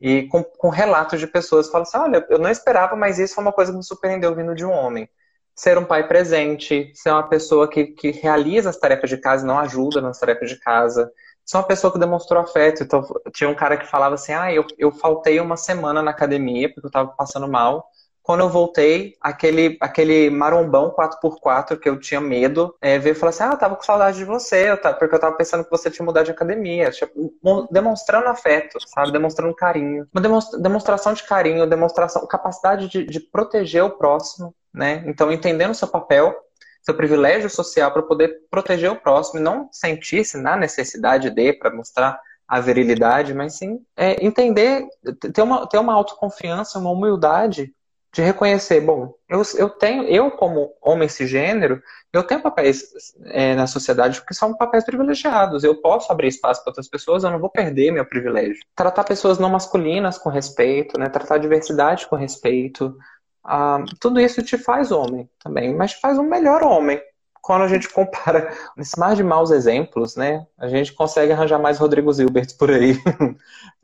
E 0.00 0.28
com, 0.28 0.44
com 0.44 0.68
relatos 0.68 1.18
de 1.18 1.26
pessoas 1.26 1.68
falam 1.68 1.82
assim: 1.82 1.98
olha, 1.98 2.24
eu 2.30 2.38
não 2.38 2.50
esperava, 2.50 2.94
mas 2.94 3.18
isso 3.18 3.34
foi 3.34 3.42
uma 3.42 3.52
coisa 3.52 3.72
que 3.72 3.78
me 3.78 3.84
surpreendeu 3.84 4.34
vindo 4.34 4.54
de 4.54 4.64
um 4.64 4.70
homem. 4.70 5.08
Ser 5.54 5.76
um 5.76 5.84
pai 5.84 6.06
presente, 6.06 6.92
ser 6.94 7.10
uma 7.10 7.28
pessoa 7.28 7.68
que, 7.68 7.86
que 7.86 8.12
realiza 8.12 8.70
as 8.70 8.76
tarefas 8.76 9.10
de 9.10 9.16
casa 9.16 9.44
e 9.44 9.46
não 9.46 9.58
ajuda 9.58 10.00
nas 10.00 10.20
tarefas 10.20 10.48
de 10.48 10.56
casa. 10.60 11.10
Ser 11.44 11.56
uma 11.56 11.64
pessoa 11.64 11.92
que 11.92 11.98
demonstrou 11.98 12.40
afeto. 12.40 12.84
Então, 12.84 13.04
tinha 13.34 13.50
um 13.50 13.56
cara 13.56 13.76
que 13.76 13.86
falava 13.86 14.14
assim: 14.14 14.32
ah, 14.32 14.52
eu, 14.52 14.64
eu 14.78 14.92
faltei 14.92 15.40
uma 15.40 15.56
semana 15.56 16.00
na 16.00 16.12
academia 16.12 16.68
porque 16.68 16.86
eu 16.86 16.88
estava 16.88 17.08
passando 17.10 17.48
mal 17.48 17.84
quando 18.28 18.40
eu 18.40 18.50
voltei, 18.50 19.16
aquele, 19.22 19.78
aquele 19.80 20.28
marombão 20.28 20.94
4x4 20.94 21.78
que 21.78 21.88
eu 21.88 21.98
tinha 21.98 22.20
medo, 22.20 22.76
é, 22.78 22.98
veio 22.98 23.12
e 23.12 23.14
falou 23.14 23.30
assim: 23.30 23.44
Ah, 23.44 23.52
eu 23.52 23.56
tava 23.56 23.74
com 23.74 23.82
saudade 23.82 24.18
de 24.18 24.24
você, 24.26 24.68
eu 24.68 24.76
tava, 24.76 24.98
porque 24.98 25.14
eu 25.14 25.18
tava 25.18 25.34
pensando 25.34 25.64
que 25.64 25.70
você 25.70 25.90
tinha 25.90 26.04
mudado 26.04 26.26
de 26.26 26.32
academia. 26.32 26.90
Tipo, 26.90 27.32
demonstrando 27.70 28.28
afeto, 28.28 28.78
sabe? 28.86 29.12
Demonstrando 29.12 29.54
carinho. 29.54 30.06
Uma 30.14 30.20
demonstração 30.60 31.14
de 31.14 31.22
carinho, 31.22 31.66
demonstração, 31.66 32.26
capacidade 32.26 32.86
de, 32.88 33.06
de 33.06 33.18
proteger 33.18 33.82
o 33.82 33.96
próximo, 33.96 34.54
né? 34.74 35.02
Então, 35.06 35.32
entendendo 35.32 35.70
o 35.70 35.74
seu 35.74 35.88
papel, 35.88 36.36
seu 36.82 36.92
privilégio 36.92 37.48
social 37.48 37.90
para 37.90 38.02
poder 38.02 38.42
proteger 38.50 38.90
o 38.92 39.00
próximo 39.00 39.40
e 39.40 39.42
não 39.42 39.70
sentir-se 39.72 40.36
na 40.36 40.54
necessidade 40.54 41.30
de 41.30 41.52
para 41.54 41.74
mostrar 41.74 42.20
a 42.46 42.60
virilidade, 42.60 43.32
mas 43.32 43.54
sim 43.54 43.80
é, 43.96 44.22
entender, 44.24 44.86
ter 45.32 45.40
uma, 45.42 45.66
ter 45.66 45.78
uma 45.78 45.94
autoconfiança, 45.94 46.78
uma 46.78 46.90
humildade 46.90 47.74
de 48.12 48.22
reconhecer, 48.22 48.80
bom, 48.80 49.14
eu, 49.28 49.42
eu 49.56 49.68
tenho, 49.68 50.04
eu 50.04 50.30
como 50.30 50.72
homem 50.80 51.08
cisgênero, 51.08 51.82
eu 52.12 52.22
tenho 52.22 52.42
papéis 52.42 52.84
é, 53.26 53.54
na 53.54 53.66
sociedade 53.66 54.24
que 54.24 54.34
são 54.34 54.56
papéis 54.56 54.84
privilegiados. 54.84 55.62
Eu 55.62 55.80
posso 55.80 56.10
abrir 56.10 56.28
espaço 56.28 56.62
para 56.62 56.70
outras 56.70 56.88
pessoas, 56.88 57.22
eu 57.22 57.30
não 57.30 57.38
vou 57.38 57.50
perder 57.50 57.92
meu 57.92 58.06
privilégio. 58.06 58.58
Tratar 58.74 59.04
pessoas 59.04 59.38
não 59.38 59.50
masculinas 59.50 60.16
com 60.16 60.30
respeito, 60.30 60.98
né? 60.98 61.08
Tratar 61.08 61.38
diversidade 61.38 62.06
com 62.06 62.16
respeito. 62.16 62.96
Ah, 63.44 63.84
tudo 64.00 64.20
isso 64.20 64.42
te 64.42 64.56
faz 64.56 64.90
homem 64.90 65.28
também, 65.38 65.74
mas 65.74 65.92
te 65.92 66.00
faz 66.00 66.18
um 66.18 66.22
melhor 66.22 66.62
homem. 66.62 67.00
Quando 67.42 67.62
a 67.62 67.68
gente 67.68 67.88
compara 67.88 68.52
mais 68.96 69.16
de 69.16 69.24
maus 69.24 69.50
exemplos, 69.50 70.16
né? 70.16 70.46
A 70.58 70.68
gente 70.68 70.92
consegue 70.92 71.32
arranjar 71.32 71.58
mais 71.58 71.78
Rodrigo 71.78 72.12
Zilbert 72.12 72.56
por 72.58 72.70
aí. 72.70 72.96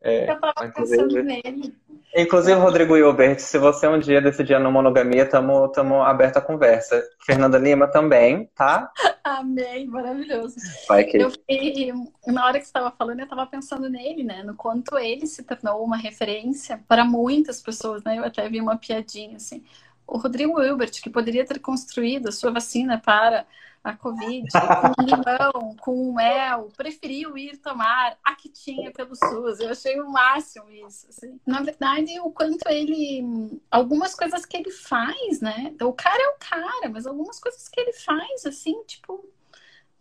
É, 0.07 0.31
eu 0.31 0.39
tava 0.39 0.71
pensando 0.71 1.23
nele. 1.23 1.75
Inclusive, 2.15 2.61
Rodrigo 2.61 2.97
Hilbert, 2.97 3.41
se 3.41 3.59
você 3.59 3.89
um 3.89 3.99
dia 3.99 4.21
decidir 4.21 4.61
no 4.61 4.71
monogamia, 4.71 5.27
tamo, 5.27 5.67
tamo 5.69 6.01
aberto 6.01 6.37
à 6.37 6.41
conversa. 6.41 7.03
Fernanda 7.27 7.59
Lima 7.59 7.89
também, 7.89 8.49
tá? 8.55 8.93
Amém, 9.25 9.87
maravilhoso. 9.87 10.57
Vai. 10.87 11.09
Eu 11.13 11.31
fiquei, 11.31 11.93
na 12.27 12.45
hora 12.45 12.59
que 12.59 12.67
você 12.67 12.69
estava 12.69 12.93
falando, 12.97 13.19
eu 13.19 13.25
estava 13.25 13.47
pensando 13.47 13.89
nele, 13.89 14.23
né? 14.23 14.45
No 14.45 14.55
quanto 14.55 14.97
ele 14.97 15.27
se 15.27 15.43
tornou 15.43 15.83
uma 15.83 15.97
referência 15.97 16.81
para 16.87 17.05
muitas 17.05 17.61
pessoas, 17.61 18.05
né? 18.05 18.19
Eu 18.19 18.25
até 18.25 18.49
vi 18.49 18.61
uma 18.61 18.77
piadinha 18.77 19.37
assim. 19.37 19.65
O 20.07 20.19
Rodrigo 20.19 20.63
Hilbert, 20.63 20.93
que 21.03 21.11
poderia 21.11 21.45
ter 21.45 21.59
construído 21.59 22.29
a 22.29 22.33
sua 22.33 22.51
vacina 22.51 22.99
para 22.99 23.47
a 23.85 23.95
Covid 23.95 24.49
com 24.97 25.03
limão, 25.03 25.77
com 25.79 26.13
mel, 26.15 26.71
preferiu 26.75 27.37
ir 27.37 27.59
tomar 27.59 28.17
a 28.25 28.35
que 28.35 28.49
tinha 28.49 28.91
pelo 28.91 29.15
SUS. 29.15 29.61
Eu 29.61 29.71
achei 29.71 30.01
o 30.01 30.11
máximo 30.11 30.71
isso. 30.71 31.07
Assim. 31.11 31.39
Na 31.47 31.61
verdade, 31.61 32.19
o 32.21 32.31
quanto 32.31 32.67
ele. 32.69 33.61
Algumas 33.71 34.15
coisas 34.15 34.47
que 34.47 34.57
ele 34.57 34.71
faz, 34.71 35.41
né? 35.41 35.75
O 35.83 35.93
cara 35.93 36.23
é 36.23 36.29
o 36.29 36.39
cara, 36.39 36.89
mas 36.91 37.07
algumas 37.07 37.39
coisas 37.39 37.69
que 37.69 37.79
ele 37.79 37.93
faz, 37.93 38.47
assim, 38.47 38.83
tipo, 38.85 39.23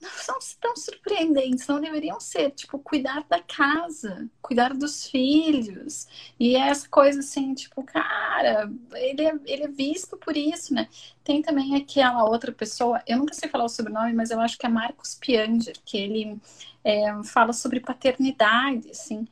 não 0.03 0.11
são 0.11 0.37
tão 0.59 0.75
surpreendentes, 0.75 1.67
não 1.67 1.79
deveriam 1.79 2.19
ser, 2.19 2.51
tipo, 2.51 2.77
cuidar 2.77 3.25
da 3.29 3.41
casa, 3.41 4.29
cuidar 4.41 4.73
dos 4.73 5.07
filhos. 5.07 6.07
E 6.39 6.55
é 6.55 6.69
essa 6.69 6.87
coisa 6.89 7.19
assim, 7.19 7.53
tipo, 7.53 7.83
cara, 7.83 8.71
ele 8.93 9.25
é, 9.25 9.39
ele 9.45 9.63
é 9.63 9.67
visto 9.67 10.17
por 10.17 10.35
isso, 10.35 10.73
né? 10.73 10.87
Tem 11.23 11.41
também 11.41 11.75
aquela 11.75 12.25
outra 12.25 12.51
pessoa, 12.51 13.01
eu 13.07 13.17
nunca 13.17 13.33
sei 13.33 13.49
falar 13.49 13.65
o 13.65 13.69
sobrenome, 13.69 14.13
mas 14.13 14.29
eu 14.29 14.39
acho 14.39 14.57
que 14.57 14.65
é 14.65 14.69
Marcos 14.69 15.15
Pianger, 15.15 15.75
que 15.85 15.97
ele 15.97 16.37
é, 16.83 17.23
fala 17.23 17.53
sobre 17.53 17.79
paternidade, 17.79 18.91
assim 18.91 19.27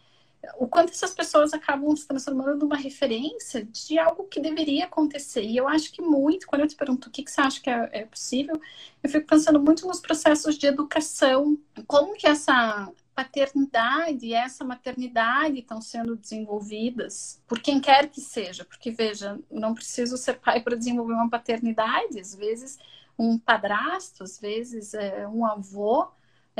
o 0.57 0.67
quanto 0.67 0.91
essas 0.91 1.13
pessoas 1.13 1.53
acabam 1.53 1.95
se 1.95 2.07
transformando 2.07 2.59
numa 2.59 2.75
referência 2.75 3.63
de 3.63 3.99
algo 3.99 4.23
que 4.23 4.39
deveria 4.39 4.85
acontecer. 4.85 5.43
E 5.43 5.55
eu 5.55 5.67
acho 5.67 5.91
que 5.91 6.01
muito, 6.01 6.47
quando 6.47 6.61
eu 6.61 6.67
te 6.67 6.75
pergunto 6.75 7.07
o 7.07 7.11
que, 7.11 7.23
que 7.23 7.31
você 7.31 7.41
acha 7.41 7.61
que 7.61 7.69
é, 7.69 7.89
é 7.91 8.05
possível, 8.05 8.59
eu 9.03 9.09
fico 9.09 9.27
pensando 9.27 9.59
muito 9.59 9.87
nos 9.87 9.99
processos 9.99 10.57
de 10.57 10.65
educação, 10.65 11.57
como 11.85 12.15
que 12.15 12.27
essa 12.27 12.91
paternidade 13.13 14.25
e 14.25 14.33
essa 14.33 14.63
maternidade 14.63 15.59
estão 15.59 15.79
sendo 15.79 16.15
desenvolvidas? 16.15 17.39
Por 17.47 17.59
quem 17.59 17.79
quer 17.79 18.09
que 18.09 18.21
seja, 18.21 18.65
porque 18.65 18.89
veja, 18.89 19.39
não 19.51 19.75
preciso 19.75 20.17
ser 20.17 20.39
pai 20.39 20.61
para 20.61 20.77
desenvolver 20.77 21.13
uma 21.13 21.29
paternidade, 21.29 22.19
às 22.19 22.33
vezes 22.33 22.79
um 23.17 23.37
padrasto, 23.37 24.23
às 24.23 24.39
vezes 24.39 24.95
é, 24.95 25.27
um 25.27 25.45
avô, 25.45 26.07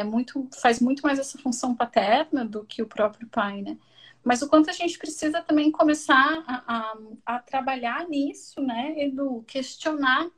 é 0.01 0.03
muito 0.03 0.47
faz 0.61 0.79
muito 0.79 1.01
mais 1.03 1.19
essa 1.19 1.37
função 1.37 1.75
paterna 1.75 2.45
do 2.45 2.65
que 2.65 2.81
o 2.81 2.87
próprio 2.87 3.27
pai, 3.27 3.61
né? 3.61 3.77
Mas 4.23 4.41
o 4.41 4.49
quanto 4.49 4.69
a 4.69 4.73
gente 4.73 4.97
precisa 4.97 5.41
também 5.41 5.71
começar 5.71 6.43
a, 6.47 6.63
a, 6.67 6.97
a 7.25 7.39
trabalhar 7.39 8.07
nisso, 8.07 8.61
né? 8.61 8.93
E 9.05 9.11
do 9.11 9.41
questionar 9.43 10.29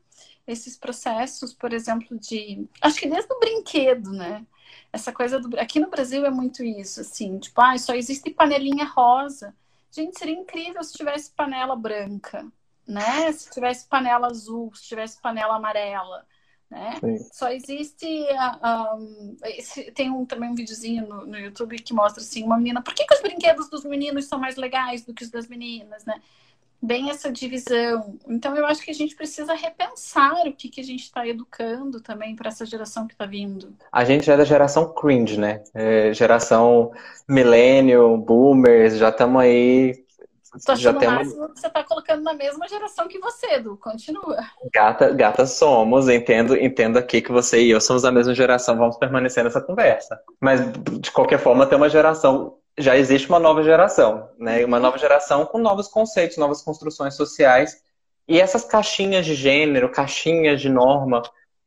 esses 0.47 0.77
processos, 0.77 1.53
por 1.53 1.73
exemplo, 1.73 2.17
de. 2.17 2.67
Acho 2.81 2.99
que 2.99 3.09
desde 3.09 3.31
o 3.33 3.39
brinquedo, 3.39 4.11
né? 4.11 4.45
Essa 4.91 5.11
coisa 5.11 5.39
do. 5.39 5.59
Aqui 5.59 5.79
no 5.79 5.89
Brasil 5.89 6.25
é 6.25 6.29
muito 6.29 6.63
isso, 6.63 7.01
assim, 7.01 7.39
tipo, 7.39 7.59
ah, 7.61 7.77
só 7.77 7.93
existe 7.93 8.29
panelinha 8.31 8.85
rosa. 8.85 9.55
Gente, 9.91 10.17
seria 10.17 10.35
incrível 10.35 10.83
se 10.83 10.93
tivesse 10.93 11.31
panela 11.31 11.75
branca, 11.75 12.45
né? 12.87 13.31
Se 13.31 13.49
tivesse 13.51 13.87
panela 13.87 14.27
azul, 14.27 14.73
se 14.75 14.83
tivesse 14.87 15.21
panela 15.21 15.55
amarela. 15.55 16.25
Né? 16.73 16.99
Só 17.31 17.51
existe. 17.51 18.25
Um, 18.95 19.35
tem 19.93 20.09
um, 20.09 20.25
também 20.25 20.49
um 20.49 20.55
videozinho 20.55 21.07
no, 21.07 21.27
no, 21.27 21.37
YouTube 21.37 21.77
que 21.77 21.93
mostra 21.93 22.23
assim, 22.23 22.43
uma 22.43 22.57
menina. 22.57 22.81
Por 22.81 22.95
que, 22.95 23.05
que 23.05 23.13
os 23.13 23.21
brinquedos 23.21 23.69
dos 23.69 23.85
meninos 23.85 24.25
são 24.25 24.39
mais 24.39 24.55
legais 24.55 25.05
do 25.05 25.13
que 25.13 25.23
os 25.23 25.29
das 25.29 25.47
meninas, 25.47 26.03
né? 26.03 26.19
Bem 26.81 27.11
essa 27.11 27.31
divisão. 27.31 28.17
Então 28.27 28.57
eu 28.57 28.65
acho 28.65 28.81
que 28.81 28.89
a 28.89 28.93
gente 28.93 29.15
precisa 29.15 29.53
repensar 29.53 30.47
o 30.47 30.51
que, 30.53 30.67
que 30.67 30.81
a 30.81 30.83
gente 30.83 31.03
está 31.03 31.25
educando 31.27 32.01
também 32.01 32.35
para 32.35 32.49
essa 32.49 32.65
geração 32.65 33.05
que 33.05 33.13
está 33.13 33.27
vindo. 33.27 33.73
A 33.91 34.03
gente 34.03 34.29
é 34.29 34.35
da 34.35 34.43
geração 34.43 34.91
cringe, 34.93 35.39
né? 35.39 35.63
É, 35.75 36.11
geração 36.11 36.91
millennial, 37.27 38.17
boomers, 38.17 38.97
já 38.97 39.09
estamos 39.09 39.43
aí 39.43 40.02
Achando 40.67 41.01
já 41.01 41.11
máximo 41.11 41.49
que 41.49 41.59
você 41.59 41.69
tá 41.69 41.83
colocando 41.83 42.21
na 42.21 42.33
mesma 42.33 42.67
geração 42.67 43.07
que 43.07 43.19
você, 43.19 43.55
Edu. 43.55 43.77
Continua. 43.77 44.37
Gata, 44.73 45.11
gata 45.11 45.45
somos, 45.45 46.07
entendo, 46.07 46.55
entendo 46.55 46.97
aqui 46.97 47.21
que 47.21 47.31
você 47.31 47.61
e 47.61 47.71
eu 47.71 47.81
somos 47.81 48.03
da 48.03 48.11
mesma 48.11 48.35
geração, 48.35 48.77
vamos 48.77 48.97
permanecer 48.97 49.43
nessa 49.43 49.61
conversa. 49.61 50.19
Mas, 50.39 50.61
de 50.99 51.11
qualquer 51.11 51.39
forma, 51.39 51.65
tem 51.65 51.77
uma 51.77 51.89
geração, 51.89 52.57
já 52.77 52.95
existe 52.95 53.27
uma 53.29 53.39
nova 53.39 53.63
geração, 53.63 54.29
né? 54.37 54.63
Uma 54.63 54.79
nova 54.79 54.97
geração 54.97 55.45
com 55.45 55.57
novos 55.57 55.87
conceitos, 55.87 56.37
novas 56.37 56.61
construções 56.61 57.15
sociais. 57.15 57.81
E 58.27 58.39
essas 58.39 58.63
caixinhas 58.63 59.25
de 59.25 59.35
gênero, 59.35 59.91
caixinhas 59.91 60.61
de 60.61 60.69
norma, 60.69 61.23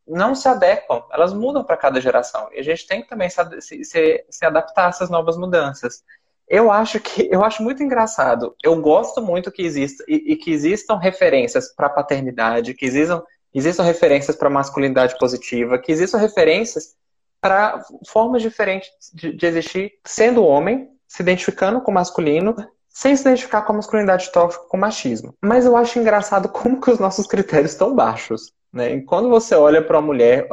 não 0.07 0.34
se 0.34 0.49
adequam, 0.49 1.03
elas 1.11 1.32
mudam 1.34 1.64
para 1.64 1.76
cada 1.76 2.01
geração. 2.01 2.49
E 2.53 2.61
a 2.61 2.62
gente 2.62 2.87
tem 2.87 3.03
que 3.03 3.09
também 3.09 3.28
se, 3.28 3.84
se, 3.84 4.24
se 4.30 4.47
adaptar 4.47 4.87
a 4.87 4.89
essas 4.91 5.11
novas 5.11 5.37
mudanças. 5.37 6.05
Eu 6.49 6.70
acho 6.70 7.01
que 7.01 7.28
eu 7.30 7.44
acho 7.44 7.62
muito 7.62 7.82
engraçado. 7.82 8.55
Eu 8.62 8.80
gosto 8.80 9.20
muito 9.20 9.51
que 9.51 9.62
exista 9.62 10.05
e, 10.07 10.32
e 10.32 10.36
que 10.36 10.53
existam 10.53 10.97
referências 10.97 11.74
para 11.74 11.88
paternidade, 11.88 12.74
que 12.74 12.86
existam, 12.86 13.22
existam 13.53 13.82
referências 13.82 14.36
para 14.36 14.49
masculinidade 14.49 15.18
positiva, 15.18 15.78
que 15.78 15.90
existam 15.90 16.18
referências 16.18 16.94
para 17.40 17.84
formas 18.09 18.42
diferentes 18.42 18.90
de, 19.12 19.32
de, 19.32 19.47
existir, 19.47 19.92
sendo 20.05 20.44
homem, 20.44 20.88
se 21.07 21.22
identificando 21.22 21.80
com 21.80 21.92
masculino, 21.92 22.55
sem 22.88 23.14
se 23.14 23.22
identificar 23.22 23.62
com 23.62 23.72
a 23.72 23.76
masculinidade 23.76 24.32
tóxica, 24.32 24.64
com 24.68 24.76
machismo. 24.76 25.34
Mas 25.40 25.66
eu 25.66 25.76
acho 25.76 25.99
engraçado 25.99 26.49
como 26.49 26.80
que 26.80 26.90
os 26.90 26.99
nossos 26.99 27.26
critérios 27.26 27.72
estão 27.72 27.94
baixos. 27.94 28.53
Né? 28.72 28.94
E 28.94 29.03
quando 29.03 29.28
você 29.28 29.55
olha 29.55 29.82
para 29.82 29.99
uma 29.99 30.07
mulher, 30.07 30.49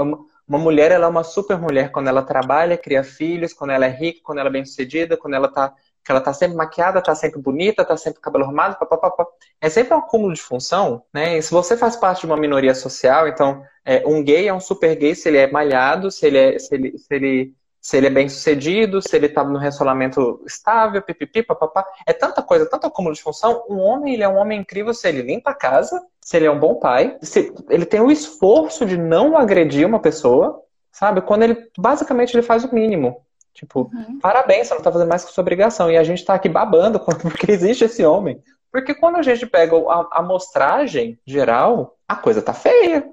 uma 0.48 0.58
mulher 0.58 0.92
ela 0.92 1.06
é 1.06 1.10
uma 1.10 1.24
super 1.24 1.58
mulher 1.58 1.92
quando 1.92 2.08
ela 2.08 2.22
trabalha, 2.22 2.78
cria 2.78 3.04
filhos, 3.04 3.54
quando 3.54 3.72
ela 3.72 3.86
é 3.86 3.90
rica, 3.90 4.20
quando 4.24 4.40
ela 4.40 4.50
é 4.50 4.52
bem 4.52 4.66
sucedida, 4.66 5.18
quando 5.18 5.36
ela 5.36 5.48
tá 5.48 5.74
que 6.04 6.12
ela 6.12 6.20
tá 6.20 6.34
sempre 6.34 6.58
maquiada, 6.58 7.02
tá 7.02 7.16
sempre 7.16 7.40
bonita, 7.42 7.86
tá 7.86 7.96
sempre 7.96 8.20
cabelo 8.20 8.44
arrumado, 8.44 8.78
papapá. 8.78 9.26
É 9.62 9.70
sempre 9.70 9.94
um 9.94 10.00
acúmulo 10.00 10.34
de 10.34 10.42
função, 10.42 11.04
né? 11.14 11.38
E 11.38 11.42
se 11.42 11.50
você 11.52 11.78
faz 11.78 11.96
parte 11.96 12.22
de 12.22 12.26
uma 12.26 12.36
minoria 12.36 12.76
social, 12.76 13.28
então 13.28 13.64
é, 13.86 14.06
um 14.06 14.22
gay 14.22 14.48
é 14.48 14.54
um 14.54 14.60
super 14.60 14.96
gay 14.96 15.16
se 15.16 15.30
ele 15.30 15.38
é 15.38 15.50
malhado, 15.50 16.12
se 16.12 16.26
ele 16.26 16.38
é, 16.38 16.60
se 16.60 16.76
ele, 16.76 16.98
se 16.98 17.16
ele, 17.16 17.54
se 17.80 17.98
ele 17.98 18.08
é 18.08 18.10
bem 18.10 18.28
sucedido, 18.28 19.02
se 19.02 19.16
ele 19.16 19.30
tá 19.30 19.44
no 19.46 19.58
relacionamento 19.58 20.44
estável, 20.46 21.02
pipipi, 21.02 21.42
papapá. 21.42 21.86
É 22.06 22.12
tanta 22.12 22.42
coisa, 22.44 22.70
tanto 22.70 22.86
acúmulo 22.86 23.16
de 23.16 23.22
função. 23.22 23.66
Um 23.70 23.80
homem, 23.80 24.16
ele 24.16 24.24
é 24.24 24.28
um 24.28 24.38
homem 24.38 24.60
incrível 24.60 24.94
se 24.94 25.08
ele 25.08 25.22
limpa 25.22 25.52
a 25.52 25.56
casa, 25.56 26.02
se 26.24 26.38
ele 26.38 26.46
é 26.46 26.52
um 26.52 26.60
bom 26.60 26.76
pai, 26.76 27.18
se 27.22 27.54
ele 27.70 27.86
tem 27.86 28.00
o 28.00 28.12
esforço 28.12 28.86
de 28.86 28.98
não 28.98 29.38
agredir 29.38 29.86
uma 29.86 30.00
pessoa, 30.00 30.62
sabe? 30.92 31.22
Quando 31.22 31.44
ele, 31.44 31.70
basicamente, 31.78 32.34
ele 32.34 32.42
faz 32.42 32.64
o 32.64 32.74
mínimo. 32.74 33.22
Tipo, 33.54 33.92
uhum. 33.94 34.20
parabéns, 34.20 34.68
você 34.68 34.74
não 34.74 34.82
tá 34.82 34.92
fazendo 34.92 35.10
mais 35.10 35.24
que 35.24 35.32
sua 35.32 35.42
obrigação. 35.42 35.92
E 35.92 35.98
a 35.98 36.04
gente 36.04 36.24
tá 36.24 36.34
aqui 36.34 36.50
babando 36.50 37.00
porque 37.22 37.52
existe 37.52 37.84
esse 37.84 38.06
homem. 38.06 38.42
Porque 38.72 38.96
quando 38.96 39.18
a 39.18 39.22
gente 39.22 39.46
pega 39.46 39.76
a 39.78 40.20
amostragem 40.20 41.20
geral, 41.26 41.98
a 42.08 42.16
coisa 42.16 42.42
tá 42.42 42.54
feia. 42.54 43.08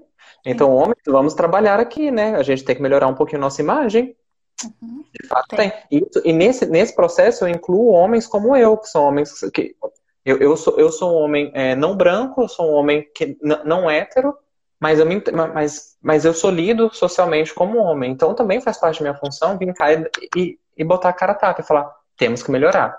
Então, 0.46 0.74
homens, 0.74 0.96
vamos 1.06 1.34
trabalhar 1.34 1.78
aqui, 1.78 2.10
né? 2.10 2.36
A 2.36 2.42
gente 2.42 2.64
tem 2.64 2.74
que 2.74 2.80
melhorar 2.80 3.08
um 3.08 3.14
pouquinho 3.14 3.40
a 3.40 3.42
nossa 3.44 3.60
imagem. 3.60 4.16
Uhum. 4.80 5.04
De 5.12 5.26
fato, 5.26 5.56
tem. 5.56 5.70
tem. 5.70 5.82
E, 5.90 6.06
e, 6.24 6.32
nesse, 6.32 6.64
nesse 6.64 6.94
processo 6.94 7.44
eu 7.44 7.48
incluo 7.48 7.92
homens 7.92 8.26
como 8.26 8.56
eu, 8.56 8.76
que 8.78 8.88
são 8.88 9.04
homens 9.04 9.32
que 9.52 9.74
Eu, 10.24 10.38
eu, 10.38 10.56
sou, 10.56 10.78
eu 10.78 10.92
sou 10.92 11.12
um 11.12 11.24
homem 11.24 11.50
é, 11.54 11.74
não 11.74 11.96
branco, 11.96 12.42
eu 12.42 12.48
sou 12.48 12.70
um 12.70 12.74
homem 12.74 13.08
que 13.14 13.38
não 13.42 13.90
hétero, 13.90 14.36
mas 14.78 14.98
eu, 14.98 15.06
me, 15.06 15.22
mas, 15.54 15.96
mas 16.00 16.24
eu 16.24 16.34
sou 16.34 16.50
lido 16.50 16.92
socialmente 16.92 17.54
como 17.54 17.78
homem. 17.78 18.12
Então 18.12 18.34
também 18.34 18.60
faz 18.60 18.78
parte 18.78 18.98
da 18.98 19.10
minha 19.10 19.18
função 19.18 19.58
vir 19.58 19.72
cá 19.74 19.92
e, 20.36 20.58
e 20.76 20.84
botar 20.84 21.10
a 21.10 21.12
cara 21.12 21.32
a 21.32 21.34
tapa 21.34 21.60
e 21.60 21.64
falar: 21.64 21.90
temos 22.16 22.42
que 22.42 22.50
melhorar. 22.50 22.98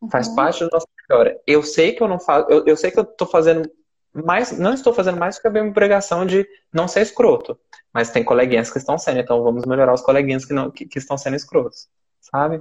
Uhum. 0.00 0.10
Faz 0.10 0.28
parte 0.28 0.60
da 0.60 0.70
nossa 0.72 0.86
melhora. 1.08 1.40
Eu 1.46 1.62
sei 1.62 1.92
que 1.92 2.02
eu 2.02 2.08
não 2.08 2.18
faço, 2.18 2.48
eu, 2.50 2.64
eu 2.66 2.76
sei 2.76 2.90
que 2.90 2.98
eu 2.98 3.04
tô 3.04 3.26
fazendo 3.26 3.70
mais, 4.12 4.58
não 4.58 4.72
estou 4.72 4.92
fazendo 4.92 5.18
mais 5.18 5.36
do 5.36 5.42
que 5.42 5.48
a 5.48 5.50
minha 5.50 5.64
obrigação 5.64 6.26
de 6.26 6.46
não 6.72 6.88
ser 6.88 7.02
escroto. 7.02 7.58
Mas 7.92 8.10
tem 8.10 8.24
coleguinhas 8.24 8.70
que 8.70 8.78
estão 8.78 8.98
sendo, 8.98 9.20
então 9.20 9.42
vamos 9.42 9.64
melhorar 9.64 9.94
os 9.94 10.02
coleguinhas 10.02 10.44
que, 10.44 10.52
não, 10.52 10.70
que, 10.70 10.86
que 10.86 10.98
estão 10.98 11.16
sendo 11.16 11.36
escrotos 11.36 11.88
sabe? 12.30 12.60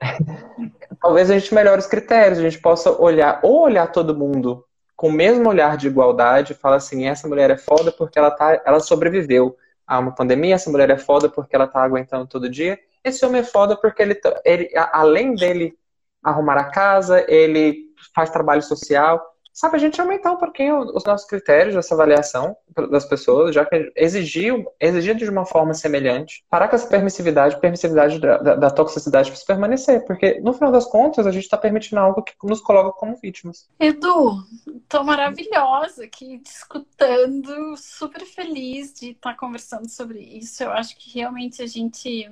Talvez 1.00 1.30
a 1.30 1.38
gente 1.38 1.54
melhore 1.54 1.80
os 1.80 1.86
critérios, 1.86 2.38
a 2.38 2.42
gente 2.42 2.60
possa 2.60 2.90
olhar, 2.90 3.40
ou 3.42 3.62
olhar 3.62 3.90
todo 3.90 4.16
mundo 4.16 4.64
com 4.94 5.08
o 5.08 5.12
mesmo 5.12 5.48
olhar 5.48 5.76
de 5.76 5.88
igualdade, 5.88 6.54
fala 6.54 6.76
assim, 6.76 7.06
essa 7.06 7.28
mulher 7.28 7.50
é 7.50 7.56
foda 7.56 7.92
porque 7.92 8.18
ela, 8.18 8.30
tá, 8.30 8.62
ela 8.64 8.80
sobreviveu 8.80 9.56
a 9.86 9.98
uma 9.98 10.14
pandemia, 10.14 10.54
essa 10.54 10.70
mulher 10.70 10.90
é 10.90 10.96
foda 10.96 11.28
porque 11.28 11.54
ela 11.54 11.66
tá 11.66 11.82
aguentando 11.82 12.26
todo 12.26 12.48
dia, 12.48 12.78
esse 13.04 13.24
homem 13.24 13.42
é 13.42 13.44
foda 13.44 13.76
porque 13.76 14.02
ele, 14.02 14.14
tá, 14.14 14.40
ele 14.44 14.70
além 14.92 15.34
dele 15.34 15.78
arrumar 16.22 16.56
a 16.56 16.70
casa, 16.70 17.24
ele 17.28 17.92
faz 18.14 18.30
trabalho 18.30 18.62
social, 18.62 19.22
sabe, 19.56 19.76
a 19.76 19.78
gente 19.78 19.98
aumentar 19.98 20.32
um 20.32 20.36
pouquinho 20.36 20.80
os 20.94 21.02
nossos 21.02 21.26
critérios 21.26 21.74
dessa 21.74 21.94
avaliação 21.94 22.54
das 22.90 23.06
pessoas, 23.06 23.54
já 23.54 23.64
que 23.64 23.90
exigiu, 23.96 24.66
exigiu 24.78 25.14
de 25.14 25.28
uma 25.30 25.46
forma 25.46 25.72
semelhante, 25.72 26.44
parar 26.50 26.68
com 26.68 26.76
essa 26.76 26.86
permissividade, 26.86 27.58
permissividade 27.58 28.20
da, 28.20 28.36
da, 28.36 28.54
da 28.54 28.70
toxicidade 28.70 29.32
para 29.32 29.40
permanecer, 29.46 30.04
porque 30.04 30.38
no 30.40 30.52
final 30.52 30.70
das 30.70 30.84
contas 30.84 31.26
a 31.26 31.30
gente 31.30 31.44
está 31.44 31.56
permitindo 31.56 31.98
algo 31.98 32.22
que 32.22 32.34
nos 32.44 32.60
coloca 32.60 32.92
como 32.98 33.16
vítimas. 33.16 33.66
Edu, 33.80 34.44
tô 34.86 35.02
maravilhosa 35.02 36.04
aqui 36.04 36.36
discutindo, 36.38 37.76
super 37.78 38.26
feliz 38.26 38.92
de 38.92 39.12
estar 39.12 39.32
tá 39.32 39.38
conversando 39.38 39.88
sobre 39.88 40.18
isso. 40.18 40.62
Eu 40.62 40.70
acho 40.70 40.94
que 40.98 41.18
realmente 41.18 41.62
a 41.62 41.66
gente 41.66 42.30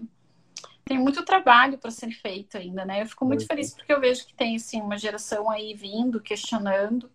tem 0.84 0.98
muito 0.98 1.24
trabalho 1.24 1.78
para 1.78 1.90
ser 1.90 2.10
feito 2.10 2.58
ainda, 2.58 2.84
né? 2.84 3.02
Eu 3.02 3.06
fico 3.06 3.24
muito 3.24 3.46
feliz 3.46 3.74
porque 3.74 3.92
eu 3.92 4.00
vejo 4.00 4.26
que 4.26 4.34
tem 4.34 4.56
assim 4.56 4.80
uma 4.80 4.98
geração 4.98 5.50
aí 5.50 5.74
vindo, 5.74 6.20
questionando. 6.20 7.10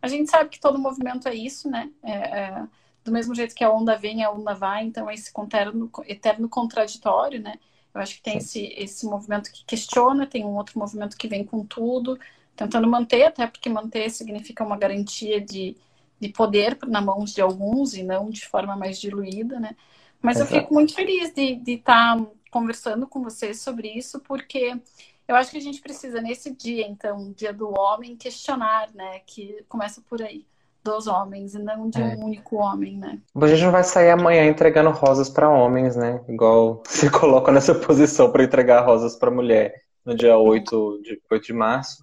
A 0.00 0.06
gente 0.06 0.30
sabe 0.30 0.50
que 0.50 0.60
todo 0.60 0.78
movimento 0.78 1.28
é 1.28 1.34
isso, 1.34 1.68
né? 1.68 1.90
É, 2.02 2.12
é, 2.12 2.66
do 3.04 3.10
mesmo 3.10 3.34
jeito 3.34 3.54
que 3.54 3.64
a 3.64 3.70
onda 3.70 3.96
vem, 3.96 4.22
a 4.22 4.30
onda 4.30 4.54
vai, 4.54 4.84
então 4.84 5.10
é 5.10 5.14
esse 5.14 5.32
eterno, 5.36 5.90
eterno 6.06 6.48
contraditório, 6.48 7.40
né? 7.40 7.54
Eu 7.94 8.00
acho 8.00 8.16
que 8.16 8.22
tem 8.22 8.38
esse, 8.38 8.66
esse 8.76 9.06
movimento 9.06 9.50
que 9.50 9.64
questiona, 9.64 10.26
tem 10.26 10.44
um 10.44 10.56
outro 10.56 10.78
movimento 10.78 11.16
que 11.16 11.26
vem 11.26 11.42
com 11.44 11.64
tudo, 11.64 12.18
tentando 12.54 12.86
manter, 12.86 13.24
até 13.24 13.46
porque 13.46 13.68
manter 13.68 14.10
significa 14.10 14.64
uma 14.64 14.76
garantia 14.76 15.40
de, 15.40 15.76
de 16.20 16.28
poder 16.28 16.78
na 16.86 17.00
mãos 17.00 17.34
de 17.34 17.40
alguns 17.40 17.94
e 17.94 18.02
não 18.02 18.30
de 18.30 18.46
forma 18.46 18.76
mais 18.76 19.00
diluída, 19.00 19.58
né? 19.58 19.74
Mas 20.20 20.36
Exato. 20.36 20.54
eu 20.54 20.60
fico 20.60 20.74
muito 20.74 20.94
feliz 20.94 21.32
de 21.32 21.60
estar 21.66 22.16
tá 22.16 22.26
conversando 22.50 23.06
com 23.06 23.22
vocês 23.22 23.60
sobre 23.60 23.88
isso, 23.88 24.20
porque 24.20 24.78
eu 25.26 25.36
acho 25.36 25.50
que 25.50 25.58
a 25.58 25.62
gente 25.62 25.80
precisa, 25.80 26.20
nesse 26.20 26.54
dia, 26.54 26.86
então, 26.86 27.32
dia 27.36 27.52
do 27.52 27.68
homem, 27.78 28.16
questionar, 28.16 28.88
né? 28.94 29.20
Que 29.26 29.64
começa 29.68 30.00
por 30.08 30.22
aí, 30.22 30.46
dos 30.82 31.06
homens, 31.06 31.54
e 31.54 31.58
não 31.58 31.90
de 31.90 32.00
um 32.00 32.06
é. 32.06 32.16
único 32.16 32.56
homem, 32.56 32.96
né? 32.96 33.18
A 33.34 33.46
gente 33.46 33.62
não 33.62 33.70
vai 33.70 33.84
sair 33.84 34.10
amanhã 34.10 34.46
entregando 34.46 34.90
rosas 34.90 35.28
para 35.28 35.50
homens, 35.50 35.96
né? 35.96 36.24
Igual 36.28 36.82
se 36.88 37.10
coloca 37.10 37.52
nessa 37.52 37.74
posição 37.74 38.32
para 38.32 38.44
entregar 38.44 38.86
rosas 38.86 39.16
para 39.16 39.30
mulher 39.30 39.82
no 40.04 40.14
dia 40.14 40.36
8 40.38 41.02
de, 41.02 41.20
8 41.30 41.44
de 41.44 41.52
março. 41.52 41.98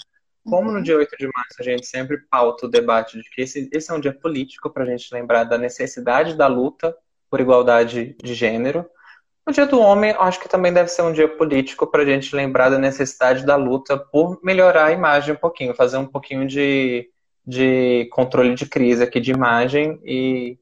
Como 0.47 0.69
no 0.69 0.77
uhum. 0.77 0.83
dia 0.83 0.95
8 0.95 1.17
de 1.17 1.25
março 1.25 1.55
a 1.59 1.63
gente 1.63 1.87
sempre 1.87 2.19
pauta 2.29 2.67
o 2.67 2.69
debate 2.69 3.17
de 3.17 3.27
que 3.31 3.41
esse, 3.41 3.67
esse 3.73 3.91
é 3.91 3.95
um 3.95 3.99
dia 3.99 4.13
político 4.13 4.69
para 4.69 4.83
a 4.83 4.85
gente 4.85 5.11
lembrar 5.11 5.45
da 5.45 5.57
necessidade 5.57 6.35
da 6.35 6.45
luta 6.45 6.95
por 7.27 7.41
igualdade 7.41 8.15
de 8.21 8.33
gênero, 8.35 8.85
o 9.47 9.51
Dia 9.51 9.65
do 9.65 9.79
Homem, 9.79 10.15
acho 10.17 10.39
que 10.39 10.49
também 10.49 10.73
deve 10.73 10.89
ser 10.89 11.03
um 11.03 11.11
dia 11.11 11.27
político 11.27 11.85
para 11.85 12.01
a 12.01 12.05
gente 12.05 12.35
lembrar 12.35 12.69
da 12.69 12.79
necessidade 12.79 13.45
da 13.45 13.55
luta 13.55 13.95
por 13.95 14.39
melhorar 14.43 14.85
a 14.85 14.91
imagem 14.91 15.35
um 15.35 15.37
pouquinho, 15.37 15.75
fazer 15.75 15.97
um 15.97 16.05
pouquinho 16.05 16.47
de, 16.47 17.09
de 17.45 18.09
controle 18.11 18.55
de 18.55 18.65
crise 18.65 19.03
aqui 19.03 19.19
de 19.19 19.31
imagem 19.31 19.99
e, 20.03 20.57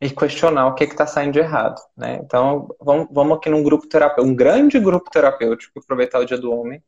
e 0.00 0.10
questionar 0.10 0.66
o 0.66 0.74
que 0.74 0.84
está 0.84 1.06
saindo 1.06 1.32
de 1.32 1.38
errado. 1.38 1.80
Né? 1.96 2.20
Então, 2.22 2.68
vamos, 2.78 3.08
vamos 3.10 3.38
aqui 3.38 3.48
num 3.48 3.62
grupo 3.62 3.86
terapêutico, 3.86 4.28
um 4.28 4.34
grande 4.34 4.78
grupo 4.78 5.10
terapêutico, 5.10 5.78
aproveitar 5.78 6.18
o 6.18 6.26
Dia 6.26 6.36
do 6.36 6.52
Homem 6.52 6.82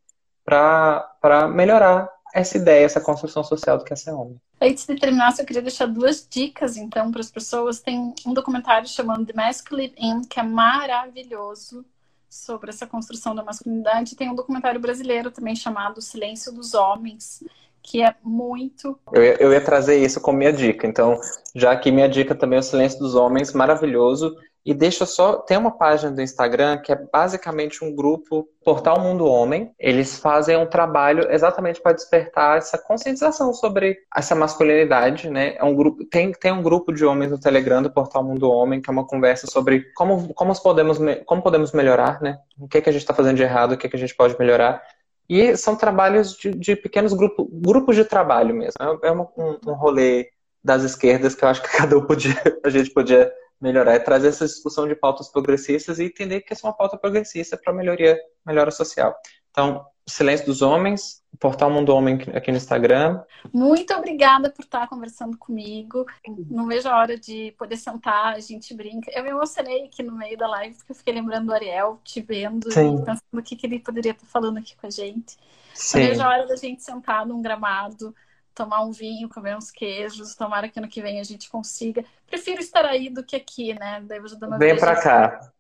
para 0.45 1.49
melhorar 1.49 2.11
essa 2.35 2.57
ideia, 2.57 2.85
essa 2.85 3.01
construção 3.01 3.43
social 3.43 3.79
do 3.79 3.85
que 3.85 3.93
é 3.93 3.97
ser 3.97 4.13
homem. 4.13 4.41
Antes 4.61 4.87
de 4.87 4.97
terminar, 4.97 5.35
eu 5.39 5.45
queria 5.45 5.63
deixar 5.63 5.87
duas 5.87 6.27
dicas, 6.29 6.77
então, 6.77 7.11
para 7.11 7.21
as 7.21 7.31
pessoas. 7.31 7.81
Tem 7.81 8.15
um 8.27 8.35
documentário 8.35 8.89
chamado 8.89 9.25
The 9.25 9.33
Masculine 9.33 9.95
In, 9.99 10.23
que 10.23 10.39
é 10.39 10.43
maravilhoso 10.43 11.85
sobre 12.29 12.71
essa 12.71 12.87
construção 12.87 13.35
da 13.35 13.43
masculinidade. 13.43 14.17
Tem 14.17 14.31
um 14.31 14.35
documentário 14.35 14.81
brasileiro 14.81 15.31
também 15.31 15.57
chamado 15.57 16.03
Silêncio 16.03 16.53
dos 16.53 16.75
Homens, 16.75 17.43
que 17.83 18.03
é 18.03 18.15
muito. 18.23 18.99
Eu 19.13 19.23
ia, 19.23 19.43
eu 19.43 19.53
ia 19.53 19.61
trazer 19.61 19.97
isso 19.97 20.21
como 20.21 20.39
minha 20.39 20.53
dica. 20.53 20.87
Então, 20.87 21.19
já 21.55 21.75
que 21.77 21.91
minha 21.91 22.09
dica 22.09 22.35
também 22.35 22.59
é 22.59 22.61
o 22.61 22.63
Silêncio 22.63 22.99
dos 22.99 23.15
Homens, 23.15 23.53
maravilhoso. 23.53 24.37
E 24.69 24.75
deixa 24.75 25.07
só, 25.07 25.39
tem 25.39 25.57
uma 25.57 25.71
página 25.71 26.13
do 26.13 26.21
Instagram 26.21 26.77
que 26.77 26.93
é 26.93 26.97
basicamente 27.11 27.83
um 27.83 27.97
grupo, 27.97 28.47
Portal 28.63 29.01
Mundo 29.01 29.25
Homem. 29.25 29.73
Eles 29.79 30.19
fazem 30.19 30.59
um 30.59 30.67
trabalho 30.67 31.27
exatamente 31.33 31.81
para 31.81 31.95
despertar 31.95 32.59
essa 32.59 32.77
conscientização 32.77 33.55
sobre 33.55 33.97
essa 34.15 34.35
masculinidade, 34.35 35.31
né? 35.31 35.55
É 35.57 35.65
um 35.65 35.75
grupo, 35.75 36.05
tem, 36.05 36.33
tem 36.33 36.53
um 36.53 36.63
grupo 36.63 36.93
de 36.93 37.03
homens 37.03 37.31
no 37.31 37.41
Telegram 37.41 37.83
do 37.83 37.91
Portal 37.91 38.23
Mundo 38.23 38.51
Homem, 38.51 38.83
que 38.83 38.91
é 38.91 38.93
uma 38.93 39.07
conversa 39.07 39.47
sobre 39.47 39.91
como, 39.95 40.35
como, 40.35 40.53
podemos, 40.63 40.99
como 41.25 41.41
podemos 41.41 41.73
melhorar, 41.73 42.21
né? 42.21 42.39
O 42.61 42.69
que, 42.69 42.83
que 42.83 42.91
a 42.91 42.93
gente 42.93 43.01
está 43.01 43.15
fazendo 43.15 43.37
de 43.39 43.45
errado, 43.45 43.73
o 43.73 43.79
que, 43.79 43.89
que 43.89 43.97
a 43.97 43.99
gente 43.99 44.15
pode 44.15 44.39
melhorar. 44.39 44.83
E 45.31 45.57
são 45.57 45.77
trabalhos 45.77 46.37
de, 46.37 46.51
de 46.51 46.77
pequenos 46.77 47.15
grupos, 47.15 47.47
grupos 47.51 47.97
de 47.97 48.05
trabalho 48.05 48.55
mesmo. 48.55 48.77
É, 48.79 49.09
é 49.09 49.13
um, 49.13 49.27
um 49.67 49.73
rolê 49.73 50.29
das 50.63 50.83
esquerdas 50.83 51.35
que 51.35 51.43
eu 51.43 51.49
acho 51.49 51.63
que 51.63 51.73
cada 51.75 51.97
um 51.97 52.05
podia, 52.05 52.37
a 52.63 52.69
gente 52.69 52.91
podia 52.91 53.33
melhorar, 53.61 53.95
é 53.95 53.99
trazer 53.99 54.29
essa 54.29 54.47
discussão 54.47 54.87
de 54.87 54.95
pautas 54.95 55.29
progressistas 55.29 55.99
e 55.99 56.05
entender 56.05 56.43
que 56.43 56.53
essa 56.53 56.67
é 56.67 56.71
uma 56.71 56.77
pauta 56.77 56.97
progressista 56.97 57.57
para 57.57 57.73
melhoria, 57.73 58.19
melhora 58.47 58.71
social. 58.71 59.15
Então, 59.51 59.85
Silêncio 60.07 60.47
dos 60.47 60.63
Homens, 60.63 61.23
o 61.33 61.37
Portal 61.37 61.71
Mundo 61.71 61.95
Homem 61.95 62.19
aqui 62.35 62.51
no 62.51 62.57
Instagram. 62.57 63.23
Muito 63.53 63.93
obrigada 63.95 64.51
por 64.51 64.63
estar 64.63 64.89
conversando 64.89 65.37
comigo. 65.37 66.07
Não 66.49 66.67
vejo 66.67 66.89
a 66.89 66.97
hora 66.97 67.19
de 67.19 67.53
poder 67.59 67.77
sentar, 67.77 68.35
a 68.35 68.41
gente 68.41 68.75
brinca. 68.75 69.11
Eu 69.13 69.23
me 69.23 69.31
emocionei 69.31 69.85
aqui 69.85 70.03
no 70.03 70.17
meio 70.17 70.39
da 70.39 70.49
live, 70.49 70.77
porque 70.77 70.93
eu 70.93 70.97
fiquei 70.97 71.13
lembrando 71.13 71.47
do 71.47 71.53
Ariel, 71.53 72.01
te 72.03 72.23
vendo 72.23 72.73
Sim. 72.73 72.95
e 72.95 73.05
pensando 73.05 73.23
o 73.35 73.43
que, 73.43 73.55
que 73.55 73.67
ele 73.67 73.81
poderia 73.81 74.13
estar 74.13 74.27
falando 74.27 74.59
aqui 74.59 74.75
com 74.77 74.87
a 74.87 74.91
gente. 74.91 75.37
Sim. 75.75 76.01
Não 76.01 76.07
vejo 76.09 76.23
a 76.23 76.29
hora 76.29 76.47
da 76.47 76.57
gente 76.57 76.83
sentar 76.83 77.27
num 77.27 77.43
gramado, 77.43 78.15
tomar 78.59 78.83
um 78.83 78.91
vinho, 78.91 79.29
comer 79.29 79.57
uns 79.57 79.71
queijos. 79.71 80.35
Tomara 80.35 80.69
que 80.69 80.81
ano 80.81 80.89
que 80.89 81.01
vem 81.01 81.21
a 81.21 81.25
gente 81.25 81.49
consiga. 81.49 82.05
Prefiro 82.27 82.61
estar 82.61 82.85
aí 82.85 83.09
do 83.09 83.23
que 83.23 83.37
aqui, 83.37 83.73
né? 83.79 84.03
Daí 84.03 84.19
eu 84.19 84.49
uma 84.49 84.59
Vem 84.59 84.77
pra 84.77 84.97
cá. 85.01 85.53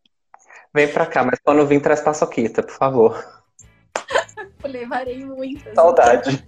Vem 0.74 0.92
pra 0.92 1.06
cá, 1.06 1.24
mas 1.24 1.38
quando 1.42 1.64
vir, 1.64 1.80
traz 1.80 2.00
paçoquita, 2.00 2.62
por 2.62 2.74
favor. 2.74 3.42
Levarei 4.64 5.24
muito. 5.24 5.72
Saudade. 5.74 6.44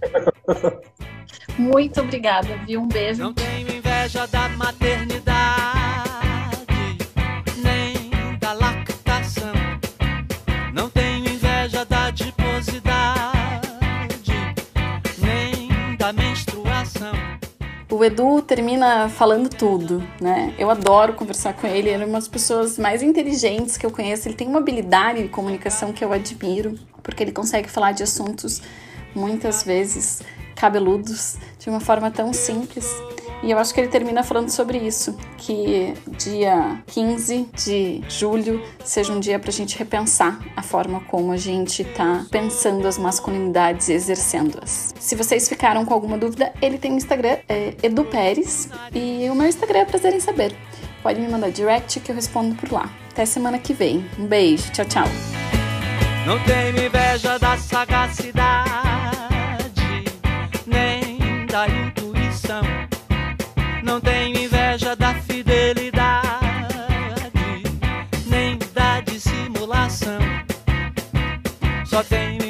Muito 1.57 2.01
obrigada, 2.01 2.55
viu? 2.67 2.81
Um 2.81 2.87
beijo. 2.87 3.23
Não 3.23 3.33
tenho 3.33 3.71
inveja 3.71 4.27
da 4.27 4.49
maternidade, 4.49 5.80
O 18.01 18.03
Edu 18.03 18.41
termina 18.41 19.09
falando 19.09 19.47
tudo, 19.47 20.01
né? 20.19 20.55
Eu 20.57 20.71
adoro 20.71 21.13
conversar 21.13 21.53
com 21.53 21.67
ele, 21.67 21.87
ele 21.87 22.01
é 22.01 22.05
uma 22.07 22.17
das 22.17 22.27
pessoas 22.27 22.79
mais 22.79 23.03
inteligentes 23.03 23.77
que 23.77 23.85
eu 23.85 23.91
conheço. 23.91 24.27
Ele 24.27 24.33
tem 24.33 24.47
uma 24.47 24.57
habilidade 24.57 25.21
de 25.21 25.29
comunicação 25.29 25.93
que 25.93 26.03
eu 26.03 26.11
admiro, 26.11 26.79
porque 27.03 27.21
ele 27.21 27.31
consegue 27.31 27.69
falar 27.69 27.91
de 27.91 28.01
assuntos 28.01 28.59
muitas 29.13 29.61
vezes 29.61 30.23
cabeludos 30.55 31.37
de 31.59 31.69
uma 31.69 31.79
forma 31.79 32.09
tão 32.09 32.33
simples 32.33 32.91
e 33.43 33.51
eu 33.51 33.57
acho 33.57 33.73
que 33.73 33.79
ele 33.79 33.87
termina 33.87 34.23
falando 34.23 34.49
sobre 34.49 34.77
isso, 34.77 35.17
que 35.37 35.93
dia 36.17 36.81
15 36.87 37.49
de 37.55 38.03
julho 38.07 38.61
seja 38.83 39.11
um 39.11 39.19
dia 39.19 39.39
para 39.39 39.49
a 39.49 39.53
gente 39.53 39.77
repensar 39.77 40.39
a 40.55 40.61
forma 40.61 41.01
como 41.01 41.31
a 41.31 41.37
gente 41.37 41.81
está 41.81 42.25
pensando 42.29 42.87
as 42.87 42.97
masculinidades 42.97 43.89
e 43.89 43.93
exercendo-as. 43.93 44.93
Se 44.99 45.15
vocês 45.15 45.49
ficaram 45.49 45.85
com 45.85 45.93
alguma 45.93 46.17
dúvida, 46.17 46.53
ele 46.61 46.77
tem 46.77 46.91
um 46.91 46.97
Instagram, 46.97 47.37
é 47.49 47.73
Edu 47.81 48.07
e 48.93 49.29
o 49.29 49.35
meu 49.35 49.47
Instagram 49.47 49.79
é 49.79 49.85
Prazer 49.85 50.13
em 50.13 50.19
Saber. 50.19 50.55
Pode 51.01 51.19
me 51.19 51.27
mandar 51.27 51.49
direct 51.49 51.99
que 51.99 52.11
eu 52.11 52.15
respondo 52.15 52.55
por 52.55 52.71
lá. 52.71 52.89
Até 53.11 53.25
semana 53.25 53.57
que 53.57 53.73
vem. 53.73 54.05
Um 54.19 54.27
beijo, 54.27 54.71
tchau, 54.71 54.85
tchau. 54.85 55.07
Não 56.25 56.37
inveja 56.85 57.39
da 57.39 57.57
sagacidade, 57.57 58.43
nem 60.67 61.17
intuição. 61.67 62.80
Não 63.91 63.99
tenho 63.99 64.37
inveja 64.37 64.95
da 64.95 65.13
fidelidade, 65.15 66.29
nem 68.25 68.57
da 68.73 69.01
dissimulação. 69.01 70.17
Só 71.85 72.01
tenho 72.01 72.40